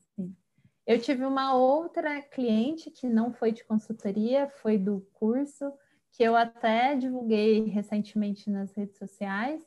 Eu 0.86 0.99
tive 0.99 1.24
uma 1.24 1.55
outra 1.55 2.22
cliente 2.24 2.91
que 2.91 3.07
não 3.07 3.32
foi 3.32 3.53
de 3.53 3.63
consultoria, 3.63 4.49
foi 4.61 4.78
do 4.78 5.07
curso, 5.13 5.72
que 6.11 6.24
eu 6.24 6.36
até 6.36 6.93
divulguei 6.93 7.70
recentemente 7.70 8.49
nas 8.49 8.74
redes 8.74 8.97
sociais, 8.97 9.66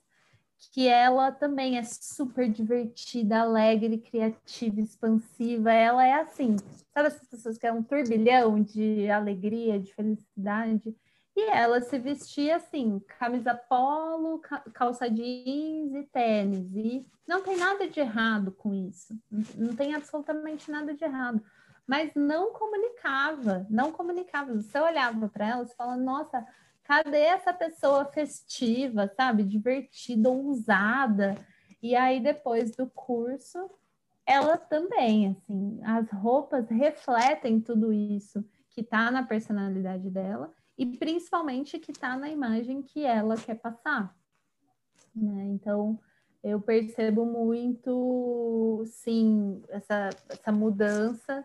que 0.73 0.89
ela 0.89 1.31
também 1.31 1.79
é 1.79 1.83
super 1.83 2.49
divertida, 2.49 3.41
alegre, 3.41 3.99
criativa, 3.99 4.81
expansiva. 4.81 5.73
Ela 5.73 6.07
é 6.07 6.15
assim, 6.15 6.57
sabe 6.93 7.09
essas 7.09 7.29
pessoas 7.29 7.59
que 7.59 7.67
é 7.67 7.73
um 7.73 7.83
turbilhão 7.83 8.61
de 8.61 9.09
alegria, 9.11 9.79
de 9.79 9.95
felicidade? 9.95 10.95
E 11.37 11.51
ela 11.51 11.81
se 11.81 11.97
vestia 11.99 12.57
assim, 12.57 13.01
camisa 13.19 13.55
polo, 13.55 14.41
calça 14.75 15.09
jeans 15.09 15.95
e 15.95 16.03
tênis. 16.13 16.75
E 16.75 17.07
não 17.29 17.43
tem 17.43 17.57
nada 17.57 17.89
de 17.89 18.01
errado 18.01 18.51
com 18.51 18.75
isso. 18.75 19.17
Não 19.57 19.75
tem 19.77 19.95
absolutamente 19.95 20.69
nada 20.69 20.93
de 20.93 21.05
errado. 21.05 21.41
Mas 21.87 22.11
não 22.15 22.53
comunicava, 22.53 23.65
não 23.71 23.93
comunicava. 23.93 24.53
Você 24.53 24.79
olhava 24.81 25.29
para 25.29 25.49
ela 25.49 25.63
e 25.63 25.77
fala, 25.77 25.97
nossa, 25.97 26.45
cadê 26.89 27.19
essa 27.19 27.53
pessoa 27.53 28.07
festiva, 28.07 29.07
sabe? 29.15 29.45
Divertida, 29.45 30.31
ousada. 30.31 31.35
E 31.83 31.95
aí, 31.95 32.19
depois 32.19 32.75
do 32.75 32.89
curso, 32.89 33.71
ela 34.25 34.57
também, 34.57 35.29
assim, 35.29 35.81
as 35.85 36.11
roupas 36.11 36.67
refletem 36.71 37.61
tudo 37.61 37.93
isso 37.93 38.43
que 38.71 38.81
está 38.81 39.11
na 39.11 39.23
personalidade 39.23 40.09
dela 40.09 40.51
e 40.79 40.87
principalmente 40.97 41.79
que 41.79 41.93
está 41.93 42.17
na 42.17 42.31
imagem 42.31 42.81
que 42.81 43.05
ela 43.05 43.37
quer 43.37 43.57
passar. 43.57 44.17
Né? 45.15 45.45
Então, 45.49 46.01
eu 46.43 46.59
percebo 46.59 47.27
muito, 47.27 48.83
sim, 48.87 49.63
essa, 49.69 50.09
essa 50.31 50.53
mudança. 50.53 51.45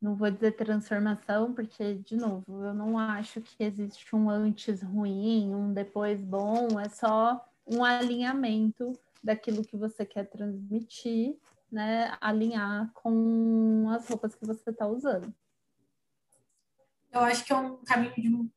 Não 0.00 0.14
vou 0.14 0.30
dizer 0.30 0.52
transformação, 0.52 1.52
porque, 1.54 1.94
de 1.94 2.16
novo, 2.16 2.44
eu 2.64 2.74
não 2.74 2.98
acho 2.98 3.40
que 3.40 3.64
existe 3.64 4.14
um 4.14 4.28
antes 4.28 4.82
ruim, 4.82 5.54
um 5.54 5.72
depois 5.72 6.22
bom, 6.22 6.78
é 6.78 6.88
só 6.88 7.44
um 7.66 7.82
alinhamento 7.82 8.92
daquilo 9.22 9.64
que 9.64 9.76
você 9.76 10.04
quer 10.04 10.28
transmitir, 10.28 11.36
né? 11.70 12.16
Alinhar 12.20 12.90
com 12.92 13.88
as 13.90 14.08
roupas 14.08 14.34
que 14.34 14.46
você 14.46 14.70
está 14.70 14.86
usando 14.86 15.34
eu 17.16 17.24
acho 17.24 17.44
que 17.44 17.52
é 17.52 17.56
um 17.56 17.76
caminho 17.78 18.12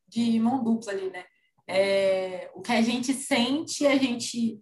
de, 0.08 0.32
de 0.32 0.40
mão 0.40 0.64
dupla 0.64 0.92
ali, 0.92 1.10
né? 1.10 1.24
É, 1.68 2.52
o 2.54 2.62
que 2.62 2.72
a 2.72 2.82
gente 2.82 3.14
sente, 3.14 3.86
a 3.86 3.96
gente 3.96 4.60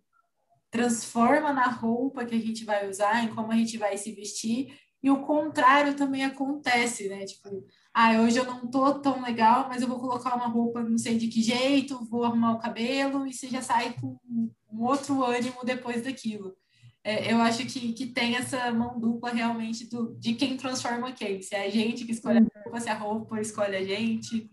transforma 0.69 1.53
na 1.53 1.67
roupa 1.67 2.25
que 2.25 2.35
a 2.35 2.39
gente 2.39 2.65
vai 2.65 2.87
usar, 2.89 3.23
em 3.23 3.33
como 3.33 3.51
a 3.51 3.55
gente 3.55 3.77
vai 3.77 3.97
se 3.97 4.11
vestir, 4.11 4.77
e 5.01 5.09
o 5.11 5.21
contrário 5.21 5.95
também 5.95 6.25
acontece, 6.25 7.07
né? 7.07 7.25
Tipo, 7.25 7.65
ah, 7.93 8.21
hoje 8.21 8.37
eu 8.37 8.45
não 8.45 8.67
tô 8.67 8.99
tão 8.99 9.21
legal, 9.21 9.67
mas 9.69 9.81
eu 9.81 9.87
vou 9.87 9.99
colocar 9.99 10.35
uma 10.35 10.47
roupa 10.47 10.81
não 10.81 10.97
sei 10.97 11.17
de 11.17 11.27
que 11.27 11.41
jeito, 11.41 12.05
vou 12.05 12.23
arrumar 12.23 12.53
o 12.53 12.59
cabelo, 12.59 13.27
e 13.27 13.33
você 13.33 13.47
já 13.47 13.61
sai 13.61 13.93
com 13.93 14.17
um 14.27 14.83
outro 14.83 15.23
ânimo 15.23 15.63
depois 15.63 16.03
daquilo 16.03 16.55
é, 17.07 17.31
eu 17.31 17.37
acho 17.37 17.65
que, 17.65 17.93
que 17.93 18.07
tem 18.07 18.35
essa 18.35 18.69
mão 18.73 18.99
dupla 18.99 19.29
realmente 19.29 19.89
do, 19.89 20.13
de 20.19 20.33
quem 20.33 20.57
transforma 20.57 21.13
quem. 21.13 21.41
Se 21.41 21.55
é 21.55 21.65
a 21.65 21.69
gente 21.69 22.03
que 22.03 22.11
escolhe 22.11 22.39
a 22.39 22.41
uhum. 22.41 22.49
roupa, 22.65 22.79
se 22.81 22.89
a 22.89 22.97
roupa 22.97 23.39
escolhe 23.39 23.77
a 23.77 23.85
gente. 23.85 24.51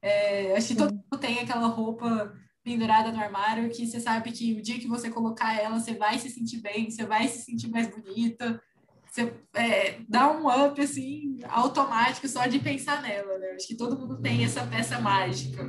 É, 0.00 0.56
acho 0.56 0.68
que 0.68 0.76
todo 0.76 0.92
mundo 0.92 1.18
tem 1.18 1.40
aquela 1.40 1.66
roupa 1.66 2.32
pendurada 2.62 3.10
no 3.10 3.18
armário 3.18 3.68
que 3.70 3.84
você 3.84 3.98
sabe 3.98 4.30
que 4.30 4.52
o 4.52 4.62
dia 4.62 4.78
que 4.78 4.86
você 4.86 5.10
colocar 5.10 5.60
ela, 5.60 5.80
você 5.80 5.94
vai 5.94 6.16
se 6.16 6.30
sentir 6.30 6.58
bem, 6.58 6.88
você 6.88 7.04
vai 7.04 7.26
se 7.26 7.44
sentir 7.44 7.68
mais 7.68 7.88
bonita. 7.88 8.62
Você 9.16 9.32
é, 9.54 10.00
dá 10.06 10.30
um 10.30 10.46
up 10.46 10.78
assim 10.78 11.38
automático 11.48 12.28
só 12.28 12.46
de 12.46 12.58
pensar 12.58 13.00
nela, 13.00 13.38
né? 13.38 13.52
Acho 13.52 13.66
que 13.66 13.74
todo 13.74 13.98
mundo 13.98 14.20
tem 14.20 14.44
essa 14.44 14.66
peça 14.66 15.00
mágica. 15.00 15.64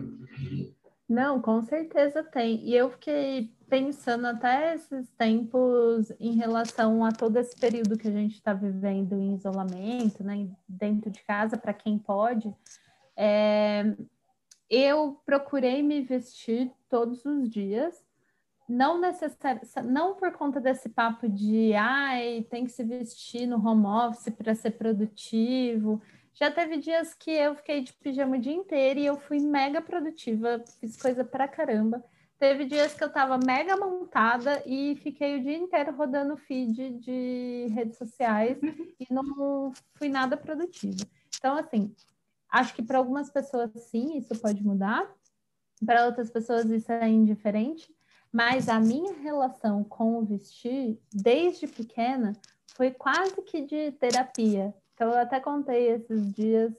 Não, 1.07 1.41
com 1.41 1.61
certeza 1.63 2.21
tem. 2.21 2.67
E 2.67 2.75
eu 2.75 2.89
fiquei 2.89 3.49
pensando 3.69 4.27
até 4.27 4.75
esses 4.75 5.09
tempos 5.11 6.11
em 6.19 6.35
relação 6.35 7.05
a 7.05 7.13
todo 7.13 7.37
esse 7.37 7.57
período 7.57 7.97
que 7.97 8.09
a 8.09 8.11
gente 8.11 8.33
está 8.33 8.53
vivendo 8.53 9.13
em 9.13 9.35
isolamento, 9.35 10.25
né, 10.25 10.49
dentro 10.67 11.09
de 11.09 11.23
casa, 11.23 11.55
para 11.55 11.73
quem 11.73 11.97
pode, 11.97 12.53
é, 13.15 13.95
eu 14.69 15.21
procurei 15.25 15.81
me 15.81 16.01
vestir 16.01 16.69
todos 16.89 17.23
os 17.25 17.49
dias, 17.49 17.95
não 18.68 18.99
necessário, 18.99 19.61
não 19.86 20.15
por 20.15 20.32
conta 20.34 20.59
desse 20.59 20.89
papo 20.89 21.30
de 21.30 21.74
ai, 21.74 22.45
tem 22.49 22.65
que 22.65 22.72
se 22.72 22.84
vestir 22.84 23.47
no 23.47 23.65
home 23.65 23.86
office 23.86 24.34
para 24.36 24.53
ser 24.53 24.72
produtivo. 24.72 26.01
Já 26.34 26.51
teve 26.51 26.78
dias 26.78 27.13
que 27.13 27.32
eu 27.32 27.55
fiquei 27.55 27.82
de 27.82 27.93
pijama 27.93 28.38
o 28.38 28.39
dia 28.39 28.53
inteiro 28.53 28.99
e 28.99 29.05
eu 29.05 29.18
fui 29.18 29.39
mega 29.39 29.82
produtiva, 29.82 30.63
fiz 30.80 31.01
coisa 31.01 31.24
pra 31.24 31.47
caramba. 31.47 32.03
Teve 32.38 32.65
dias 32.65 32.93
que 32.93 33.03
eu 33.03 33.07
estava 33.07 33.39
mega 33.39 33.76
montada 33.76 34.61
e 34.65 34.95
fiquei 34.97 35.39
o 35.39 35.41
dia 35.41 35.57
inteiro 35.57 35.95
rodando 35.95 36.38
feed 36.38 36.91
de 36.99 37.68
redes 37.74 37.97
sociais 37.97 38.59
e 38.99 39.11
não 39.11 39.74
fui 39.95 40.09
nada 40.09 40.38
produtiva. 40.38 41.03
Então, 41.36 41.57
assim, 41.57 41.95
acho 42.51 42.76
que 42.76 42.84
para 42.84 42.99
algumas 42.99 43.32
pessoas 43.32 43.72
sim, 43.89 44.18
isso 44.18 44.39
pode 44.39 44.63
mudar, 44.63 45.11
para 45.84 46.05
outras 46.05 46.30
pessoas 46.30 46.70
isso 46.70 46.91
é 46.91 47.07
indiferente, 47.09 47.91
mas 48.32 48.69
a 48.69 48.80
minha 48.80 49.13
relação 49.13 49.84
com 49.84 50.19
o 50.19 50.25
vestir, 50.25 50.99
desde 51.13 51.67
pequena, 51.67 52.34
foi 52.75 52.91
quase 52.91 53.41
que 53.41 53.61
de 53.61 53.91
terapia. 53.93 54.73
Então, 54.93 55.09
eu 55.09 55.17
até 55.17 55.39
contei 55.39 55.89
esses 55.89 56.34
dias 56.34 56.73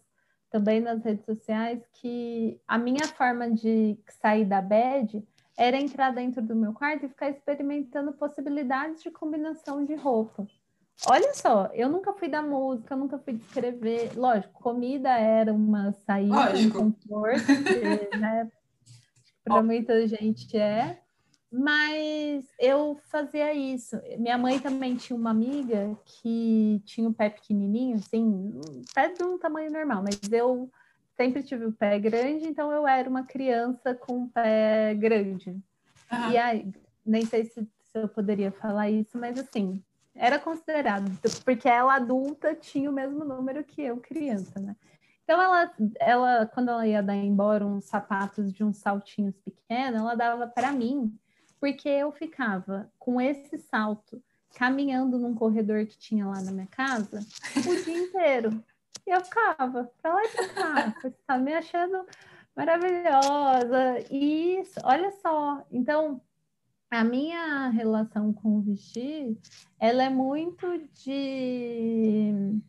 também 0.51 0.81
nas 0.81 1.03
redes 1.03 1.25
sociais 1.25 1.81
que 1.95 2.61
a 2.67 2.79
minha 2.79 3.07
forma 3.07 3.51
de 3.51 3.99
sair 4.21 4.45
da 4.45 4.61
bed 4.61 5.23
era 5.57 5.77
entrar 5.77 6.13
dentro 6.13 6.41
do 6.41 6.55
meu 6.55 6.73
quarto 6.73 7.05
e 7.05 7.09
ficar 7.09 7.31
experimentando 7.31 8.13
possibilidades 8.13 9.03
de 9.03 9.11
combinação 9.11 9.85
de 9.85 9.95
roupa. 9.95 10.47
Olha 11.07 11.33
só, 11.35 11.71
eu 11.75 11.89
nunca 11.89 12.13
fui 12.13 12.29
da 12.29 12.43
música, 12.43 12.97
nunca 12.97 13.19
fui 13.19 13.35
de 13.35 13.43
escrever. 13.45 14.17
Lógico, 14.17 14.61
comida 14.61 15.11
era 15.11 15.53
uma 15.53 15.93
saída, 15.93 16.35
Lógico. 16.35 16.79
um 16.79 16.93
conforto, 16.93 18.19
né? 18.19 18.51
Para 19.45 19.63
muita 19.63 20.07
gente 20.07 20.57
é. 20.57 21.01
Mas 21.51 22.45
eu 22.59 23.01
fazia 23.11 23.55
isso. 23.55 23.97
Minha 24.19 24.37
mãe 24.37 24.59
também 24.59 24.97
tinha 24.97 25.19
uma 25.19 25.31
amiga 25.31 25.97
que 26.05 26.83
tinha 26.85 27.09
o 27.09 27.15
pé 27.15 27.31
pequenininho, 27.31 27.97
assim, 27.97 28.61
pé 28.95 29.09
de 29.09 29.23
um 29.23 29.39
tamanho 29.39 29.73
normal, 29.73 30.03
mas 30.03 30.21
eu 30.31 30.71
sempre 31.17 31.43
tive 31.43 31.65
o 31.65 31.73
pé 31.73 31.99
grande, 31.99 32.47
então 32.47 32.71
eu 32.71 32.87
era 32.87 33.09
uma 33.09 33.25
criança 33.25 33.95
com 33.95 34.25
o 34.25 34.29
pé 34.29 34.95
grande. 34.95 35.51
Uhum. 36.13 36.31
E 36.31 36.37
aí, 36.37 36.73
nem 37.05 37.25
sei 37.25 37.45
se, 37.45 37.63
se 37.63 37.99
eu 37.99 38.09
poderia 38.09 38.53
falar 38.53 38.91
isso, 38.91 39.19
mas 39.19 39.39
assim, 39.39 39.83
era 40.15 40.39
considerado, 40.39 41.11
porque 41.45 41.69
ela 41.69 41.95
adulta 41.95 42.55
tinha 42.55 42.91
o 42.91 42.93
mesmo 42.93 43.25
número 43.25 43.65
que 43.65 43.81
eu, 43.83 43.97
criança, 43.99 44.61
né? 44.61 44.77
Então, 45.25 45.43
ela, 45.43 45.73
ela, 46.01 46.47
quando 46.47 46.71
ela 46.71 46.87
ia 46.87 47.03
dar 47.03 47.15
embora 47.15 47.67
uns 47.67 47.85
sapatos 47.85 48.51
de 48.51 48.65
uns 48.65 48.79
saltinhos 48.79 49.37
pequenos, 49.39 50.01
ela 50.01 50.15
dava 50.15 50.47
para 50.47 50.73
mim, 50.73 51.15
porque 51.61 51.89
eu 51.89 52.13
ficava 52.13 52.91
com 52.99 53.21
esse 53.21 53.59
salto 53.59 54.23
caminhando 54.55 55.19
num 55.19 55.35
corredor 55.35 55.87
que 55.87 55.99
tinha 55.99 56.27
lá 56.27 56.41
na 56.43 56.53
minha 56.53 56.67
casa 56.67 57.21
o 57.57 57.85
dia 57.85 57.99
inteiro. 57.99 58.65
E 59.07 59.11
eu 59.11 59.25
ficava 59.25 59.91
pra 60.03 60.15
lá 60.15 60.25
e 60.25 60.29
pra 60.29 60.49
cá, 60.49 60.95
tá 61.27 61.39
me 61.39 61.55
achando 61.55 62.05
maravilhosa. 62.55 64.05
E 64.11 64.63
olha 64.83 65.11
só. 65.23 65.65
Então, 65.71 66.21
a 66.91 67.05
minha 67.05 67.69
relação 67.69 68.33
com 68.33 68.57
o 68.57 68.61
vestir, 68.61 69.39
ela 69.79 70.03
é 70.03 70.11
muito 70.11 70.67
de 70.93 72.61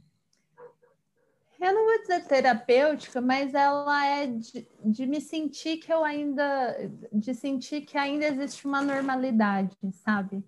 eu 1.62 1.74
não 1.74 1.86
vou 1.86 2.00
dizer 2.02 2.26
terapêutica, 2.26 3.20
mas 3.20 3.54
ela 3.54 4.06
é 4.06 4.28
de, 4.28 4.68
de, 4.86 5.06
me 5.06 5.20
sentir 5.20 5.78
que 5.78 5.92
eu 5.92 6.04
ainda, 6.04 6.76
de 7.12 7.34
sentir 7.34 7.82
que 7.82 7.98
ainda 7.98 8.26
existe 8.26 8.66
uma 8.66 8.82
normalidade, 8.82 9.76
sabe? 9.92 10.44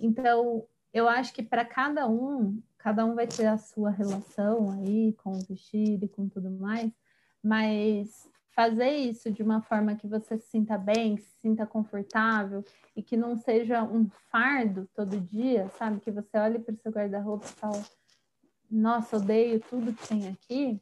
Então, 0.00 0.66
eu 0.92 1.08
acho 1.08 1.34
que 1.34 1.42
para 1.42 1.64
cada 1.64 2.08
um, 2.08 2.62
cada 2.78 3.04
um 3.04 3.14
vai 3.14 3.26
ter 3.26 3.46
a 3.46 3.58
sua 3.58 3.90
relação 3.90 4.70
aí 4.70 5.12
com 5.22 5.32
o 5.32 5.44
vestido 5.44 6.04
e 6.04 6.08
com 6.08 6.28
tudo 6.28 6.50
mais, 6.50 6.90
mas 7.42 8.28
fazer 8.54 8.90
isso 8.90 9.30
de 9.30 9.42
uma 9.42 9.60
forma 9.60 9.96
que 9.96 10.06
você 10.06 10.38
se 10.38 10.48
sinta 10.48 10.78
bem, 10.78 11.16
que 11.16 11.22
se 11.22 11.40
sinta 11.40 11.66
confortável 11.66 12.64
e 12.96 13.02
que 13.02 13.16
não 13.16 13.36
seja 13.36 13.82
um 13.82 14.08
fardo 14.30 14.88
todo 14.94 15.20
dia, 15.20 15.68
sabe? 15.78 16.00
Que 16.00 16.10
você 16.10 16.38
olhe 16.38 16.58
para 16.58 16.74
o 16.74 16.78
seu 16.78 16.92
guarda-roupa 16.92 17.46
e 17.46 17.52
fala 17.52 17.84
nossa, 18.74 19.16
odeio 19.16 19.60
tudo 19.60 19.92
que 19.92 20.08
tem 20.08 20.28
aqui, 20.28 20.80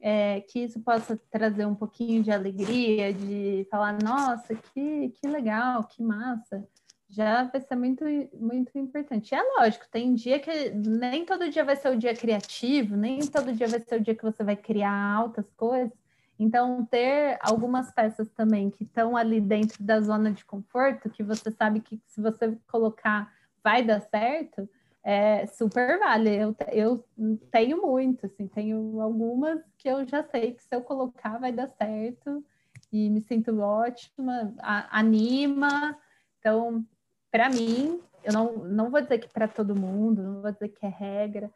é, 0.00 0.40
que 0.40 0.60
isso 0.60 0.80
possa 0.80 1.20
trazer 1.30 1.66
um 1.66 1.74
pouquinho 1.74 2.22
de 2.22 2.30
alegria, 2.30 3.12
de 3.12 3.66
falar, 3.70 3.98
nossa, 4.02 4.54
que, 4.54 5.10
que 5.10 5.28
legal, 5.28 5.84
que 5.84 6.02
massa, 6.02 6.66
já 7.08 7.44
vai 7.44 7.60
ser 7.60 7.74
muito, 7.74 8.04
muito 8.34 8.78
importante. 8.78 9.32
E 9.32 9.34
é 9.34 9.42
lógico, 9.58 9.86
tem 9.90 10.14
dia 10.14 10.38
que 10.38 10.70
nem 10.70 11.24
todo 11.24 11.50
dia 11.50 11.64
vai 11.64 11.76
ser 11.76 11.90
o 11.90 11.98
dia 11.98 12.14
criativo, 12.14 12.96
nem 12.96 13.20
todo 13.20 13.52
dia 13.52 13.66
vai 13.66 13.80
ser 13.80 14.00
o 14.00 14.02
dia 14.02 14.14
que 14.14 14.22
você 14.22 14.44
vai 14.44 14.56
criar 14.56 14.92
altas 14.92 15.50
coisas. 15.56 15.96
Então, 16.38 16.84
ter 16.84 17.36
algumas 17.40 17.90
peças 17.90 18.28
também 18.30 18.70
que 18.70 18.84
estão 18.84 19.16
ali 19.16 19.40
dentro 19.40 19.82
da 19.82 20.00
zona 20.00 20.30
de 20.30 20.44
conforto, 20.44 21.10
que 21.10 21.22
você 21.22 21.50
sabe 21.50 21.80
que 21.80 22.00
se 22.06 22.20
você 22.20 22.56
colocar 22.70 23.32
vai 23.62 23.82
dar 23.82 24.00
certo, 24.00 24.68
é, 25.08 25.46
super 25.46 25.98
vale. 25.98 26.36
Eu, 26.36 26.54
eu 26.70 27.04
tenho 27.50 27.80
muito, 27.80 28.26
assim, 28.26 28.46
tenho 28.46 29.00
algumas 29.00 29.58
que 29.78 29.88
eu 29.88 30.06
já 30.06 30.22
sei 30.22 30.52
que 30.52 30.62
se 30.62 30.68
eu 30.70 30.82
colocar 30.82 31.38
vai 31.38 31.50
dar 31.50 31.66
certo 31.66 32.44
e 32.92 33.08
me 33.08 33.22
sinto 33.22 33.58
ótima, 33.58 34.54
a, 34.58 34.98
anima. 34.98 35.98
Então, 36.38 36.84
para 37.30 37.48
mim, 37.48 38.02
eu 38.22 38.34
não, 38.34 38.56
não 38.66 38.90
vou 38.90 39.00
dizer 39.00 39.18
que 39.18 39.32
para 39.32 39.48
todo 39.48 39.74
mundo, 39.74 40.22
não 40.22 40.42
vou 40.42 40.52
dizer 40.52 40.68
que 40.68 40.84
é 40.84 40.90
regra, 40.90 41.50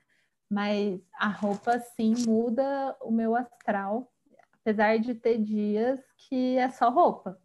mas 0.49 0.99
a 1.21 1.29
roupa 1.29 1.79
sim 1.79 2.15
muda 2.27 2.97
o 3.03 3.11
meu 3.11 3.37
astral, 3.37 4.11
apesar 4.63 4.99
de 4.99 5.15
ter 5.15 5.37
dias 5.37 6.01
que 6.17 6.57
é 6.57 6.71
só 6.71 6.89
roupa, 6.89 7.39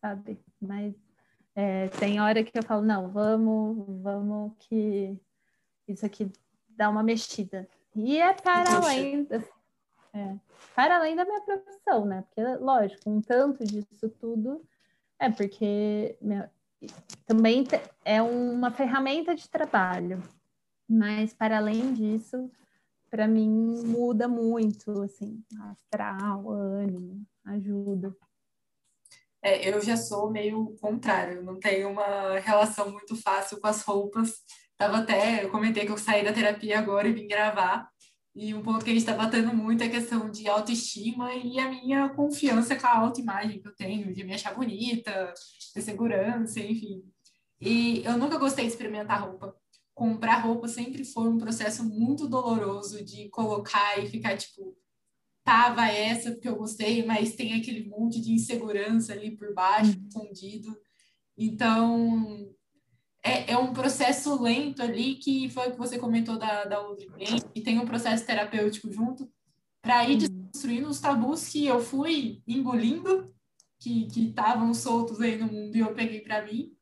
sabe? 0.00 0.40
Mas 0.60 0.92
é, 1.54 1.88
tem 1.88 2.20
hora 2.20 2.42
que 2.42 2.56
eu 2.56 2.62
falo, 2.62 2.82
não, 2.82 3.10
vamos, 3.10 4.02
vamos 4.02 4.52
que 4.58 5.18
isso 5.86 6.04
aqui 6.06 6.30
dá 6.68 6.88
uma 6.88 7.02
mexida. 7.02 7.68
E 7.94 8.18
é 8.18 8.32
para 8.32 8.76
além, 8.76 9.28
é, 10.14 10.36
para 10.74 10.96
além 10.96 11.14
da 11.14 11.24
minha 11.24 11.40
profissão, 11.42 12.06
né? 12.06 12.22
Porque, 12.22 12.42
lógico, 12.56 13.10
um 13.10 13.20
tanto 13.20 13.64
disso 13.64 14.08
tudo 14.18 14.62
é 15.18 15.30
porque 15.30 16.16
também 17.26 17.64
é 18.04 18.20
uma 18.22 18.70
ferramenta 18.70 19.34
de 19.34 19.48
trabalho, 19.48 20.22
mas 20.88 21.32
para 21.32 21.58
além 21.58 21.92
disso, 21.92 22.50
para 23.10 23.28
mim 23.28 23.48
muda 23.86 24.26
muito, 24.26 25.02
assim, 25.02 25.44
astral, 25.70 26.50
ânimo, 26.50 27.24
ajuda. 27.44 28.16
É, 29.42 29.68
eu 29.68 29.80
já 29.82 29.96
sou 29.96 30.30
meio 30.30 30.76
contrário, 30.80 31.42
não 31.42 31.58
tenho 31.58 31.90
uma 31.90 32.38
relação 32.38 32.90
muito 32.92 33.16
fácil 33.16 33.60
com 33.60 33.66
as 33.66 33.82
roupas. 33.82 34.34
Tava 34.78 34.98
até, 34.98 35.44
eu 35.44 35.50
comentei 35.50 35.84
que 35.84 35.92
eu 35.92 35.98
saí 35.98 36.24
da 36.24 36.32
terapia 36.32 36.78
agora 36.78 37.08
e 37.08 37.12
vim 37.12 37.26
gravar. 37.26 37.88
E 38.34 38.54
um 38.54 38.62
ponto 38.62 38.84
que 38.84 38.90
a 38.90 38.94
gente 38.94 39.02
está 39.02 39.14
batendo 39.14 39.54
muito 39.54 39.82
é 39.82 39.86
a 39.86 39.90
questão 39.90 40.30
de 40.30 40.48
autoestima 40.48 41.34
e 41.34 41.58
a 41.58 41.68
minha 41.68 42.08
confiança 42.10 42.76
com 42.76 42.86
a 42.86 42.98
autoimagem 42.98 43.60
que 43.60 43.68
eu 43.68 43.74
tenho, 43.74 44.12
de 44.14 44.24
me 44.24 44.32
achar 44.34 44.54
bonita, 44.54 45.34
de 45.74 45.82
segurança, 45.82 46.60
enfim. 46.60 47.02
E 47.60 48.02
eu 48.04 48.16
nunca 48.16 48.38
gostei 48.38 48.64
de 48.64 48.72
experimentar 48.72 49.22
roupa. 49.22 49.54
Comprar 49.94 50.38
roupa 50.38 50.66
sempre 50.66 51.04
foi 51.04 51.28
um 51.28 51.36
processo 51.36 51.84
muito 51.84 52.26
doloroso 52.26 53.04
de 53.04 53.28
colocar 53.28 53.98
e 53.98 54.08
ficar 54.08 54.36
tipo, 54.36 54.74
tava 55.44 55.86
essa 55.88 56.30
porque 56.30 56.48
eu 56.48 56.56
gostei, 56.56 57.04
mas 57.04 57.34
tem 57.34 57.54
aquele 57.54 57.88
monte 57.88 58.20
de 58.20 58.32
insegurança 58.32 59.12
ali 59.12 59.36
por 59.36 59.52
baixo, 59.54 59.92
uhum. 59.98 60.06
escondido. 60.08 60.76
Então, 61.36 62.52
é, 63.22 63.52
é 63.52 63.58
um 63.58 63.72
processo 63.72 64.40
lento 64.40 64.82
ali, 64.82 65.16
que 65.16 65.48
foi 65.50 65.68
o 65.68 65.72
que 65.72 65.78
você 65.78 65.98
comentou 65.98 66.38
da, 66.38 66.64
da 66.64 66.80
outra 66.80 67.06
cliente, 67.06 67.44
e 67.54 67.60
tem 67.60 67.78
um 67.78 67.86
processo 67.86 68.26
terapêutico 68.26 68.92
junto, 68.92 69.30
para 69.80 70.04
ir 70.08 70.12
uhum. 70.12 70.18
desconstruindo 70.18 70.88
os 70.88 71.00
tabus 71.00 71.48
que 71.48 71.66
eu 71.66 71.80
fui 71.80 72.42
engolindo, 72.46 73.34
que 73.80 74.06
estavam 74.16 74.72
soltos 74.72 75.20
aí 75.20 75.36
no 75.36 75.48
mundo 75.48 75.76
e 75.76 75.80
eu 75.80 75.92
peguei 75.92 76.20
para 76.20 76.44
mim, 76.44 76.72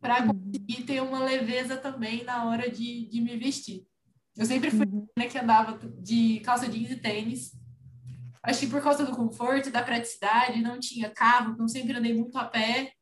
para 0.00 0.22
uhum. 0.22 0.28
conseguir 0.28 0.84
ter 0.84 1.02
uma 1.02 1.22
leveza 1.22 1.76
também 1.76 2.24
na 2.24 2.46
hora 2.46 2.70
de, 2.70 3.06
de 3.06 3.20
me 3.20 3.36
vestir. 3.36 3.86
Eu 4.36 4.46
sempre 4.46 4.70
fui 4.70 4.86
uhum. 4.86 5.06
né, 5.18 5.26
que 5.26 5.36
andava 5.36 5.78
de 6.00 6.40
calça 6.40 6.68
jeans 6.68 6.90
e 6.90 6.96
tênis, 6.96 7.52
Acho 8.42 8.60
que 8.60 8.66
por 8.68 8.82
causa 8.82 9.04
do 9.04 9.14
conforto, 9.14 9.70
da 9.70 9.82
praticidade, 9.82 10.62
não 10.62 10.78
tinha 10.78 11.10
carro, 11.10 11.56
não 11.58 11.68
sempre 11.68 11.96
andei 11.96 12.14
muito 12.14 12.36
a 12.38 12.44
pé. 12.44 12.92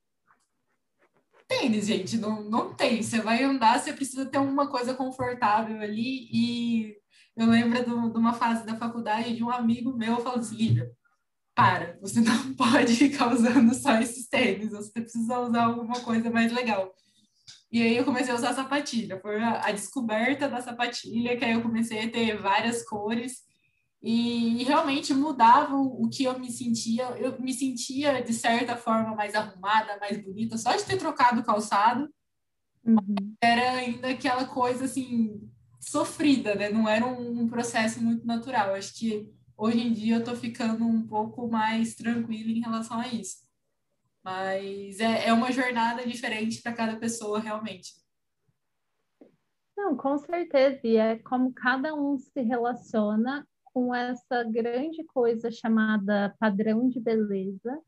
Tênis, 1.48 1.86
gente, 1.86 2.16
não, 2.16 2.42
não 2.42 2.74
tem. 2.74 3.02
Você 3.02 3.20
vai 3.20 3.42
andar, 3.44 3.78
você 3.78 3.92
precisa 3.92 4.26
ter 4.26 4.38
uma 4.38 4.68
coisa 4.68 4.94
confortável 4.94 5.80
ali. 5.80 6.28
E 6.32 6.96
eu 7.36 7.46
lembro 7.46 7.84
do, 7.84 8.10
de 8.10 8.18
uma 8.18 8.32
fase 8.32 8.66
da 8.66 8.76
faculdade 8.76 9.36
de 9.36 9.44
um 9.44 9.50
amigo 9.50 9.96
meu 9.96 10.18
falando 10.20 10.40
assim: 10.40 10.56
Lívia, 10.56 10.90
para, 11.54 11.98
você 12.00 12.20
não 12.20 12.52
pode 12.54 12.94
ficar 12.94 13.32
usando 13.32 13.74
só 13.74 13.98
esses 14.00 14.28
tênis, 14.28 14.72
você 14.72 14.90
precisa 14.92 15.38
usar 15.38 15.64
alguma 15.64 16.00
coisa 16.00 16.30
mais 16.30 16.52
legal. 16.52 16.94
E 17.70 17.82
aí 17.82 17.96
eu 17.96 18.04
comecei 18.04 18.32
a 18.32 18.36
usar 18.36 18.54
sapatilha, 18.54 19.20
foi 19.20 19.42
a, 19.42 19.66
a 19.66 19.72
descoberta 19.72 20.48
da 20.48 20.60
sapatilha, 20.60 21.36
que 21.36 21.44
aí 21.44 21.52
eu 21.52 21.62
comecei 21.62 22.04
a 22.04 22.10
ter 22.10 22.36
várias 22.36 22.84
cores 22.88 23.45
e, 24.08 24.62
realmente 24.62 25.12
mudava 25.12 25.74
o 25.74 26.08
que 26.08 26.22
eu 26.22 26.38
me 26.38 26.48
sentia. 26.48 27.06
Eu 27.18 27.40
me 27.40 27.52
sentia, 27.52 28.22
de 28.22 28.32
certa 28.32 28.76
forma, 28.76 29.16
mais 29.16 29.34
arrumada, 29.34 29.98
mais 29.98 30.22
bonita, 30.22 30.56
só 30.56 30.76
de 30.76 30.84
ter 30.84 30.96
trocado 30.96 31.40
o 31.40 31.44
calçado. 31.44 32.08
Uhum. 32.84 33.34
Era 33.42 33.72
ainda 33.72 34.08
aquela 34.08 34.46
coisa, 34.46 34.84
assim, 34.84 35.50
sofrida, 35.80 36.54
né? 36.54 36.70
Não 36.70 36.88
era 36.88 37.04
um, 37.04 37.48
processo 37.48 38.00
muito 38.00 38.24
natural. 38.24 38.76
Acho 38.76 38.94
que 38.94 39.28
hoje 39.56 39.80
em 39.80 39.92
dia 39.92 40.14
eu 40.14 40.24
tô 40.24 40.36
ficando 40.36 40.86
um 40.86 41.04
pouco 41.04 41.48
mais 41.48 41.96
tranquila 41.96 42.52
em 42.52 42.60
relação 42.60 43.00
a 43.00 43.08
isso. 43.08 43.38
Mas 44.22 45.00
é, 45.00 45.26
é 45.26 45.32
uma 45.32 45.50
jornada 45.50 46.06
diferente 46.06 46.62
para 46.62 46.72
cada 46.72 46.94
pessoa, 46.94 47.40
realmente. 47.40 47.92
Não, 49.76 49.96
com 49.96 50.16
certeza. 50.16 50.78
E 50.84 50.96
é 50.96 51.18
como 51.18 51.52
cada 51.52 51.92
um 51.92 52.16
se 52.16 52.40
relaciona 52.40 53.44
com 53.76 53.94
essa 53.94 54.42
grande 54.42 55.04
coisa 55.04 55.50
chamada 55.50 56.34
padrão 56.40 56.88
de 56.88 56.98
beleza, 56.98 57.78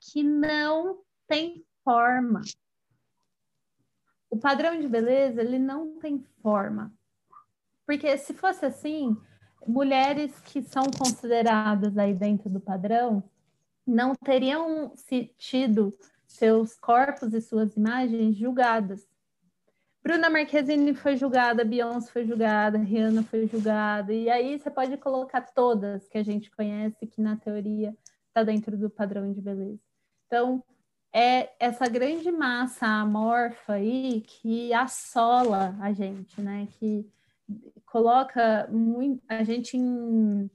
que 0.00 0.22
não 0.22 1.02
tem 1.28 1.62
forma. 1.84 2.40
O 4.30 4.38
padrão 4.38 4.80
de 4.80 4.88
beleza, 4.88 5.42
ele 5.42 5.58
não 5.58 5.98
tem 5.98 6.24
forma. 6.40 6.90
Porque 7.84 8.16
se 8.16 8.32
fosse 8.32 8.64
assim, 8.64 9.14
mulheres 9.66 10.40
que 10.40 10.62
são 10.62 10.84
consideradas 10.84 11.98
aí 11.98 12.14
dentro 12.14 12.48
do 12.48 12.58
padrão 12.58 13.22
não 13.86 14.14
teriam 14.14 14.94
tido 15.36 15.94
seus 16.26 16.78
corpos 16.78 17.34
e 17.34 17.42
suas 17.42 17.76
imagens 17.76 18.38
julgadas. 18.38 19.06
Bruna 20.06 20.30
Marquezine 20.30 20.94
foi 20.94 21.16
julgada, 21.16 21.64
Beyoncé 21.64 22.12
foi 22.12 22.24
julgada, 22.24 22.78
Rihanna 22.78 23.24
foi 23.24 23.48
julgada, 23.48 24.12
e 24.12 24.30
aí 24.30 24.56
você 24.56 24.70
pode 24.70 24.96
colocar 24.98 25.40
todas 25.40 26.08
que 26.08 26.16
a 26.16 26.22
gente 26.22 26.48
conhece, 26.48 27.08
que 27.08 27.20
na 27.20 27.34
teoria 27.34 27.92
está 28.28 28.44
dentro 28.44 28.76
do 28.78 28.88
padrão 28.88 29.32
de 29.32 29.40
beleza. 29.40 29.80
Então, 30.24 30.62
é 31.12 31.50
essa 31.58 31.88
grande 31.88 32.30
massa 32.30 32.86
amorfa 32.86 33.72
aí 33.72 34.20
que 34.20 34.72
assola 34.72 35.76
a 35.80 35.92
gente, 35.92 36.40
né? 36.40 36.68
Que 36.78 37.04
coloca 37.84 38.68
muito, 38.70 39.20
a 39.28 39.42
gente 39.42 39.76
em 39.76 40.48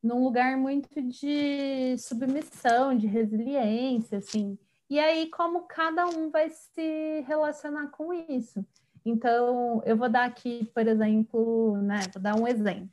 num 0.00 0.22
lugar 0.22 0.56
muito 0.56 1.02
de 1.02 1.96
submissão, 1.98 2.96
de 2.96 3.08
resiliência, 3.08 4.18
assim. 4.18 4.56
E 4.88 5.00
aí, 5.00 5.28
como 5.28 5.62
cada 5.62 6.06
um 6.06 6.30
vai 6.30 6.50
se 6.50 7.24
relacionar 7.26 7.88
com 7.88 8.12
isso? 8.12 8.64
Então, 9.04 9.82
eu 9.84 9.96
vou 9.96 10.08
dar 10.08 10.24
aqui, 10.24 10.70
por 10.74 10.86
exemplo, 10.86 11.76
né? 11.82 12.00
Vou 12.12 12.22
dar 12.22 12.36
um 12.36 12.46
exemplo. 12.46 12.90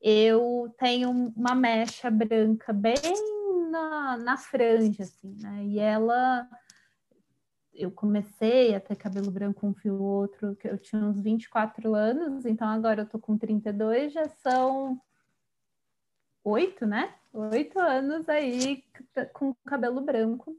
Eu 0.00 0.74
tenho 0.78 1.32
uma 1.36 1.54
mecha 1.54 2.10
branca 2.10 2.72
bem 2.72 2.94
na, 3.70 4.16
na 4.16 4.36
franja, 4.36 5.04
assim, 5.04 5.36
né? 5.40 5.64
E 5.64 5.78
ela 5.78 6.48
eu 7.74 7.90
comecei 7.90 8.74
a 8.74 8.80
ter 8.80 8.96
cabelo 8.96 9.30
branco 9.30 9.66
um 9.66 9.74
fio 9.74 10.00
outro, 10.00 10.54
que 10.56 10.68
eu 10.68 10.76
tinha 10.76 11.02
uns 11.02 11.18
24 11.20 11.94
anos, 11.94 12.44
então 12.44 12.68
agora 12.68 13.02
eu 13.02 13.06
tô 13.06 13.18
com 13.18 13.36
32, 13.38 14.12
já 14.12 14.28
são 14.28 15.00
oito, 16.44 16.86
né? 16.86 17.14
Oito 17.32 17.78
anos 17.78 18.28
aí 18.28 18.84
com 19.32 19.54
cabelo 19.64 20.00
branco. 20.00 20.56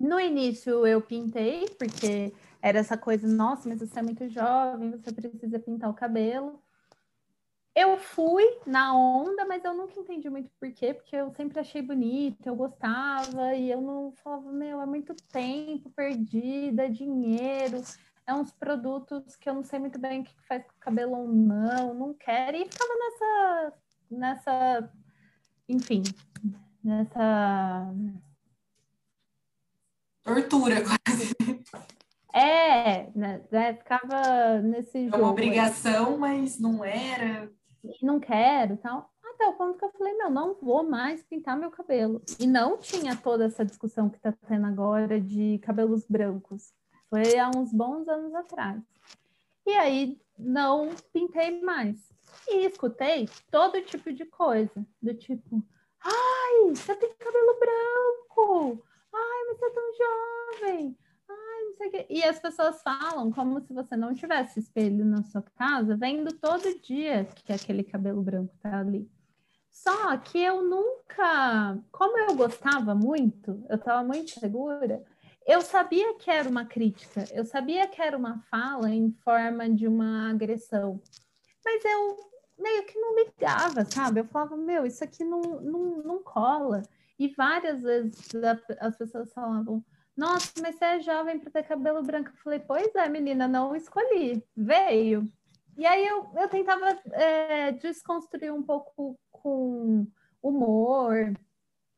No 0.00 0.18
início 0.18 0.86
eu 0.86 1.02
pintei, 1.02 1.68
porque 1.78 2.32
era 2.60 2.78
essa 2.78 2.96
coisa, 2.96 3.26
nossa, 3.26 3.68
mas 3.68 3.80
você 3.80 3.98
é 3.98 4.02
muito 4.02 4.28
jovem, 4.28 4.90
você 4.90 5.12
precisa 5.12 5.58
pintar 5.58 5.90
o 5.90 5.94
cabelo. 5.94 6.62
Eu 7.74 7.96
fui 7.96 8.44
na 8.66 8.92
onda, 8.96 9.44
mas 9.46 9.64
eu 9.64 9.72
nunca 9.72 10.00
entendi 10.00 10.28
muito 10.28 10.50
por 10.58 10.70
quê, 10.72 10.92
porque 10.92 11.14
eu 11.14 11.32
sempre 11.34 11.60
achei 11.60 11.80
bonito, 11.80 12.44
eu 12.46 12.56
gostava, 12.56 13.54
e 13.54 13.70
eu 13.70 13.80
não 13.80 14.12
falava, 14.12 14.50
meu, 14.50 14.80
é 14.80 14.86
muito 14.86 15.14
tempo 15.30 15.88
perdido, 15.90 16.80
é 16.80 16.88
dinheiro, 16.88 17.80
é 18.26 18.34
uns 18.34 18.50
produtos 18.52 19.36
que 19.36 19.48
eu 19.48 19.54
não 19.54 19.62
sei 19.62 19.78
muito 19.78 19.98
bem 19.98 20.22
o 20.22 20.24
que 20.24 20.34
faz 20.48 20.64
com 20.64 20.72
o 20.72 20.80
cabelo 20.80 21.12
ou 21.16 21.28
não, 21.28 21.94
não 21.94 22.14
quero, 22.14 22.56
e 22.56 22.66
ficava 22.66 22.92
nessa, 22.94 23.72
nessa 24.10 24.92
enfim, 25.68 26.02
nessa. 26.82 27.94
Tortura, 30.24 30.82
quase. 30.82 31.36
É, 32.38 33.10
né, 33.14 33.42
né 33.50 33.74
ficava 33.74 34.60
nesse 34.62 34.98
é 34.98 35.04
jogo. 35.06 35.18
uma 35.18 35.30
obrigação, 35.30 36.12
aí. 36.12 36.18
mas 36.18 36.60
não 36.60 36.84
era. 36.84 37.50
E 37.82 38.04
não 38.04 38.20
quero 38.20 38.76
tal. 38.76 39.10
Até 39.34 39.46
o 39.46 39.54
ponto 39.54 39.78
que 39.78 39.84
eu 39.84 39.92
falei, 39.92 40.14
meu, 40.14 40.30
não 40.30 40.54
vou 40.54 40.82
mais 40.82 41.22
pintar 41.22 41.56
meu 41.56 41.70
cabelo. 41.70 42.22
E 42.38 42.46
não 42.46 42.76
tinha 42.78 43.16
toda 43.16 43.44
essa 43.44 43.64
discussão 43.64 44.08
que 44.08 44.16
está 44.16 44.32
tendo 44.46 44.66
agora 44.66 45.20
de 45.20 45.58
cabelos 45.58 46.04
brancos. 46.06 46.72
Foi 47.08 47.38
há 47.38 47.48
uns 47.48 47.72
bons 47.72 48.08
anos 48.08 48.34
atrás. 48.34 48.82
E 49.66 49.70
aí 49.72 50.18
não 50.38 50.90
pintei 51.12 51.60
mais. 51.60 51.96
E 52.48 52.66
escutei 52.66 53.28
todo 53.50 53.82
tipo 53.82 54.12
de 54.12 54.24
coisa, 54.24 54.86
do 55.02 55.14
tipo, 55.14 55.62
ai, 56.02 56.74
você 56.74 56.94
tem 56.94 57.12
cabelo 57.18 57.58
branco, 57.58 58.84
ai, 59.12 59.44
mas 59.46 59.58
você 59.58 59.64
é 59.66 59.70
tão 59.70 59.92
jovem, 59.94 60.96
sei 61.78 61.88
o 61.88 61.90
quê. 61.90 62.06
E 62.10 62.22
as 62.22 62.38
pessoas 62.38 62.82
falam 62.82 63.30
como 63.32 63.60
se 63.60 63.72
você 63.72 63.96
não 63.96 64.12
tivesse 64.14 64.60
espelho 64.60 65.04
na 65.04 65.22
sua 65.22 65.42
casa, 65.56 65.96
vendo 65.96 66.32
todo 66.34 66.80
dia 66.80 67.24
que 67.24 67.52
aquele 67.52 67.82
cabelo 67.82 68.22
branco 68.22 68.54
tá 68.60 68.80
ali. 68.80 69.10
Só 69.70 70.16
que 70.18 70.38
eu 70.38 70.62
nunca, 70.62 71.78
como 71.92 72.18
eu 72.18 72.34
gostava 72.34 72.94
muito, 72.94 73.64
eu 73.68 73.76
estava 73.76 74.02
muito 74.02 74.38
segura, 74.38 75.04
eu 75.46 75.62
sabia 75.62 76.14
que 76.18 76.30
era 76.30 76.48
uma 76.48 76.64
crítica, 76.64 77.24
eu 77.32 77.44
sabia 77.44 77.86
que 77.86 78.02
era 78.02 78.18
uma 78.18 78.40
fala 78.50 78.90
em 78.90 79.10
forma 79.24 79.70
de 79.70 79.86
uma 79.86 80.30
agressão, 80.30 81.00
mas 81.64 81.84
eu 81.84 82.16
meio 82.58 82.84
que 82.84 82.98
não 82.98 83.14
ligava, 83.16 83.84
sabe? 83.84 84.20
Eu 84.20 84.24
falava, 84.26 84.56
meu, 84.56 84.84
isso 84.84 85.02
aqui 85.04 85.24
não, 85.24 85.40
não, 85.40 86.02
não 86.02 86.22
cola. 86.22 86.82
E 87.18 87.28
várias 87.28 87.82
vezes 87.82 88.30
as 88.80 88.96
pessoas 88.96 89.32
falavam, 89.32 89.84
nossa, 90.18 90.52
mas 90.60 90.76
você 90.76 90.84
é 90.84 91.00
jovem 91.00 91.38
para 91.38 91.50
ter 91.50 91.62
cabelo 91.62 92.02
branco. 92.02 92.30
Eu 92.30 92.42
falei, 92.42 92.58
pois 92.58 92.94
é, 92.94 93.08
menina, 93.08 93.48
não 93.48 93.74
escolhi, 93.76 94.44
veio. 94.56 95.24
E 95.76 95.86
aí 95.86 96.06
eu, 96.06 96.28
eu 96.34 96.48
tentava 96.48 96.98
é, 97.12 97.72
desconstruir 97.72 98.52
um 98.52 98.62
pouco 98.62 99.18
com 99.30 100.06
humor. 100.42 101.32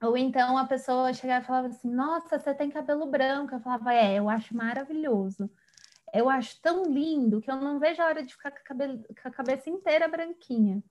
Ou 0.03 0.17
então 0.17 0.57
a 0.57 0.67
pessoa 0.67 1.13
chegava 1.13 1.45
e 1.45 1.47
falava 1.47 1.69
assim, 1.69 1.91
nossa, 1.91 2.39
você 2.39 2.55
tem 2.55 2.71
cabelo 2.71 3.07
branco. 3.07 3.55
Eu 3.55 3.61
falava, 3.61 3.95
é, 3.95 4.19
eu 4.19 4.29
acho 4.29 4.57
maravilhoso 4.57 5.51
eu 6.13 6.29
acho 6.29 6.61
tão 6.61 6.85
lindo 6.85 7.41
que 7.41 7.51
eu 7.51 7.57
não 7.57 7.79
vejo 7.79 8.03
a 8.03 8.07
hora 8.07 8.23
de 8.23 8.33
ficar 8.33 8.51
com 8.51 8.59
a, 8.75 8.77
com 9.23 9.29
a 9.29 9.31
cabeça 9.31 9.71
inteira 9.71 10.09
branquinha. 10.09 10.83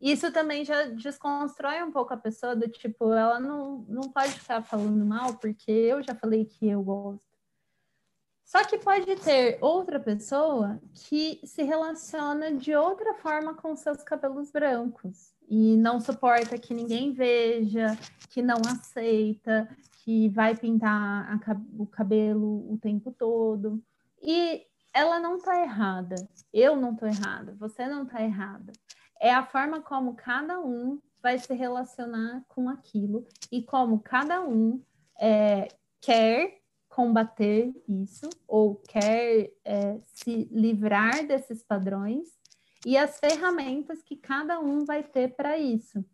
Isso 0.00 0.32
também 0.32 0.64
já 0.64 0.84
desconstrói 0.84 1.82
um 1.82 1.90
pouco 1.90 2.14
a 2.14 2.16
pessoa 2.16 2.54
do 2.54 2.68
tipo, 2.68 3.12
ela 3.12 3.40
não, 3.40 3.84
não 3.88 4.10
pode 4.10 4.32
ficar 4.32 4.62
falando 4.62 5.04
mal, 5.04 5.34
porque 5.34 5.70
eu 5.70 6.02
já 6.02 6.14
falei 6.14 6.44
que 6.44 6.68
eu 6.68 6.82
gosto. 6.82 7.26
Só 8.44 8.64
que 8.64 8.78
pode 8.78 9.14
ter 9.16 9.58
outra 9.60 10.00
pessoa 10.00 10.80
que 10.94 11.38
se 11.44 11.62
relaciona 11.62 12.52
de 12.52 12.74
outra 12.74 13.12
forma 13.14 13.54
com 13.54 13.76
seus 13.76 14.02
cabelos 14.02 14.50
brancos 14.50 15.34
e 15.46 15.76
não 15.76 16.00
suporta 16.00 16.56
que 16.56 16.72
ninguém 16.72 17.12
veja, 17.12 17.88
que 18.30 18.40
não 18.40 18.56
aceita, 18.66 19.68
que 20.02 20.30
vai 20.30 20.56
pintar 20.56 21.30
a, 21.30 21.60
o 21.78 21.86
cabelo 21.86 22.72
o 22.72 22.78
tempo 22.78 23.12
todo. 23.12 23.82
E 24.22 24.64
ela 24.94 25.20
não 25.20 25.36
está 25.36 25.60
errada, 25.60 26.16
eu 26.52 26.74
não 26.74 26.92
estou 26.92 27.06
errada, 27.06 27.54
você 27.58 27.86
não 27.86 28.04
está 28.04 28.22
errada. 28.22 28.72
É 29.20 29.32
a 29.32 29.44
forma 29.44 29.80
como 29.80 30.14
cada 30.14 30.60
um 30.60 31.00
vai 31.22 31.38
se 31.38 31.52
relacionar 31.54 32.44
com 32.48 32.68
aquilo 32.68 33.26
e 33.50 33.62
como 33.62 34.00
cada 34.00 34.40
um 34.42 34.82
é, 35.20 35.68
quer 36.00 36.58
combater 36.88 37.72
isso 37.88 38.28
ou 38.46 38.76
quer 38.76 39.52
é, 39.64 40.00
se 40.04 40.48
livrar 40.50 41.26
desses 41.26 41.62
padrões 41.62 42.28
e 42.86 42.96
as 42.96 43.18
ferramentas 43.18 44.02
que 44.02 44.16
cada 44.16 44.60
um 44.60 44.84
vai 44.84 45.02
ter 45.02 45.34
para 45.34 45.58
isso. 45.58 46.04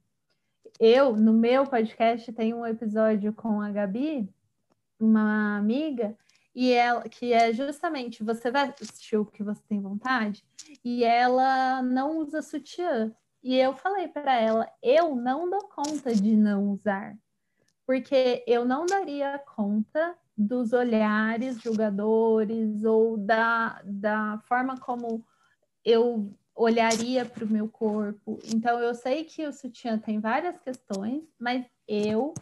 Eu, 0.81 1.15
no 1.15 1.33
meu 1.33 1.65
podcast, 1.65 2.33
tenho 2.33 2.59
um 2.59 2.67
episódio 2.67 3.33
com 3.33 3.61
a 3.61 3.71
Gabi, 3.71 4.29
uma 4.99 5.57
amiga, 5.57 6.17
e 6.55 6.73
ela 6.73 7.03
que 7.09 7.33
é 7.33 7.53
justamente 7.53 8.23
você 8.23 8.51
vai 8.51 8.69
assistir 8.69 9.17
o 9.17 9.27
que 9.27 9.43
você 9.43 9.61
tem 9.69 9.81
vontade 9.81 10.45
e 10.85 11.03
ela 11.03 11.83
não 11.83 12.19
usa 12.19 12.41
sutiã. 12.41 13.13
E 13.43 13.57
eu 13.57 13.75
falei 13.75 14.09
para 14.09 14.41
ela, 14.41 14.71
eu 14.83 15.15
não 15.15 15.51
dou 15.51 15.69
conta 15.69 16.15
de 16.15 16.35
não 16.35 16.71
usar, 16.71 17.15
porque 17.87 18.43
eu 18.47 18.65
não 18.65 18.87
daria 18.87 19.39
conta 19.39 20.17
dos 20.37 20.73
olhares 20.73 21.61
julgadores 21.61 22.85
ou 22.85 23.17
da, 23.17 23.83
da 23.85 24.41
forma 24.49 24.79
como 24.79 25.25
eu 25.85 26.33
olharia 26.55 27.25
para 27.25 27.45
o 27.45 27.49
meu 27.49 27.69
corpo. 27.69 28.39
Então 28.45 28.79
eu 28.79 28.95
sei 28.95 29.25
que 29.25 29.47
o 29.47 29.53
sutiã 29.53 29.99
tem 29.99 30.21
várias 30.21 30.59
questões, 30.59 31.25
mas 31.39 31.67
eu, 31.87 32.33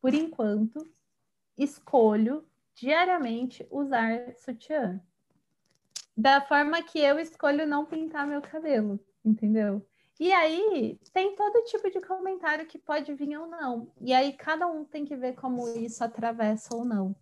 por 0.00 0.14
enquanto, 0.14 0.86
escolho 1.56 2.44
diariamente 2.74 3.66
usar 3.70 4.34
sutiã. 4.36 5.00
Da 6.16 6.40
forma 6.40 6.82
que 6.82 6.98
eu 6.98 7.18
escolho 7.18 7.66
não 7.66 7.84
pintar 7.84 8.26
meu 8.26 8.40
cabelo, 8.40 9.00
entendeu? 9.24 9.84
E 10.18 10.32
aí 10.32 10.98
tem 11.12 11.34
todo 11.34 11.64
tipo 11.64 11.90
de 11.90 12.00
comentário 12.00 12.66
que 12.66 12.78
pode 12.78 13.12
vir 13.14 13.36
ou 13.36 13.48
não. 13.48 13.92
E 14.00 14.12
aí 14.12 14.32
cada 14.32 14.66
um 14.66 14.84
tem 14.84 15.04
que 15.04 15.16
ver 15.16 15.34
como 15.34 15.68
isso 15.76 16.04
atravessa 16.04 16.74
ou 16.76 16.84
não. 16.84 17.16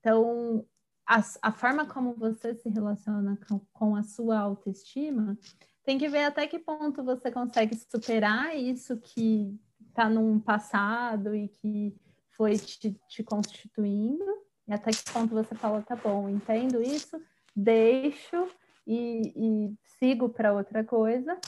Então, 0.00 0.66
a, 1.06 1.22
a 1.42 1.52
forma 1.52 1.86
como 1.86 2.14
você 2.14 2.54
se 2.54 2.68
relaciona 2.68 3.38
com, 3.48 3.60
com 3.72 3.96
a 3.96 4.02
sua 4.02 4.38
autoestima 4.38 5.38
tem 5.84 5.98
que 5.98 6.08
ver 6.08 6.24
até 6.24 6.46
que 6.46 6.58
ponto 6.58 7.02
você 7.02 7.30
consegue 7.30 7.76
superar 7.76 8.56
isso 8.56 8.96
que 8.98 9.58
está 9.88 10.08
num 10.08 10.40
passado 10.40 11.34
e 11.34 11.48
que 11.48 11.94
foi 12.30 12.58
te, 12.58 12.98
te 13.08 13.22
constituindo 13.22 14.24
E 14.66 14.72
até 14.72 14.90
que 14.90 15.12
ponto 15.12 15.34
você 15.34 15.54
fala, 15.54 15.82
tá 15.82 15.94
bom, 15.94 16.28
entendo 16.28 16.82
isso, 16.82 17.20
deixo 17.54 18.48
e, 18.86 19.32
e 19.36 19.74
sigo 19.98 20.28
para 20.28 20.52
outra 20.52 20.82
coisa. 20.82 21.38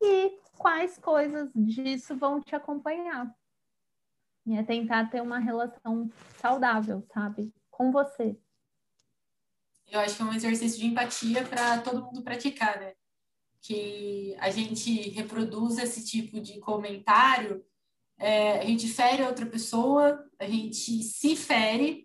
E 0.00 0.38
quais 0.58 0.98
coisas 0.98 1.50
disso 1.54 2.16
vão 2.16 2.40
te 2.40 2.54
acompanhar. 2.54 3.34
E 4.46 4.56
é 4.56 4.62
tentar 4.62 5.10
ter 5.10 5.22
uma 5.22 5.38
relação 5.38 6.10
saudável, 6.38 7.02
sabe? 7.12 7.52
Com 7.70 7.90
você. 7.90 8.36
Eu 9.90 10.00
acho 10.00 10.16
que 10.16 10.22
é 10.22 10.24
um 10.24 10.32
exercício 10.32 10.80
de 10.80 10.86
empatia 10.86 11.44
para 11.44 11.78
todo 11.78 12.02
mundo 12.02 12.22
praticar, 12.22 12.78
né? 12.80 12.94
Que 13.60 14.36
a 14.38 14.50
gente 14.50 15.08
reproduz 15.10 15.78
esse 15.78 16.04
tipo 16.04 16.40
de 16.40 16.58
comentário, 16.60 17.64
é, 18.18 18.58
a 18.60 18.64
gente 18.64 18.88
fere 18.88 19.22
outra 19.22 19.46
pessoa, 19.46 20.24
a 20.38 20.46
gente 20.46 21.02
se 21.02 21.34
fere, 21.34 22.03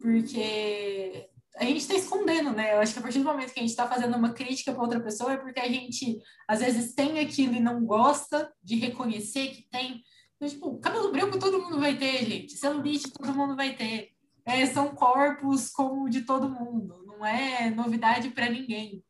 porque 0.00 1.28
a 1.56 1.64
gente 1.64 1.78
está 1.78 1.94
escondendo, 1.94 2.52
né? 2.52 2.74
Eu 2.74 2.80
acho 2.80 2.92
que 2.92 2.98
a 2.98 3.02
partir 3.02 3.18
do 3.18 3.24
momento 3.24 3.52
que 3.52 3.58
a 3.58 3.62
gente 3.62 3.70
está 3.70 3.86
fazendo 3.86 4.16
uma 4.16 4.32
crítica 4.32 4.72
para 4.72 4.82
outra 4.82 5.00
pessoa 5.00 5.32
é 5.32 5.36
porque 5.36 5.58
a 5.58 5.68
gente, 5.68 6.18
às 6.46 6.60
vezes, 6.60 6.94
tem 6.94 7.18
aquilo 7.18 7.54
e 7.54 7.60
não 7.60 7.84
gosta 7.84 8.52
de 8.62 8.76
reconhecer 8.76 9.48
que 9.48 9.62
tem. 9.68 10.02
Então, 10.36 10.48
tipo, 10.48 10.78
cabelo 10.78 11.10
branco 11.10 11.38
todo 11.38 11.60
mundo 11.60 11.80
vai 11.80 11.96
ter, 11.96 12.24
gente. 12.24 12.56
Celulite 12.56 13.10
todo 13.10 13.34
mundo 13.34 13.56
vai 13.56 13.74
ter. 13.74 14.10
É, 14.44 14.64
são 14.66 14.94
corpos 14.94 15.68
como 15.70 16.04
o 16.04 16.08
de 16.08 16.22
todo 16.22 16.48
mundo. 16.48 17.02
Não 17.04 17.26
é 17.26 17.70
novidade 17.70 18.30
para 18.30 18.48
ninguém. 18.48 19.04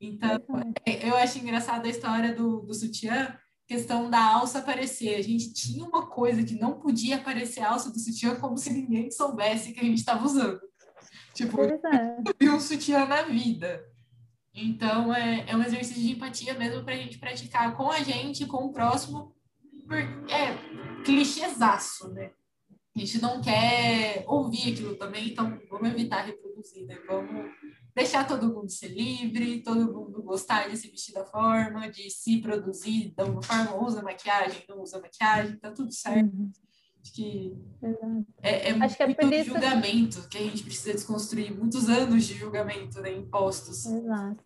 Então, 0.00 0.38
é, 0.84 1.08
eu 1.08 1.16
acho 1.16 1.38
engraçada 1.38 1.86
a 1.86 1.90
história 1.90 2.34
do, 2.34 2.60
do 2.60 2.74
sutiã, 2.74 3.36
questão 3.66 4.08
da 4.08 4.22
alça 4.22 4.58
aparecer. 4.58 5.16
A 5.16 5.22
gente 5.22 5.52
tinha 5.52 5.84
uma 5.84 6.06
coisa 6.06 6.42
que 6.42 6.54
não 6.54 6.78
podia 6.78 7.16
aparecer 7.16 7.60
a 7.60 7.70
alça 7.70 7.90
do 7.90 7.98
sutiã 7.98 8.36
como 8.36 8.56
se 8.56 8.72
ninguém 8.72 9.10
soubesse 9.10 9.72
que 9.72 9.80
a 9.80 9.84
gente 9.84 9.98
estava 9.98 10.24
usando. 10.24 10.60
Tipo, 11.34 11.60
é. 11.62 12.50
um 12.50 12.60
sutiã 12.60 13.04
na 13.04 13.22
vida. 13.22 13.84
Então, 14.54 15.14
é, 15.14 15.44
é 15.48 15.56
um 15.56 15.62
exercício 15.62 16.02
de 16.02 16.12
empatia 16.12 16.54
mesmo 16.54 16.82
para 16.82 16.94
a 16.94 16.96
gente 16.96 17.18
praticar 17.18 17.76
com 17.76 17.90
a 17.90 18.02
gente, 18.02 18.46
com 18.46 18.64
o 18.64 18.72
próximo. 18.72 19.34
É 20.28 21.02
clichêzaço, 21.04 22.08
né? 22.12 22.30
A 22.96 22.98
gente 22.98 23.20
não 23.20 23.42
quer 23.42 24.24
ouvir 24.26 24.72
aquilo 24.72 24.96
também, 24.96 25.28
então 25.28 25.60
vamos 25.68 25.90
evitar 25.90 26.24
reproduzir, 26.24 26.86
né? 26.86 26.98
Vamos 27.06 27.50
deixar 27.94 28.26
todo 28.26 28.52
mundo 28.52 28.70
ser 28.70 28.88
livre, 28.88 29.60
todo 29.60 29.92
mundo 29.92 30.22
gostar 30.22 30.70
de 30.70 30.78
se 30.78 30.88
vestir 30.88 31.12
da 31.12 31.24
forma, 31.24 31.90
de 31.90 32.10
se 32.10 32.38
produzir 32.38 33.12
da 33.14 33.26
uma 33.26 33.42
forma, 33.42 33.82
usa 33.82 34.02
maquiagem, 34.02 34.64
não 34.66 34.80
usa 34.80 34.98
maquiagem, 34.98 35.56
tá 35.56 35.70
tudo 35.70 35.92
certo. 35.92 36.34
Uhum. 36.34 36.50
Acho 37.02 37.12
que 37.12 37.54
é, 38.42 38.70
é 38.70 38.70
Acho 38.70 38.96
muito 39.04 39.28
que 39.28 39.34
é 39.34 39.44
julgamento 39.44 40.28
que 40.28 40.38
a 40.38 40.42
gente 40.42 40.64
precisa 40.64 40.94
desconstruir, 40.94 41.54
muitos 41.54 41.90
anos 41.90 42.24
de 42.24 42.32
julgamento 42.32 42.98
né, 43.02 43.12
impostos. 43.12 43.84
Exato. 43.84 44.42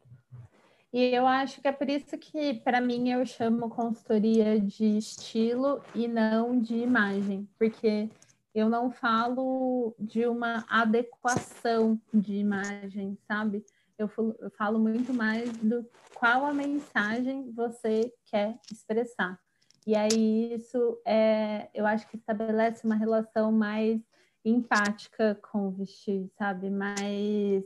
E 0.92 1.04
eu 1.14 1.24
acho 1.24 1.60
que 1.60 1.68
é 1.68 1.72
por 1.72 1.88
isso 1.88 2.18
que, 2.18 2.54
para 2.54 2.80
mim, 2.80 3.10
eu 3.10 3.24
chamo 3.24 3.70
consultoria 3.70 4.58
de 4.58 4.98
estilo 4.98 5.80
e 5.94 6.08
não 6.08 6.60
de 6.60 6.74
imagem, 6.74 7.48
porque 7.56 8.10
eu 8.54 8.68
não 8.68 8.90
falo 8.90 9.94
de 9.98 10.26
uma 10.26 10.64
adequação 10.68 12.00
de 12.12 12.34
imagem, 12.34 13.16
sabe? 13.26 13.64
Eu 13.96 14.08
falo 14.56 14.78
muito 14.78 15.12
mais 15.12 15.50
do 15.58 15.86
qual 16.14 16.46
a 16.46 16.54
mensagem 16.54 17.50
você 17.52 18.12
quer 18.24 18.58
expressar. 18.72 19.38
E 19.86 19.94
aí 19.94 20.54
isso 20.54 21.00
é, 21.06 21.68
eu 21.74 21.86
acho 21.86 22.08
que 22.08 22.16
estabelece 22.16 22.84
uma 22.84 22.96
relação 22.96 23.52
mais 23.52 24.00
empática 24.44 25.38
com 25.50 25.68
o 25.68 25.70
vestir, 25.70 26.30
sabe? 26.38 26.70
Mais 26.70 27.64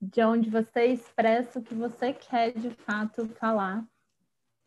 de 0.00 0.22
onde 0.22 0.50
você 0.50 0.86
expressa 0.86 1.58
o 1.58 1.62
que 1.62 1.74
você 1.74 2.12
quer 2.12 2.52
de 2.52 2.70
fato 2.70 3.26
falar, 3.40 3.84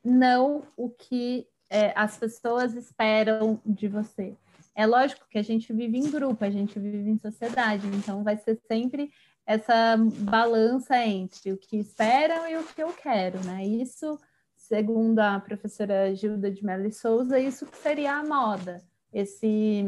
não 0.03 0.63
o 0.75 0.89
que 0.89 1.47
é, 1.69 1.93
as 1.95 2.17
pessoas 2.17 2.73
esperam 2.73 3.61
de 3.65 3.87
você. 3.87 4.35
É 4.79 4.85
lógico 4.85 5.27
que 5.29 5.37
a 5.37 5.41
gente 5.41 5.73
vive 5.73 5.97
em 5.97 6.09
grupo, 6.09 6.45
a 6.45 6.49
gente 6.49 6.79
vive 6.79 7.09
em 7.09 7.19
sociedade, 7.19 7.85
então 7.87 8.23
vai 8.23 8.37
ser 8.37 8.57
sempre 8.65 9.11
essa 9.45 9.97
balança 10.21 11.05
entre 11.05 11.51
o 11.51 11.57
que 11.57 11.75
esperam 11.75 12.47
e 12.47 12.55
o 12.55 12.63
que 12.63 12.81
eu 12.81 12.93
quero, 12.93 13.43
né? 13.43 13.65
Isso 13.65 14.17
segundo 14.55 15.19
a 15.19 15.37
professora 15.37 16.15
Gilda 16.15 16.49
de 16.49 16.63
Mello 16.63 16.89
Souza, 16.93 17.37
isso 17.37 17.67
seria 17.73 18.19
a 18.19 18.23
moda, 18.23 18.81
esse, 19.11 19.83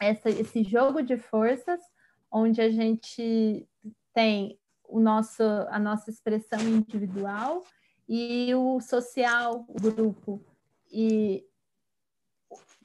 essa, 0.00 0.30
esse 0.30 0.64
jogo 0.64 1.02
de 1.02 1.18
forças 1.18 1.80
onde 2.32 2.62
a 2.62 2.70
gente 2.70 3.68
tem 4.14 4.58
o 4.88 4.98
nosso, 4.98 5.42
a 5.68 5.78
nossa 5.78 6.08
expressão 6.08 6.60
individual 6.60 7.62
e 8.08 8.54
o 8.54 8.80
social, 8.80 9.66
o 9.68 9.74
grupo. 9.78 10.42
E 10.90 11.44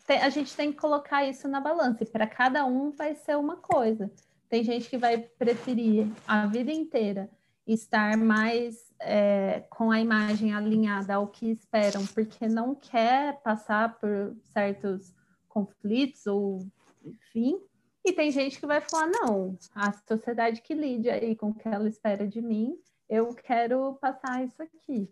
a 0.07 0.29
gente 0.29 0.55
tem 0.55 0.71
que 0.71 0.79
colocar 0.79 1.25
isso 1.25 1.47
na 1.47 1.59
balança, 1.59 2.03
e 2.03 2.07
para 2.07 2.27
cada 2.27 2.65
um 2.65 2.91
vai 2.91 3.15
ser 3.15 3.37
uma 3.37 3.57
coisa. 3.57 4.11
Tem 4.49 4.63
gente 4.63 4.89
que 4.89 4.97
vai 4.97 5.17
preferir 5.17 6.07
a 6.27 6.45
vida 6.45 6.71
inteira 6.71 7.29
estar 7.65 8.15
mais 8.15 8.93
é, 8.99 9.63
com 9.69 9.91
a 9.91 9.99
imagem 9.99 10.53
alinhada 10.53 11.15
ao 11.15 11.27
que 11.27 11.49
esperam, 11.49 12.05
porque 12.07 12.47
não 12.47 12.75
quer 12.75 13.41
passar 13.41 13.97
por 13.97 14.35
certos 14.53 15.13
conflitos 15.47 16.27
ou 16.27 16.65
enfim. 17.03 17.59
E 18.03 18.13
tem 18.13 18.29
gente 18.31 18.59
que 18.59 18.67
vai 18.67 18.81
falar: 18.81 19.07
não, 19.07 19.57
a 19.73 19.91
sociedade 20.07 20.61
que 20.61 20.73
lide 20.73 21.09
aí 21.09 21.35
com 21.35 21.49
o 21.49 21.53
que 21.55 21.67
ela 21.67 21.89
espera 21.89 22.27
de 22.27 22.41
mim, 22.41 22.77
eu 23.09 23.33
quero 23.33 23.95
passar 23.95 24.43
isso 24.43 24.61
aqui. 24.61 25.09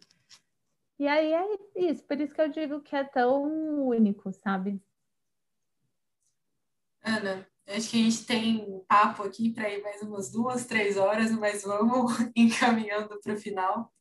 E 1.04 1.08
aí 1.08 1.34
é 1.34 1.46
isso, 1.76 2.02
por 2.06 2.18
isso 2.22 2.34
que 2.34 2.40
eu 2.40 2.48
digo 2.48 2.82
que 2.82 2.96
é 2.96 3.04
tão 3.04 3.44
único, 3.88 4.32
sabe? 4.32 4.82
Ana, 7.04 7.46
Acho 7.68 7.90
que 7.90 8.00
a 8.00 8.04
gente 8.10 8.26
tem 8.26 8.82
papo 8.88 9.24
aqui 9.24 9.50
para 9.50 9.70
ir 9.70 9.82
mais 9.82 10.02
umas 10.02 10.32
duas, 10.32 10.66
três 10.66 10.96
horas, 10.96 11.30
mas 11.32 11.64
vamos 11.64 12.14
encaminhando 12.34 13.20
para 13.20 13.34
o 13.34 13.38
final. 13.38 13.92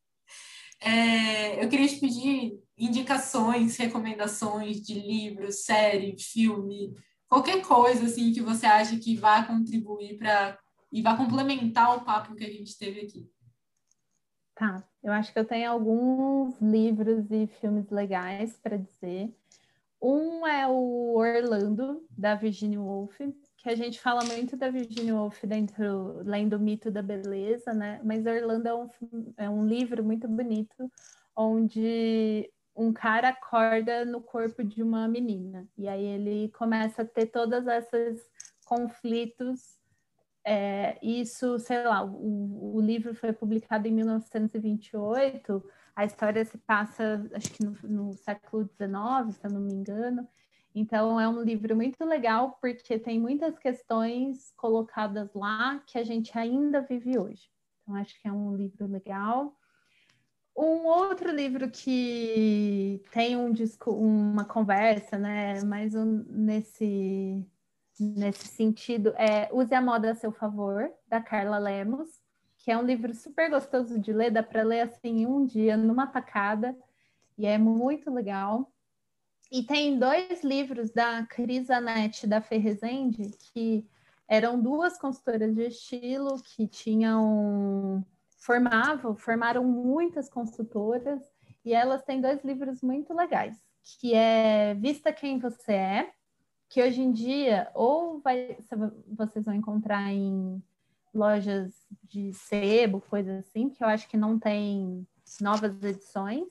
É, 0.81 1.65
eu 1.65 1.69
queria 1.69 1.89
te 1.89 1.99
pedir 1.99 2.57
indicações, 2.79 3.77
recomendações 3.77 4.81
de 4.81 4.95
livros, 4.95 5.65
série, 5.65 6.17
filme, 6.17 6.95
qualquer 7.29 7.63
coisa 7.67 8.07
assim 8.07 8.33
que 8.33 8.41
você 8.41 8.65
acha 8.65 8.97
que 8.97 9.17
vá 9.17 9.43
contribuir 9.43 10.19
para 10.19 10.57
e 10.93 11.03
vá 11.03 11.17
complementar 11.17 11.97
o 11.97 12.05
papo 12.05 12.37
que 12.37 12.45
a 12.45 12.51
gente 12.51 12.79
teve 12.79 13.01
aqui. 13.01 13.29
Tá, 14.55 14.87
eu 15.03 15.13
acho 15.13 15.33
que 15.33 15.39
eu 15.39 15.45
tenho 15.45 15.71
alguns 15.71 16.61
livros 16.61 17.31
e 17.31 17.47
filmes 17.47 17.89
legais 17.91 18.57
para 18.59 18.77
dizer. 18.77 19.35
Um 20.01 20.47
é 20.47 20.67
o 20.67 21.15
Orlando, 21.17 22.05
da 22.11 22.35
Virginia 22.35 22.81
Woolf, 22.81 23.17
que 23.57 23.69
a 23.69 23.75
gente 23.75 24.01
fala 24.01 24.25
muito 24.25 24.57
da 24.57 24.69
Virginia 24.69 25.15
Woolf 25.15 25.45
dentro, 25.45 26.23
lendo 26.25 26.57
o 26.57 26.61
mito 26.61 26.91
da 26.91 27.01
beleza, 27.01 27.73
né? 27.73 28.01
Mas 28.05 28.27
Orlando 28.27 28.69
é 28.69 28.75
um, 28.75 28.89
é 29.37 29.49
um 29.49 29.65
livro 29.65 30.03
muito 30.03 30.27
bonito, 30.29 30.91
onde 31.37 32.51
um 32.75 32.93
cara 32.93 33.29
acorda 33.29 34.05
no 34.05 34.21
corpo 34.21 34.65
de 34.65 34.83
uma 34.83 35.07
menina. 35.07 35.69
E 35.79 35.87
aí 35.87 36.05
ele 36.05 36.51
começa 36.51 37.03
a 37.03 37.07
ter 37.07 37.27
todos 37.27 37.67
esses 37.67 38.29
conflitos. 38.65 39.79
É, 40.45 40.99
isso, 41.03 41.59
sei 41.59 41.85
lá, 41.85 42.05
o, 42.05 42.77
o 42.77 42.81
livro 42.81 43.15
foi 43.15 43.33
publicado 43.33 43.87
em 43.87 43.93
1928, 43.93 45.63
a 45.95 46.05
história 46.05 46.45
se 46.45 46.59
passa, 46.59 47.29
acho 47.35 47.53
que 47.53 47.65
no, 47.65 47.77
no 47.85 48.13
século 48.15 48.65
XIX, 48.65 49.37
se 49.37 49.47
eu 49.47 49.51
não 49.51 49.61
me 49.61 49.73
engano. 49.73 50.27
Então, 50.75 51.21
é 51.21 51.29
um 51.29 51.43
livro 51.43 51.77
muito 51.77 52.03
legal 52.05 52.57
porque 52.61 52.99
tem 52.99 53.21
muitas 53.21 53.59
questões 53.59 54.53
colocadas 54.57 55.33
lá 55.35 55.81
que 55.87 55.99
a 55.99 56.05
gente 56.05 56.37
ainda 56.37 56.81
vive 56.81 57.19
hoje. 57.19 57.51
Então, 57.83 57.95
acho 57.97 58.19
que 58.21 58.27
é 58.27 58.33
um 58.33 58.57
livro 58.57 58.87
legal. 58.87 59.55
Um 60.57 60.87
outro 60.87 61.31
livro 61.31 61.71
que 61.71 63.03
tem 63.11 63.37
um 63.37 63.53
disco, 63.53 63.91
uma 63.91 64.45
conversa, 64.45 65.19
né, 65.19 65.63
mais 65.65 65.95
um, 65.95 66.25
nesse, 66.29 67.45
nesse 68.03 68.49
sentido, 68.49 69.15
é 69.17 69.49
Use 69.53 69.75
a 69.75 69.81
Moda 69.81 70.11
a 70.11 70.15
Seu 70.15 70.33
Favor, 70.33 70.91
da 71.07 71.21
Carla 71.21 71.59
Lemos, 71.59 72.09
que 72.59 72.71
é 72.71 72.79
um 72.79 72.83
livro 72.83 73.15
super 73.15 73.51
gostoso 73.51 73.99
de 73.99 74.13
ler, 74.13 74.31
dá 74.31 74.43
para 74.43 74.63
ler 74.63 74.83
assim 74.83 75.27
um 75.27 75.45
dia, 75.45 75.77
numa 75.77 76.07
tacada, 76.07 76.77
e 77.37 77.47
é 77.47 77.59
muito 77.59 78.11
legal. 78.11 78.71
E 79.51 79.63
tem 79.63 79.99
dois 79.99 80.43
livros 80.43 80.91
da 80.91 81.27
Cris 81.27 81.71
Anete 81.71 82.27
da 82.27 82.41
Ferrezende, 82.41 83.31
que 83.53 83.87
eram 84.29 84.61
duas 84.61 84.97
consultoras 84.97 85.55
de 85.55 85.67
estilo 85.67 86.43
que 86.43 86.67
tinham 86.67 88.05
formavam, 88.39 89.15
formaram 89.15 89.65
muitas 89.65 90.29
consultoras, 90.29 91.21
e 91.65 91.75
elas 91.75 92.03
têm 92.03 92.21
dois 92.21 92.43
livros 92.43 92.81
muito 92.81 93.13
legais, 93.15 93.57
que 93.83 94.15
é 94.15 94.75
Vista 94.75 95.13
Quem 95.13 95.39
Você 95.39 95.73
É, 95.73 96.13
que 96.73 96.83
hoje 96.83 97.03
em 97.03 97.13
dia 97.13 97.71
ou 97.75 98.19
vai, 98.21 98.57
vocês 99.07 99.45
vão 99.45 99.55
encontrar 99.55 100.11
em 100.11 100.63
lojas 101.15 101.87
de 102.05 102.33
sebo, 102.33 102.99
coisas 102.99 103.41
assim, 103.41 103.69
que 103.69 103.85
eu 103.85 103.89
acho 103.89 104.09
que 104.09 104.17
não 104.17 104.39
tem 104.39 105.07
novas 105.39 105.83
edições, 105.83 106.49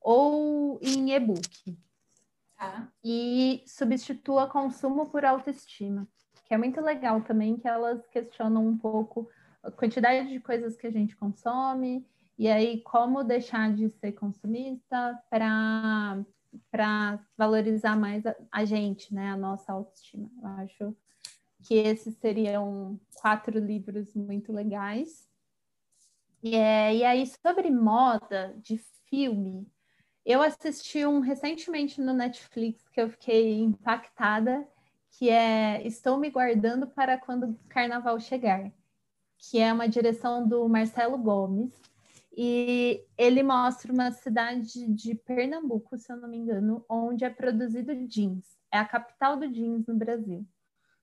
ou 0.00 0.80
em 0.82 1.12
e-book. 1.12 1.78
Ah. 2.58 2.88
E 3.04 3.62
substitua 3.64 4.48
consumo 4.48 5.08
por 5.08 5.24
autoestima, 5.24 6.08
que 6.44 6.52
é 6.52 6.58
muito 6.58 6.80
legal 6.80 7.20
também, 7.20 7.56
que 7.56 7.68
elas 7.68 8.04
questionam 8.08 8.66
um 8.66 8.76
pouco 8.76 9.30
a 9.62 9.70
quantidade 9.70 10.28
de 10.28 10.40
coisas 10.40 10.76
que 10.76 10.88
a 10.88 10.90
gente 10.90 11.14
consome, 11.14 12.04
e 12.36 12.48
aí 12.48 12.80
como 12.80 13.22
deixar 13.22 13.72
de 13.72 13.88
ser 13.90 14.10
consumista 14.10 15.16
para 15.30 16.18
para 16.70 17.18
valorizar 17.36 17.96
mais 17.96 18.24
a, 18.26 18.34
a, 18.50 18.64
gente, 18.64 19.14
né, 19.14 19.30
a 19.30 19.36
nossa 19.36 19.72
autoestima. 19.72 20.30
Eu 20.40 20.48
acho 20.48 20.96
que 21.62 21.74
esses 21.74 22.14
seriam 22.16 22.98
quatro 23.14 23.58
livros 23.58 24.14
muito 24.14 24.52
legais. 24.52 25.28
E, 26.42 26.56
é, 26.56 26.96
e 26.96 27.04
aí, 27.04 27.24
sobre 27.26 27.70
moda 27.70 28.54
de 28.58 28.78
filme, 29.08 29.66
eu 30.24 30.42
assisti 30.42 31.04
um 31.06 31.20
recentemente 31.20 32.00
no 32.00 32.12
Netflix 32.12 32.88
que 32.88 33.00
eu 33.00 33.08
fiquei 33.08 33.60
impactada, 33.60 34.66
que 35.10 35.28
é 35.28 35.86
Estou 35.86 36.16
me 36.18 36.30
guardando 36.30 36.86
para 36.86 37.18
quando 37.18 37.50
o 37.50 37.58
carnaval 37.68 38.18
chegar, 38.18 38.72
que 39.38 39.58
é 39.58 39.72
uma 39.72 39.88
direção 39.88 40.46
do 40.46 40.68
Marcelo 40.68 41.18
Gomes. 41.18 41.70
E 42.34 43.04
ele 43.16 43.42
mostra 43.42 43.92
uma 43.92 44.10
cidade 44.10 44.86
de 44.86 45.14
Pernambuco, 45.14 45.98
se 45.98 46.10
eu 46.10 46.16
não 46.16 46.28
me 46.28 46.38
engano, 46.38 46.84
onde 46.88 47.24
é 47.24 47.30
produzido 47.30 47.94
jeans. 48.06 48.56
É 48.72 48.78
a 48.78 48.86
capital 48.86 49.36
do 49.36 49.48
jeans 49.48 49.86
no 49.86 49.94
Brasil. 49.94 50.46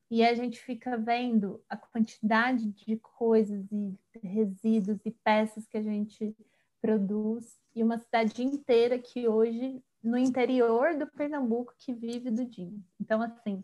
E 0.10 0.26
a 0.26 0.34
gente 0.34 0.60
fica 0.60 0.98
vendo 0.98 1.64
a 1.70 1.78
quantidade 1.78 2.72
de 2.72 2.98
coisas 2.98 3.64
e 3.72 3.96
resíduos 4.24 5.00
e 5.06 5.12
peças 5.12 5.68
que 5.68 5.78
a 5.78 5.84
gente 5.84 6.36
produz 6.82 7.60
e 7.76 7.84
uma 7.84 8.00
cidade 8.00 8.42
inteira 8.42 8.98
que 8.98 9.28
hoje 9.28 9.84
no 10.02 10.18
interior 10.18 10.98
do 10.98 11.06
Pernambuco 11.06 11.76
que 11.78 11.94
vive 11.94 12.32
do 12.32 12.46
jeans. 12.46 12.82
Então 13.00 13.22
assim, 13.22 13.64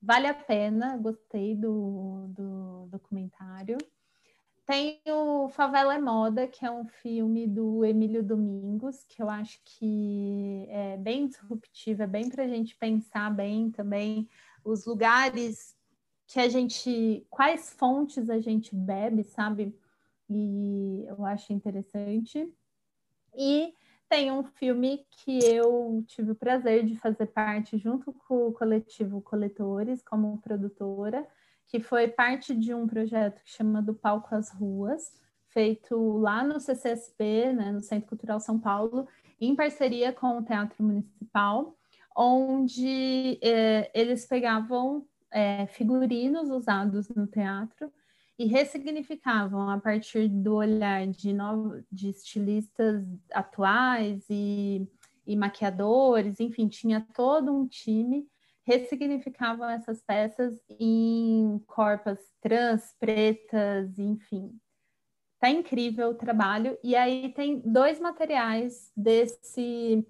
vale 0.00 0.26
a 0.26 0.34
pena, 0.34 0.96
gostei 0.96 1.54
do, 1.54 2.26
do. 2.28 2.51
Tem 4.72 5.02
o 5.06 5.50
Favela 5.50 5.96
é 5.96 5.98
Moda, 5.98 6.48
que 6.48 6.64
é 6.64 6.70
um 6.70 6.86
filme 6.86 7.46
do 7.46 7.84
Emílio 7.84 8.22
Domingos, 8.22 9.04
que 9.06 9.22
eu 9.22 9.28
acho 9.28 9.60
que 9.62 10.64
é 10.70 10.96
bem 10.96 11.26
disruptivo, 11.26 12.02
é 12.02 12.06
bem 12.06 12.30
para 12.30 12.44
a 12.44 12.48
gente 12.48 12.74
pensar 12.76 13.28
bem 13.28 13.70
também 13.70 14.26
os 14.64 14.86
lugares 14.86 15.76
que 16.26 16.40
a 16.40 16.48
gente, 16.48 17.22
quais 17.28 17.68
fontes 17.74 18.30
a 18.30 18.40
gente 18.40 18.74
bebe, 18.74 19.24
sabe? 19.24 19.78
E 20.26 21.04
eu 21.06 21.22
acho 21.26 21.52
interessante. 21.52 22.50
E 23.36 23.74
tem 24.08 24.32
um 24.32 24.42
filme 24.42 25.04
que 25.10 25.38
eu 25.44 26.02
tive 26.06 26.30
o 26.30 26.34
prazer 26.34 26.86
de 26.86 26.96
fazer 26.96 27.26
parte 27.26 27.76
junto 27.76 28.10
com 28.10 28.46
o 28.46 28.52
coletivo 28.54 29.20
Coletores, 29.20 30.02
como 30.02 30.40
produtora, 30.40 31.28
que 31.68 31.80
foi 31.80 32.08
parte 32.08 32.54
de 32.54 32.74
um 32.74 32.86
projeto 32.86 33.42
que 33.42 33.50
chama 33.50 33.82
Do 33.82 33.94
Palco 33.94 34.34
às 34.34 34.50
Ruas, 34.50 35.20
feito 35.48 36.18
lá 36.18 36.42
no 36.42 36.60
CCSP, 36.60 37.52
né, 37.52 37.72
no 37.72 37.80
Centro 37.80 38.08
Cultural 38.08 38.40
São 38.40 38.58
Paulo, 38.58 39.06
em 39.40 39.54
parceria 39.54 40.12
com 40.12 40.38
o 40.38 40.42
Teatro 40.42 40.82
Municipal 40.82 41.76
onde 42.16 43.38
é, 43.42 43.90
eles 43.94 44.26
pegavam 44.26 45.06
é, 45.30 45.66
figurinos 45.66 46.50
usados 46.50 47.08
no 47.08 47.26
teatro 47.26 47.92
e 48.38 48.46
ressignificavam 48.46 49.70
a 49.70 49.78
partir 49.78 50.28
do 50.28 50.56
olhar 50.56 51.06
de, 51.06 51.32
novo, 51.32 51.82
de 51.90 52.08
estilistas 52.08 53.04
atuais 53.32 54.24
e, 54.28 54.86
e 55.26 55.36
maquiadores, 55.36 56.40
enfim, 56.40 56.68
tinha 56.68 57.06
todo 57.14 57.52
um 57.52 57.66
time, 57.66 58.26
ressignificavam 58.64 59.68
essas 59.68 60.02
peças 60.02 60.60
em 60.78 61.60
corpas 61.66 62.18
trans, 62.40 62.94
pretas, 62.98 63.98
enfim. 63.98 64.58
Tá 65.40 65.50
incrível 65.50 66.10
o 66.10 66.14
trabalho. 66.14 66.78
E 66.82 66.94
aí 66.94 67.32
tem 67.34 67.60
dois 67.60 67.98
materiais 67.98 68.92
desse 68.96 70.06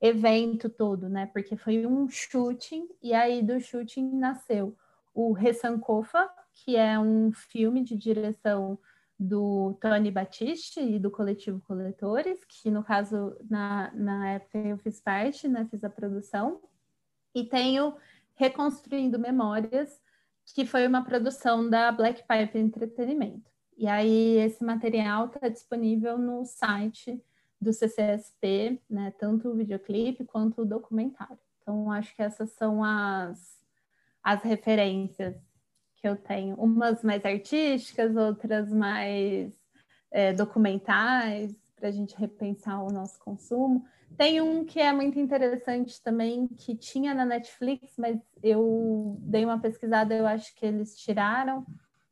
evento 0.00 0.68
todo, 0.68 1.08
né? 1.08 1.26
Porque 1.26 1.56
foi 1.56 1.86
um 1.86 2.08
shooting 2.08 2.88
e 3.02 3.14
aí 3.14 3.42
do 3.42 3.58
shooting 3.58 4.10
nasceu 4.14 4.76
o 5.14 5.32
Ressankofa, 5.32 6.28
que 6.52 6.76
é 6.76 6.98
um 6.98 7.32
filme 7.32 7.82
de 7.82 7.96
direção 7.96 8.78
do 9.18 9.78
Tony 9.80 10.10
Batiste 10.10 10.80
e 10.80 10.98
do 10.98 11.10
coletivo 11.10 11.60
Coletores, 11.60 12.44
que 12.44 12.70
no 12.70 12.82
caso 12.82 13.34
na, 13.48 13.90
na 13.94 14.32
época 14.32 14.58
eu 14.58 14.76
fiz 14.76 15.00
parte, 15.00 15.48
né? 15.48 15.66
Fiz 15.70 15.82
a 15.84 15.88
produção. 15.88 16.60
E 17.34 17.44
tenho 17.44 17.96
Reconstruindo 18.34 19.18
Memórias, 19.18 20.00
que 20.54 20.66
foi 20.66 20.86
uma 20.86 21.04
produção 21.04 21.68
da 21.68 21.90
Black 21.90 22.22
Pipe 22.26 22.58
Entretenimento. 22.58 23.50
E 23.76 23.86
aí 23.86 24.36
esse 24.38 24.62
material 24.62 25.26
está 25.26 25.48
disponível 25.48 26.16
no 26.16 26.44
site 26.44 27.20
do 27.60 27.72
CCSP, 27.72 28.80
né, 28.88 29.12
tanto 29.18 29.48
o 29.48 29.54
videoclipe 29.54 30.24
quanto 30.24 30.62
o 30.62 30.66
documentário. 30.66 31.38
Então, 31.60 31.90
acho 31.90 32.14
que 32.14 32.22
essas 32.22 32.50
são 32.50 32.84
as, 32.84 33.58
as 34.22 34.42
referências 34.42 35.34
que 35.96 36.06
eu 36.06 36.14
tenho, 36.14 36.54
umas 36.56 37.02
mais 37.02 37.24
artísticas, 37.24 38.14
outras 38.14 38.70
mais 38.70 39.58
é, 40.10 40.32
documentais, 40.34 41.56
para 41.76 41.88
a 41.88 41.92
gente 41.92 42.16
repensar 42.16 42.82
o 42.82 42.92
nosso 42.92 43.18
consumo. 43.18 43.84
Tem 44.16 44.40
um 44.40 44.64
que 44.64 44.80
é 44.80 44.92
muito 44.92 45.18
interessante 45.18 46.00
também, 46.00 46.46
que 46.46 46.76
tinha 46.76 47.14
na 47.14 47.24
Netflix, 47.24 47.94
mas 47.98 48.18
eu 48.42 49.16
dei 49.20 49.44
uma 49.44 49.58
pesquisada, 49.58 50.14
eu 50.14 50.26
acho 50.26 50.54
que 50.54 50.64
eles 50.64 50.96
tiraram, 50.96 51.66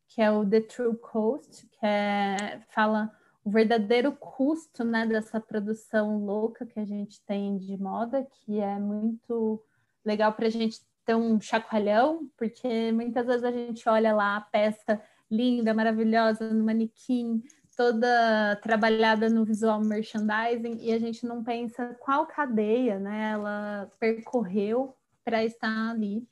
que 0.09 0.21
é 0.21 0.31
o 0.31 0.45
The 0.45 0.61
True 0.63 0.97
Cost, 0.97 1.67
que 1.69 1.87
é, 1.87 2.61
fala 2.69 3.11
o 3.45 3.51
verdadeiro 3.51 4.13
custo 4.13 4.85
né, 4.85 5.07
dessa 5.07 5.41
produção 5.41 6.25
louca 6.25 6.67
que 6.67 6.79
a 6.79 6.85
gente 6.85 7.21
tem 7.25 7.57
de 7.57 7.77
moda, 7.77 8.25
que 8.25 8.61
é 8.61 8.79
muito 8.79 9.63
legal 10.05 10.33
para 10.33 10.47
a 10.47 10.51
gente 10.51 10.81
ter 11.05 11.15
um 11.15 11.41
chacoalhão, 11.41 12.29
porque 12.37 12.93
muitas 12.93 13.27
vezes 13.27 13.45
a 13.45 13.51
gente 13.51 13.89
olha 13.89 14.15
lá 14.15 14.37
a 14.37 14.41
peça 14.41 15.01
linda, 15.31 15.73
maravilhosa, 15.73 16.53
no 16.53 16.65
manequim, 16.65 17.43
toda 17.77 18.57
trabalhada 18.63 19.29
no 19.29 19.45
visual 19.45 19.81
merchandising, 19.81 20.79
e 20.81 20.93
a 20.93 20.99
gente 20.99 21.27
não 21.27 21.43
pensa 21.43 21.95
qual 22.01 22.27
cadeia 22.27 22.99
né, 22.99 23.33
ela 23.33 23.91
percorreu 23.99 24.97
para 25.25 25.45
estar 25.45 25.91
ali, 25.91 26.27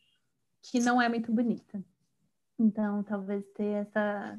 que 0.62 0.80
não 0.80 1.01
é 1.01 1.09
muito 1.09 1.32
bonita. 1.32 1.82
Então, 2.59 3.03
talvez 3.03 3.47
ter 3.53 3.86
essa 3.86 4.38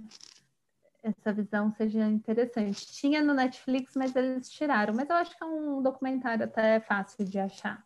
essa 1.03 1.33
visão 1.33 1.71
seja 1.71 2.07
interessante. 2.07 2.85
Tinha 2.85 3.23
no 3.23 3.33
Netflix, 3.33 3.93
mas 3.95 4.15
eles 4.15 4.49
tiraram. 4.49 4.93
Mas 4.93 5.09
eu 5.09 5.15
acho 5.15 5.35
que 5.35 5.43
é 5.43 5.47
um 5.47 5.81
documentário 5.81 6.45
até 6.45 6.79
fácil 6.79 7.25
de 7.25 7.39
achar. 7.39 7.83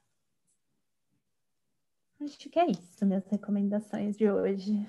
Acho 2.21 2.49
que 2.49 2.59
é 2.59 2.65
isso, 2.69 3.05
minhas 3.05 3.25
recomendações 3.27 4.17
de 4.17 4.29
hoje. 4.29 4.85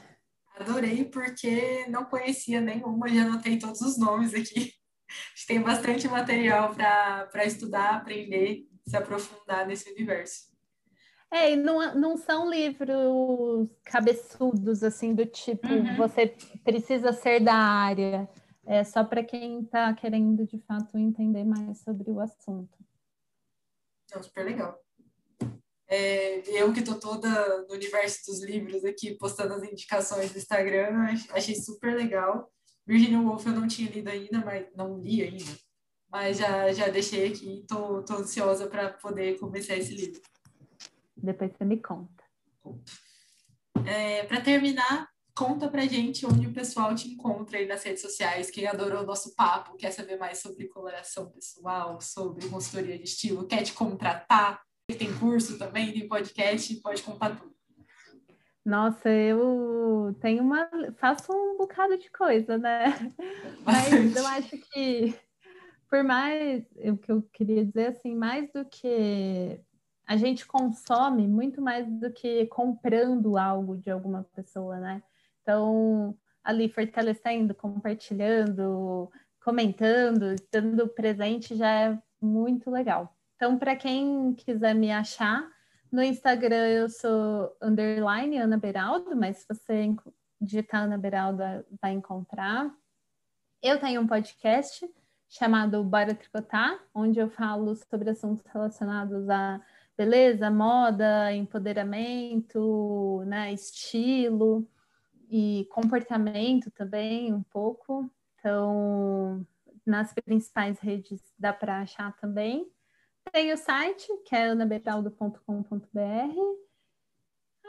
Adorei, 0.56 1.04
porque 1.04 1.86
não 1.88 2.06
conhecia 2.06 2.60
nenhuma, 2.60 3.08
já 3.08 3.22
anotei 3.22 3.58
todos 3.58 3.80
os 3.82 3.98
nomes 3.98 4.32
aqui. 4.32 4.72
Tem 5.46 5.60
bastante 5.60 6.08
material 6.08 6.74
para 6.74 7.44
estudar, 7.44 7.96
aprender, 7.96 8.66
se 8.86 8.96
aprofundar 8.96 9.66
nesse 9.66 9.90
universo. 9.90 10.46
É, 11.30 11.52
e 11.52 11.56
não, 11.56 11.94
não 11.94 12.16
são 12.16 12.48
livros 12.48 13.68
cabeçudos, 13.84 14.82
assim, 14.82 15.14
do 15.14 15.26
tipo, 15.26 15.66
uhum. 15.68 15.96
você 15.96 16.34
precisa 16.64 17.12
ser 17.12 17.40
da 17.40 17.54
área. 17.54 18.28
É 18.64 18.82
só 18.82 19.04
para 19.04 19.22
quem 19.22 19.60
está 19.60 19.92
querendo, 19.92 20.46
de 20.46 20.58
fato, 20.60 20.96
entender 20.96 21.44
mais 21.44 21.78
sobre 21.78 22.10
o 22.10 22.20
assunto. 22.20 22.78
É 24.12 24.22
super 24.22 24.44
legal. 24.44 24.85
É, 25.88 26.42
eu 26.60 26.72
que 26.72 26.80
estou 26.80 26.98
toda 26.98 27.64
no 27.68 27.74
universo 27.74 28.26
dos 28.26 28.42
livros 28.42 28.84
aqui, 28.84 29.14
postando 29.14 29.54
as 29.54 29.62
indicações 29.62 30.32
do 30.32 30.38
Instagram, 30.38 31.14
achei 31.30 31.54
super 31.54 31.94
legal. 31.94 32.50
Virginia 32.86 33.20
Woolf 33.20 33.46
eu 33.46 33.52
não 33.52 33.68
tinha 33.68 33.90
lido 33.90 34.08
ainda, 34.08 34.38
mas 34.44 34.66
não 34.74 34.98
li 34.98 35.22
ainda. 35.22 35.58
Mas 36.10 36.38
já, 36.38 36.72
já 36.72 36.88
deixei 36.88 37.28
aqui, 37.28 37.60
estou 37.60 38.04
ansiosa 38.10 38.66
para 38.68 38.90
poder 38.90 39.38
começar 39.38 39.76
esse 39.76 39.94
livro. 39.94 40.20
Depois 41.16 41.50
você 41.52 41.64
me 41.64 41.80
conta. 41.80 42.24
É, 43.86 44.24
Para 44.24 44.40
terminar, 44.40 45.08
conta 45.34 45.68
pra 45.68 45.86
gente 45.86 46.24
onde 46.24 46.46
o 46.46 46.52
pessoal 46.52 46.94
te 46.94 47.08
encontra 47.08 47.58
aí 47.58 47.66
nas 47.66 47.82
redes 47.82 48.02
sociais. 48.02 48.50
Quem 48.50 48.66
adorou 48.66 49.02
o 49.02 49.06
nosso 49.06 49.34
papo, 49.34 49.76
quer 49.76 49.90
saber 49.90 50.16
mais 50.16 50.38
sobre 50.38 50.68
coloração 50.68 51.30
pessoal, 51.30 52.00
sobre 52.00 52.48
consultoria 52.48 52.96
de 52.96 53.04
estilo, 53.04 53.46
quer 53.46 53.62
te 53.62 53.72
contratar, 53.72 54.62
tem 54.94 55.12
curso 55.18 55.58
também, 55.58 55.92
tem 55.92 56.08
podcast, 56.08 56.74
pode 56.76 57.02
contar 57.02 57.36
tudo. 57.36 57.54
Nossa, 58.64 59.08
eu 59.08 60.16
tenho 60.20 60.42
uma. 60.42 60.68
faço 60.96 61.32
um 61.32 61.56
bocado 61.56 61.96
de 61.98 62.10
coisa, 62.10 62.58
né? 62.58 62.86
Mas 63.64 64.16
eu 64.16 64.26
acho 64.26 64.56
que, 64.58 65.14
por 65.88 66.02
mais. 66.02 66.64
O 66.76 66.96
que 66.96 67.12
eu 67.12 67.22
queria 67.32 67.64
dizer, 67.64 67.88
assim, 67.88 68.14
mais 68.14 68.50
do 68.52 68.64
que. 68.64 69.60
A 70.06 70.16
gente 70.16 70.46
consome 70.46 71.26
muito 71.26 71.60
mais 71.60 71.86
do 72.00 72.12
que 72.12 72.46
comprando 72.46 73.36
algo 73.36 73.76
de 73.76 73.90
alguma 73.90 74.24
pessoa, 74.34 74.78
né? 74.78 75.02
Então, 75.42 76.16
ali 76.44 76.68
fortalecendo, 76.68 77.54
compartilhando, 77.54 79.10
comentando, 79.44 80.32
estando 80.32 80.88
presente 80.88 81.56
já 81.56 81.70
é 81.70 81.98
muito 82.20 82.70
legal. 82.70 83.15
Então, 83.36 83.58
para 83.58 83.76
quem 83.76 84.32
quiser 84.34 84.74
me 84.74 84.90
achar, 84.90 85.46
no 85.92 86.02
Instagram 86.02 86.66
eu 86.68 86.88
sou 86.88 87.54
underline 87.62 88.38
Ana 88.38 88.56
Beraldo, 88.56 89.14
mas 89.14 89.38
se 89.38 89.46
você 89.46 89.94
digitar 90.40 90.84
Ana 90.84 90.96
Beraldo 90.96 91.42
vai 91.80 91.92
encontrar. 91.92 92.74
Eu 93.62 93.78
tenho 93.78 94.00
um 94.00 94.06
podcast 94.06 94.88
chamado 95.28 95.84
Bora 95.84 96.14
Tricotar, 96.14 96.78
onde 96.94 97.18
eu 97.18 97.28
falo 97.28 97.76
sobre 97.76 98.08
assuntos 98.10 98.44
relacionados 98.46 99.28
a 99.28 99.60
beleza, 99.96 100.50
moda, 100.50 101.32
empoderamento, 101.32 103.22
né, 103.26 103.52
estilo 103.52 104.66
e 105.28 105.66
comportamento 105.70 106.70
também 106.70 107.34
um 107.34 107.42
pouco. 107.42 108.10
Então, 108.38 109.46
nas 109.84 110.14
principais 110.14 110.78
redes 110.80 111.20
dá 111.38 111.52
para 111.52 111.80
achar 111.80 112.16
também. 112.16 112.66
Tem 113.32 113.52
o 113.52 113.56
site, 113.56 114.06
que 114.24 114.34
é 114.34 114.50
anaberaldo.com.br. 114.50 115.40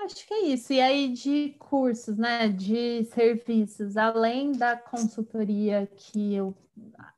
Acho 0.03 0.28
que 0.28 0.34
é 0.34 0.45
isso. 0.45 0.72
E 0.72 0.80
aí, 0.80 1.12
de 1.12 1.55
cursos, 1.60 2.18
né? 2.18 2.47
De 2.47 3.03
serviços, 3.05 3.97
além 3.97 4.51
da 4.51 4.78
consultoria 4.78 5.88
que 5.88 6.34
eu 6.36 6.55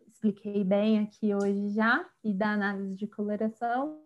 expliquei 0.08 0.64
bem 0.64 1.00
aqui 1.00 1.34
hoje 1.34 1.70
já, 1.70 2.06
e 2.24 2.34
da 2.34 2.52
análise 2.52 2.96
de 2.96 3.08
coloração, 3.08 4.02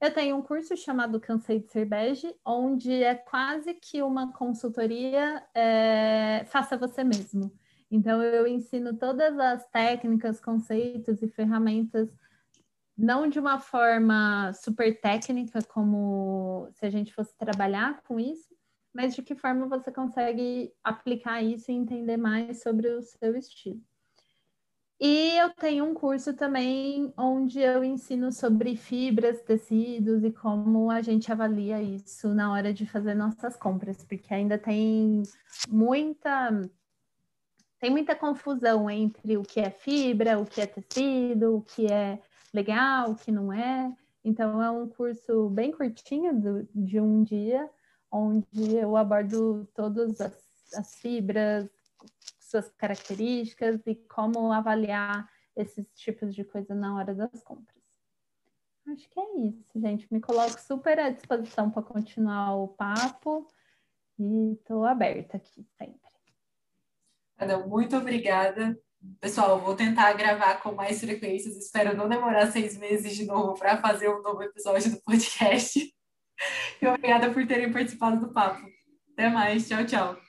eu 0.00 0.12
tenho 0.12 0.36
um 0.36 0.42
curso 0.42 0.76
chamado 0.76 1.20
Cansei 1.20 1.60
de 1.60 1.70
Ser 1.70 1.86
Bege, 1.86 2.34
onde 2.44 2.92
é 2.92 3.14
quase 3.14 3.72
que 3.74 4.02
uma 4.02 4.32
consultoria 4.32 5.42
é, 5.54 6.44
faça 6.46 6.76
você 6.76 7.02
mesmo. 7.02 7.50
Então, 7.90 8.22
eu 8.22 8.46
ensino 8.46 8.96
todas 8.96 9.38
as 9.38 9.66
técnicas, 9.68 10.40
conceitos 10.40 11.22
e 11.22 11.28
ferramentas 11.28 12.10
não 12.96 13.28
de 13.28 13.38
uma 13.38 13.58
forma 13.58 14.52
super 14.52 15.00
técnica, 15.00 15.60
como 15.62 16.68
se 16.72 16.86
a 16.86 16.90
gente 16.90 17.12
fosse 17.12 17.36
trabalhar 17.36 18.02
com 18.02 18.20
isso, 18.20 18.54
mas 18.94 19.14
de 19.14 19.22
que 19.22 19.34
forma 19.34 19.66
você 19.66 19.90
consegue 19.90 20.72
aplicar 20.82 21.42
isso 21.42 21.70
e 21.70 21.74
entender 21.74 22.16
mais 22.16 22.62
sobre 22.62 22.88
o 22.88 23.02
seu 23.02 23.36
estilo. 23.36 23.80
E 25.00 25.36
eu 25.36 25.50
tenho 25.50 25.84
um 25.84 25.92
curso 25.92 26.32
também 26.34 27.12
onde 27.16 27.58
eu 27.58 27.82
ensino 27.82 28.30
sobre 28.30 28.76
fibras, 28.76 29.42
tecidos 29.42 30.22
e 30.22 30.30
como 30.30 30.88
a 30.88 31.02
gente 31.02 31.32
avalia 31.32 31.82
isso 31.82 32.28
na 32.28 32.52
hora 32.52 32.72
de 32.72 32.86
fazer 32.86 33.14
nossas 33.14 33.56
compras, 33.56 34.04
porque 34.04 34.32
ainda 34.32 34.56
tem 34.56 35.24
muita 35.68 36.52
tem 37.80 37.90
muita 37.90 38.14
confusão 38.14 38.88
entre 38.88 39.36
o 39.36 39.42
que 39.42 39.60
é 39.60 39.68
fibra, 39.68 40.38
o 40.38 40.46
que 40.46 40.60
é 40.60 40.66
tecido, 40.66 41.56
o 41.56 41.60
que 41.60 41.92
é 41.92 42.22
legal, 42.54 43.10
o 43.10 43.16
que 43.16 43.32
não 43.32 43.52
é. 43.52 43.94
Então, 44.24 44.62
é 44.62 44.70
um 44.70 44.88
curso 44.88 45.50
bem 45.50 45.72
curtinho 45.72 46.40
do, 46.40 46.68
de 46.74 47.00
um 47.00 47.22
dia, 47.22 47.68
onde 48.10 48.74
eu 48.74 48.96
abordo 48.96 49.68
todas 49.74 50.20
as, 50.20 50.74
as 50.74 50.94
fibras, 50.94 51.68
suas 52.38 52.70
características 52.70 53.80
e 53.86 53.94
como 53.94 54.52
avaliar 54.52 55.28
esses 55.56 55.86
tipos 55.94 56.34
de 56.34 56.44
coisa 56.44 56.74
na 56.74 56.96
hora 56.96 57.14
das 57.14 57.42
compras. 57.42 57.82
Acho 58.86 59.08
que 59.08 59.18
é 59.18 59.36
isso, 59.38 59.80
gente. 59.80 60.06
Me 60.12 60.20
coloco 60.20 60.60
super 60.60 60.98
à 60.98 61.10
disposição 61.10 61.70
para 61.70 61.82
continuar 61.82 62.54
o 62.56 62.68
papo 62.68 63.48
e 64.18 64.52
estou 64.52 64.84
aberta 64.84 65.38
aqui 65.38 65.66
sempre. 65.76 66.00
Adão, 67.36 67.68
muito 67.68 67.96
obrigada 67.96 68.78
Pessoal, 69.20 69.60
vou 69.60 69.74
tentar 69.74 70.12
gravar 70.14 70.60
com 70.62 70.72
mais 70.72 71.00
frequências. 71.00 71.56
Espero 71.56 71.96
não 71.96 72.08
demorar 72.08 72.50
seis 72.50 72.76
meses 72.76 73.14
de 73.16 73.24
novo 73.24 73.54
para 73.58 73.80
fazer 73.80 74.08
um 74.08 74.22
novo 74.22 74.42
episódio 74.42 74.90
do 74.90 75.02
podcast. 75.02 75.80
E 76.82 76.86
obrigada 76.86 77.30
por 77.30 77.46
terem 77.46 77.72
participado 77.72 78.20
do 78.20 78.32
papo. 78.32 78.66
Até 79.12 79.28
mais. 79.30 79.68
Tchau, 79.68 79.86
tchau. 79.86 80.23